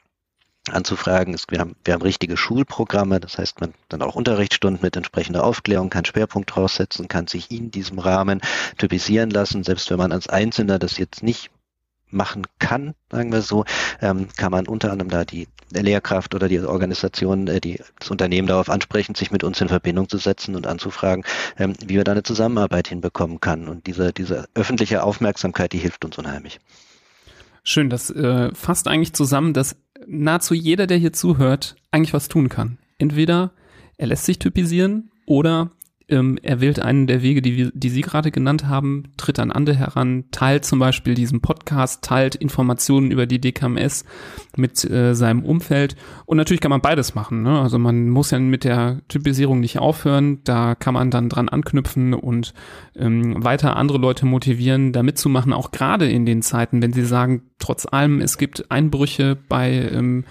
anzufragen. 0.70 1.36
Wir 1.48 1.60
haben, 1.60 1.76
wir 1.84 1.94
haben 1.94 2.02
richtige 2.02 2.36
Schulprogramme, 2.36 3.20
das 3.20 3.38
heißt, 3.38 3.60
man 3.60 3.74
dann 3.88 4.02
auch 4.02 4.14
Unterrichtsstunden 4.14 4.82
mit 4.82 4.96
entsprechender 4.96 5.44
Aufklärung, 5.44 5.90
kann 5.90 6.04
Schwerpunkt 6.04 6.54
draufsetzen, 6.54 7.08
kann 7.08 7.26
sich 7.26 7.50
in 7.50 7.70
diesem 7.70 7.98
Rahmen 7.98 8.40
typisieren 8.78 9.30
lassen, 9.30 9.64
selbst 9.64 9.90
wenn 9.90 9.98
man 9.98 10.12
als 10.12 10.28
Einzelner 10.28 10.78
das 10.78 10.98
jetzt 10.98 11.22
nicht 11.22 11.50
machen 12.12 12.46
kann, 12.58 12.94
sagen 13.10 13.32
wir 13.32 13.42
so, 13.42 13.64
ähm, 14.00 14.28
kann 14.36 14.50
man 14.50 14.66
unter 14.66 14.90
anderem 14.90 15.10
da 15.10 15.24
die 15.24 15.48
Lehrkraft 15.72 16.34
oder 16.34 16.48
die 16.48 16.60
Organisation, 16.60 17.46
äh, 17.46 17.60
die, 17.60 17.80
das 17.98 18.10
Unternehmen 18.10 18.48
darauf 18.48 18.68
ansprechen, 18.68 19.14
sich 19.14 19.30
mit 19.30 19.44
uns 19.44 19.60
in 19.60 19.68
Verbindung 19.68 20.08
zu 20.08 20.18
setzen 20.18 20.56
und 20.56 20.66
anzufragen, 20.66 21.24
ähm, 21.58 21.74
wie 21.80 21.94
wir 21.94 22.04
da 22.04 22.12
eine 22.12 22.22
Zusammenarbeit 22.22 22.88
hinbekommen 22.88 23.40
kann. 23.40 23.68
Und 23.68 23.86
diese, 23.86 24.12
diese 24.12 24.46
öffentliche 24.54 25.02
Aufmerksamkeit, 25.02 25.72
die 25.72 25.78
hilft 25.78 26.04
uns 26.04 26.18
unheimlich. 26.18 26.60
Schön, 27.62 27.90
das 27.90 28.10
äh, 28.10 28.54
fasst 28.54 28.88
eigentlich 28.88 29.12
zusammen, 29.12 29.52
dass 29.52 29.76
nahezu 30.10 30.54
jeder, 30.54 30.86
der 30.86 30.98
hier 30.98 31.12
zuhört, 31.12 31.76
eigentlich 31.90 32.12
was 32.12 32.28
tun 32.28 32.48
kann. 32.48 32.78
Entweder 32.98 33.52
er 33.96 34.08
lässt 34.08 34.24
sich 34.24 34.38
typisieren 34.38 35.10
oder 35.26 35.70
ähm, 36.10 36.38
er 36.42 36.60
wählt 36.60 36.80
einen 36.80 37.06
der 37.06 37.22
Wege, 37.22 37.42
die, 37.42 37.70
die 37.72 37.88
Sie 37.88 38.00
gerade 38.02 38.30
genannt 38.30 38.66
haben, 38.66 39.04
tritt 39.16 39.38
an 39.38 39.50
andere 39.50 39.76
heran, 39.76 40.24
teilt 40.30 40.64
zum 40.64 40.78
Beispiel 40.78 41.14
diesen 41.14 41.40
Podcast, 41.40 42.02
teilt 42.02 42.34
Informationen 42.34 43.10
über 43.10 43.26
die 43.26 43.40
DKMS 43.40 44.04
mit 44.56 44.88
äh, 44.88 45.14
seinem 45.14 45.44
Umfeld. 45.44 45.96
Und 46.26 46.36
natürlich 46.36 46.60
kann 46.60 46.70
man 46.70 46.80
beides 46.80 47.14
machen. 47.14 47.42
Ne? 47.42 47.60
Also 47.60 47.78
man 47.78 48.08
muss 48.08 48.30
ja 48.30 48.38
mit 48.38 48.64
der 48.64 49.00
Typisierung 49.08 49.60
nicht 49.60 49.78
aufhören. 49.78 50.40
Da 50.44 50.74
kann 50.74 50.94
man 50.94 51.10
dann 51.10 51.28
dran 51.28 51.48
anknüpfen 51.48 52.14
und 52.14 52.54
ähm, 52.96 53.42
weiter 53.42 53.76
andere 53.76 53.98
Leute 53.98 54.26
motivieren, 54.26 54.92
da 54.92 55.02
mitzumachen, 55.02 55.52
auch 55.52 55.70
gerade 55.70 56.10
in 56.10 56.26
den 56.26 56.42
Zeiten, 56.42 56.82
wenn 56.82 56.92
sie 56.92 57.04
sagen, 57.04 57.42
trotz 57.58 57.86
allem, 57.90 58.20
es 58.20 58.38
gibt 58.38 58.70
Einbrüche 58.70 59.36
bei 59.48 59.70
ähm, 59.70 60.24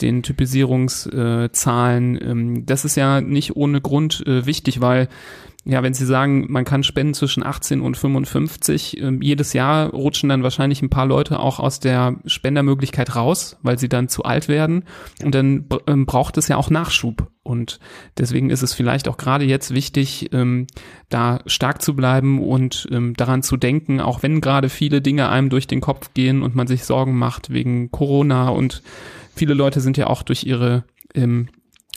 den 0.00 0.22
Typisierungszahlen. 0.22 2.20
Ähm, 2.22 2.66
das 2.66 2.84
ist 2.84 2.96
ja 2.96 3.20
nicht 3.20 3.56
ohne 3.56 3.80
Grund 3.80 4.26
äh, 4.26 4.46
wichtig, 4.46 4.80
weil 4.80 5.08
ja, 5.64 5.80
wenn 5.84 5.94
Sie 5.94 6.06
sagen, 6.06 6.46
man 6.50 6.64
kann 6.64 6.82
spenden 6.82 7.14
zwischen 7.14 7.46
18 7.46 7.80
und 7.82 7.96
55, 7.96 9.00
äh, 9.00 9.18
jedes 9.20 9.52
Jahr 9.52 9.90
rutschen 9.90 10.28
dann 10.28 10.42
wahrscheinlich 10.42 10.82
ein 10.82 10.90
paar 10.90 11.06
Leute 11.06 11.38
auch 11.38 11.60
aus 11.60 11.78
der 11.78 12.16
Spendermöglichkeit 12.26 13.14
raus, 13.14 13.58
weil 13.62 13.78
sie 13.78 13.88
dann 13.88 14.08
zu 14.08 14.24
alt 14.24 14.48
werden. 14.48 14.84
Und 15.22 15.36
dann 15.36 15.66
äh, 15.86 15.94
braucht 15.98 16.36
es 16.36 16.48
ja 16.48 16.56
auch 16.56 16.68
Nachschub. 16.68 17.28
Und 17.44 17.78
deswegen 18.18 18.50
ist 18.50 18.62
es 18.62 18.74
vielleicht 18.74 19.06
auch 19.06 19.16
gerade 19.16 19.44
jetzt 19.44 19.72
wichtig, 19.72 20.30
ähm, 20.32 20.66
da 21.08 21.40
stark 21.46 21.80
zu 21.80 21.94
bleiben 21.94 22.42
und 22.42 22.88
ähm, 22.90 23.14
daran 23.14 23.42
zu 23.42 23.56
denken, 23.56 24.00
auch 24.00 24.24
wenn 24.24 24.40
gerade 24.40 24.68
viele 24.68 25.00
Dinge 25.00 25.28
einem 25.28 25.48
durch 25.48 25.68
den 25.68 25.80
Kopf 25.80 26.12
gehen 26.12 26.42
und 26.42 26.56
man 26.56 26.66
sich 26.66 26.84
Sorgen 26.84 27.16
macht 27.16 27.50
wegen 27.50 27.92
Corona 27.92 28.48
und 28.48 28.82
Viele 29.34 29.54
Leute 29.54 29.80
sind 29.80 29.96
ja 29.96 30.06
auch 30.06 30.22
durch 30.22 30.44
ihre 30.44 30.84
ähm, 31.14 31.48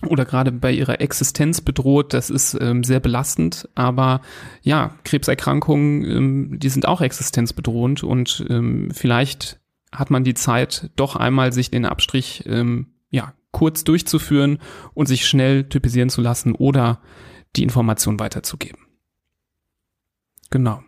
oder 0.06 0.26
gerade 0.26 0.52
bei 0.52 0.72
ihrer 0.72 1.02
Existenz 1.02 1.62
bedroht. 1.62 2.14
Das 2.14 2.30
ist 2.30 2.58
ähm, 2.60 2.84
sehr 2.84 3.00
belastend. 3.00 3.70
Aber 3.76 4.22
ja, 4.62 4.96
Krebserkrankungen, 5.04 6.04
ähm, 6.04 6.60
die 6.60 6.70
sind 6.70 6.88
auch 6.88 7.02
existenzbedrohend 7.02 8.04
und 8.04 8.46
ähm, 8.50 8.92
vielleicht 8.94 9.60
hat 9.92 10.12
man 10.12 10.24
die 10.24 10.34
Zeit, 10.34 10.92
doch 10.96 11.16
einmal 11.16 11.54
sich 11.54 11.72
den 11.72 11.86
Abstrich 11.86 12.44
ähm, 12.46 12.88
ja 13.10 13.34
kurz 13.52 13.86
durchzuführen 13.86 14.60
und 14.94 15.06
sich 15.06 15.26
schnell 15.26 15.70
typisieren 15.70 16.10
zu 16.10 16.22
lassen 16.22 16.54
oder 16.54 17.02
die 17.56 17.64
Information 17.64 18.20
weiterzugeben. 18.20 18.82
Genau. 20.50 20.84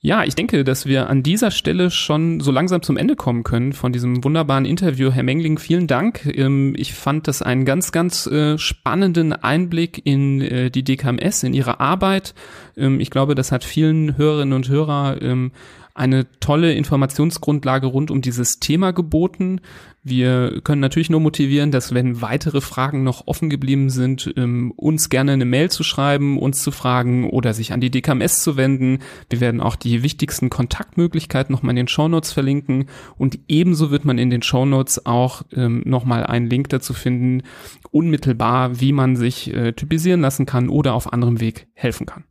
Ja, 0.00 0.22
ich 0.22 0.36
denke, 0.36 0.62
dass 0.62 0.86
wir 0.86 1.10
an 1.10 1.24
dieser 1.24 1.50
Stelle 1.50 1.90
schon 1.90 2.38
so 2.38 2.52
langsam 2.52 2.82
zum 2.82 2.96
Ende 2.96 3.16
kommen 3.16 3.42
können 3.42 3.72
von 3.72 3.92
diesem 3.92 4.22
wunderbaren 4.22 4.64
Interview. 4.64 5.10
Herr 5.10 5.24
Mengling, 5.24 5.58
vielen 5.58 5.88
Dank. 5.88 6.24
Ähm, 6.24 6.74
ich 6.76 6.94
fand 6.94 7.26
das 7.26 7.42
einen 7.42 7.64
ganz, 7.64 7.90
ganz 7.90 8.28
äh, 8.28 8.58
spannenden 8.58 9.32
Einblick 9.32 10.00
in 10.04 10.40
äh, 10.40 10.70
die 10.70 10.84
DKMS, 10.84 11.42
in 11.42 11.52
Ihre 11.52 11.80
Arbeit. 11.80 12.34
Ähm, 12.76 13.00
ich 13.00 13.10
glaube, 13.10 13.34
das 13.34 13.50
hat 13.50 13.64
vielen 13.64 14.16
Hörerinnen 14.16 14.54
und 14.54 14.68
Hörer 14.68 15.20
ähm, 15.20 15.50
eine 15.98 16.26
tolle 16.40 16.72
Informationsgrundlage 16.74 17.86
rund 17.86 18.10
um 18.10 18.20
dieses 18.20 18.60
Thema 18.60 18.92
geboten. 18.92 19.60
Wir 20.04 20.60
können 20.62 20.80
natürlich 20.80 21.10
nur 21.10 21.20
motivieren, 21.20 21.70
dass 21.70 21.92
wenn 21.92 22.22
weitere 22.22 22.60
Fragen 22.60 23.02
noch 23.02 23.26
offen 23.26 23.50
geblieben 23.50 23.90
sind, 23.90 24.32
ähm, 24.36 24.72
uns 24.76 25.10
gerne 25.10 25.32
eine 25.32 25.44
Mail 25.44 25.70
zu 25.70 25.82
schreiben, 25.82 26.38
uns 26.38 26.62
zu 26.62 26.70
fragen 26.70 27.28
oder 27.28 27.52
sich 27.52 27.72
an 27.72 27.80
die 27.80 27.90
DKMS 27.90 28.42
zu 28.42 28.56
wenden. 28.56 29.00
Wir 29.28 29.40
werden 29.40 29.60
auch 29.60 29.76
die 29.76 30.02
wichtigsten 30.02 30.50
Kontaktmöglichkeiten 30.50 31.52
nochmal 31.52 31.70
in 31.70 31.76
den 31.76 31.88
Shownotes 31.88 32.32
verlinken 32.32 32.86
und 33.16 33.40
ebenso 33.48 33.90
wird 33.90 34.04
man 34.04 34.18
in 34.18 34.30
den 34.30 34.42
Shownotes 34.42 35.04
auch 35.04 35.42
ähm, 35.52 35.82
nochmal 35.84 36.24
einen 36.24 36.48
Link 36.48 36.68
dazu 36.68 36.94
finden, 36.94 37.42
unmittelbar, 37.90 38.80
wie 38.80 38.92
man 38.92 39.16
sich 39.16 39.52
äh, 39.52 39.72
typisieren 39.72 40.20
lassen 40.20 40.46
kann 40.46 40.68
oder 40.68 40.94
auf 40.94 41.12
anderem 41.12 41.40
Weg 41.40 41.66
helfen 41.74 42.06
kann. 42.06 42.24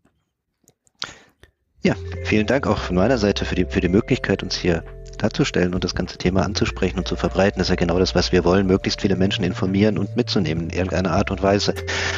Ja, 1.84 1.96
vielen 2.26 2.48
Dank 2.48 2.68
auch 2.68 2.80
von 2.80 2.96
meiner 2.96 3.18
Seite 3.18 3.46
für 3.46 3.56
die, 3.56 3.66
für 3.66 3.82
die 3.82 3.90
Möglichkeit, 3.90 4.44
uns 4.44 4.56
hier 4.56 4.84
darzustellen 5.18 5.74
und 5.74 5.84
das 5.84 5.96
ganze 5.96 6.18
Thema 6.18 6.44
anzusprechen 6.44 6.98
und 7.00 7.08
zu 7.08 7.16
verbreiten. 7.16 7.60
Das 7.60 7.68
ist 7.68 7.72
ja 7.72 7.76
genau 7.76 8.00
das, 8.00 8.16
was 8.16 8.32
wir 8.32 8.44
wollen, 8.44 8.68
möglichst 8.68 9.02
viele 9.02 9.16
Menschen 9.16 9.44
informieren 9.44 9.98
und 9.98 10.16
mitzunehmen 10.16 10.70
in 10.70 10.78
irgendeiner 10.78 11.12
Art 11.12 11.32
und 11.32 11.42
Weise. 11.42 11.74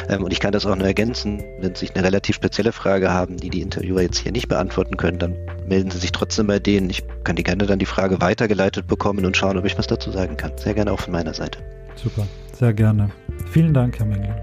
Ähm, 0.08 0.24
und 0.24 0.32
ich 0.32 0.40
kann 0.40 0.52
das 0.52 0.66
auch 0.66 0.76
nur 0.76 0.86
ergänzen, 0.86 1.42
wenn 1.60 1.74
Sie 1.74 1.90
eine 1.90 2.04
relativ 2.04 2.36
spezielle 2.36 2.72
Frage 2.72 3.10
haben, 3.10 3.36
die 3.36 3.50
die 3.50 3.62
Interviewer 3.62 4.02
jetzt 4.02 4.18
hier 4.18 4.32
nicht 4.32 4.48
beantworten 4.48 4.96
können, 4.96 5.18
dann 5.18 5.36
melden 5.66 5.90
Sie 5.90 5.98
sich 5.98 6.12
trotzdem 6.12 6.46
bei 6.46 6.58
denen. 6.58 6.90
Ich 6.90 7.04
kann 7.24 7.36
die 7.36 7.42
gerne 7.42 7.66
dann 7.66 7.78
die 7.78 7.86
Frage 7.86 8.20
weitergeleitet 8.20 8.86
bekommen 8.86 9.24
und 9.24 9.36
schauen, 9.36 9.58
ob 9.58 9.64
ich 9.64 9.78
was 9.78 9.86
dazu 9.86 10.10
sagen 10.10 10.36
kann. 10.36 10.52
Sehr 10.56 10.74
gerne 10.74 10.92
auch 10.92 11.00
von 11.00 11.12
meiner 11.12 11.34
Seite. 11.34 11.58
Super, 11.96 12.26
sehr 12.58 12.72
gerne. 12.72 13.10
Vielen 13.50 13.74
Dank, 13.74 13.98
Herr 13.98 14.06
Mengel. 14.06 14.34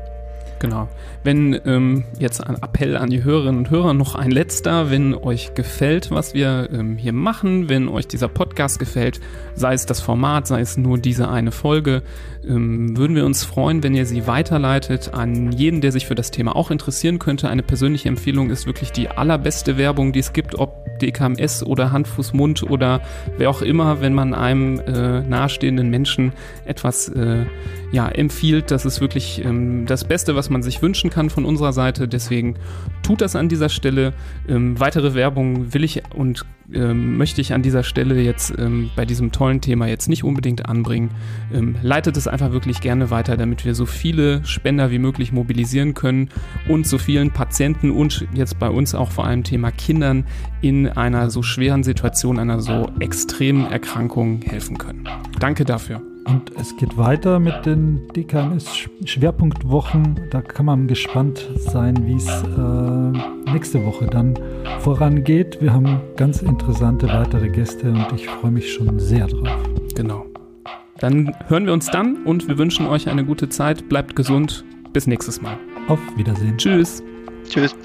Genau. 0.60 0.88
Wenn 1.24 1.60
ähm, 1.66 2.05
jetzt 2.20 2.41
ein 2.41 2.55
Appell 2.55 2.97
an 2.97 3.10
die 3.10 3.24
Hörerinnen 3.24 3.60
und 3.60 3.70
Hörer 3.70 3.93
noch 3.93 4.16
ein 4.16 4.32
letzter, 4.32 4.89
wenn 4.89 5.14
euch 5.14 5.53
gefällt, 5.53 6.10
was 6.10 6.34
wir 6.34 6.70
ähm, 6.72 6.97
hier 6.97 7.14
machen, 7.14 7.70
wenn 7.70 7.88
euch 7.88 8.08
dieser 8.08 8.28
Podcast 8.28 8.80
gefällt, 8.80 9.20
sei 9.55 9.74
es 9.74 9.86
das 9.86 10.01
Format, 10.01 10.47
sei 10.47 10.62
es 10.62 10.78
nur 10.78 10.97
diese 10.97 11.30
eine 11.30 11.51
Folge, 11.51 12.01
ähm, 12.47 12.97
würden 12.97 13.16
wir 13.16 13.26
uns 13.26 13.43
freuen, 13.43 13.84
wenn 13.84 13.93
ihr 13.93 14.05
sie 14.05 14.26
weiterleitet 14.26 15.14
an 15.14 15.51
jeden, 15.51 15.82
der 15.82 15.91
sich 15.91 16.08
für 16.08 16.16
das 16.16 16.32
Thema 16.32 16.55
auch 16.55 16.72
interessieren 16.72 17.20
könnte. 17.20 17.49
Eine 17.49 17.64
persönliche 17.64 18.10
Empfehlung 18.10 18.49
ist 18.49 18.66
wirklich 18.66 18.91
die 18.91 19.10
allerbeste 19.10 19.78
Werbung, 19.78 20.14
die 20.14 20.20
es 20.20 20.34
gibt, 20.34 20.55
ob 20.55 20.88
DKMS 20.99 21.64
oder 21.64 21.91
Hand, 21.91 22.08
Fuß, 22.08 22.34
Mund 22.34 22.64
oder 22.64 23.01
wer 23.38 23.49
auch 23.49 23.62
immer, 23.62 24.01
wenn 24.01 24.14
man 24.14 24.34
einem 24.34 24.80
äh, 24.80 25.22
nahestehenden 25.22 25.89
Menschen 25.89 26.34
etwas 26.66 27.10
äh, 27.10 27.45
ja, 27.92 28.08
empfiehlt. 28.08 28.72
Das 28.72 28.86
ist 28.86 29.02
wirklich 29.02 29.44
ähm, 29.44 29.86
das 29.86 30.06
Beste, 30.06 30.36
was 30.36 30.50
man 30.50 30.62
sich 30.62 30.82
wünschen 30.82 31.10
kann 31.10 31.30
von 31.30 31.46
unserer 31.46 31.74
Seite. 31.74 32.08
Deswegen 32.08 32.56
tut 33.04 33.22
das 33.22 33.36
an 33.36 33.50
dieser 33.50 33.70
Stelle. 33.70 34.14
Ähm, 34.48 34.80
weitere 34.80 35.14
Werbung 35.14 35.74
will 35.74 35.84
ich 35.84 36.04
und 36.16 36.46
ähm, 36.74 37.18
möchte 37.18 37.40
ich 37.40 37.54
an 37.54 37.62
dieser 37.62 37.84
Stelle 37.84 38.20
jetzt 38.22 38.54
ähm, 38.58 38.90
bei 38.96 39.06
diesem 39.06 39.32
tollen 39.32 39.62
Thema 39.62 39.88
jetzt 39.88 40.10
nicht 40.10 40.24
unbedingt 40.24 40.66
anbringen. 40.68 41.12
Ähm, 41.54 41.76
leitet 41.82 42.18
es 42.18 42.28
einfach 42.28 42.52
wirklich 42.52 42.82
gerne 42.82 43.10
weiter, 43.10 43.38
damit 43.38 43.64
wir 43.64 43.74
so 43.74 43.86
viele 43.86 44.44
Spender 44.46 44.92
wie 44.92 45.00
möglich 45.00 45.32
mobilisieren 45.32 45.94
können 45.94 46.30
und 46.68 46.86
so 46.86 46.98
vielen 46.98 47.32
Patienten 47.32 47.92
und 47.92 48.28
jetzt 48.34 48.60
bei 48.60 48.70
uns 48.70 48.96
auch 48.96 49.12
vor 49.12 49.26
allem 49.26 49.44
Thema 49.44 49.72
Kindern 49.72 50.26
in 50.62 50.88
einer 50.88 51.30
so 51.30 51.42
schweren 51.42 51.84
Situation, 51.84 52.38
einer 52.38 52.60
so 52.60 52.92
extremen 53.00 53.72
Erkrankung 53.72 54.42
helfen 54.42 54.78
können. 54.78 55.08
Danke 55.40 55.64
dafür. 55.64 56.02
Und 56.28 56.51
es 56.59 56.75
geht 56.75 56.97
weiter 56.97 57.39
mit 57.39 57.65
den 57.65 58.05
DKMS-Schwerpunktwochen. 58.09 60.19
Da 60.30 60.41
kann 60.41 60.65
man 60.65 60.88
gespannt 60.88 61.49
sein, 61.55 62.05
wie 62.05 62.15
es 62.15 62.28
äh, 62.28 63.51
nächste 63.51 63.86
Woche 63.86 64.07
dann 64.07 64.38
vorangeht. 64.80 65.61
Wir 65.61 65.73
haben 65.73 66.01
ganz 66.17 66.41
interessante 66.41 67.07
weitere 67.07 67.49
Gäste 67.49 67.89
und 67.89 68.11
ich 68.13 68.28
freue 68.28 68.51
mich 68.51 68.73
schon 68.73 68.99
sehr 68.99 69.28
drauf. 69.28 69.63
Genau. 69.95 70.25
Dann 70.99 71.34
hören 71.47 71.65
wir 71.65 71.73
uns 71.73 71.88
dann 71.88 72.23
und 72.25 72.47
wir 72.47 72.57
wünschen 72.57 72.88
euch 72.88 73.07
eine 73.07 73.23
gute 73.23 73.49
Zeit. 73.49 73.88
Bleibt 73.88 74.15
gesund. 74.15 74.65
Bis 74.93 75.07
nächstes 75.07 75.41
Mal. 75.41 75.57
Auf 75.88 75.99
Wiedersehen. 76.17 76.57
Tschüss. 76.57 77.03
Tschüss. 77.47 77.75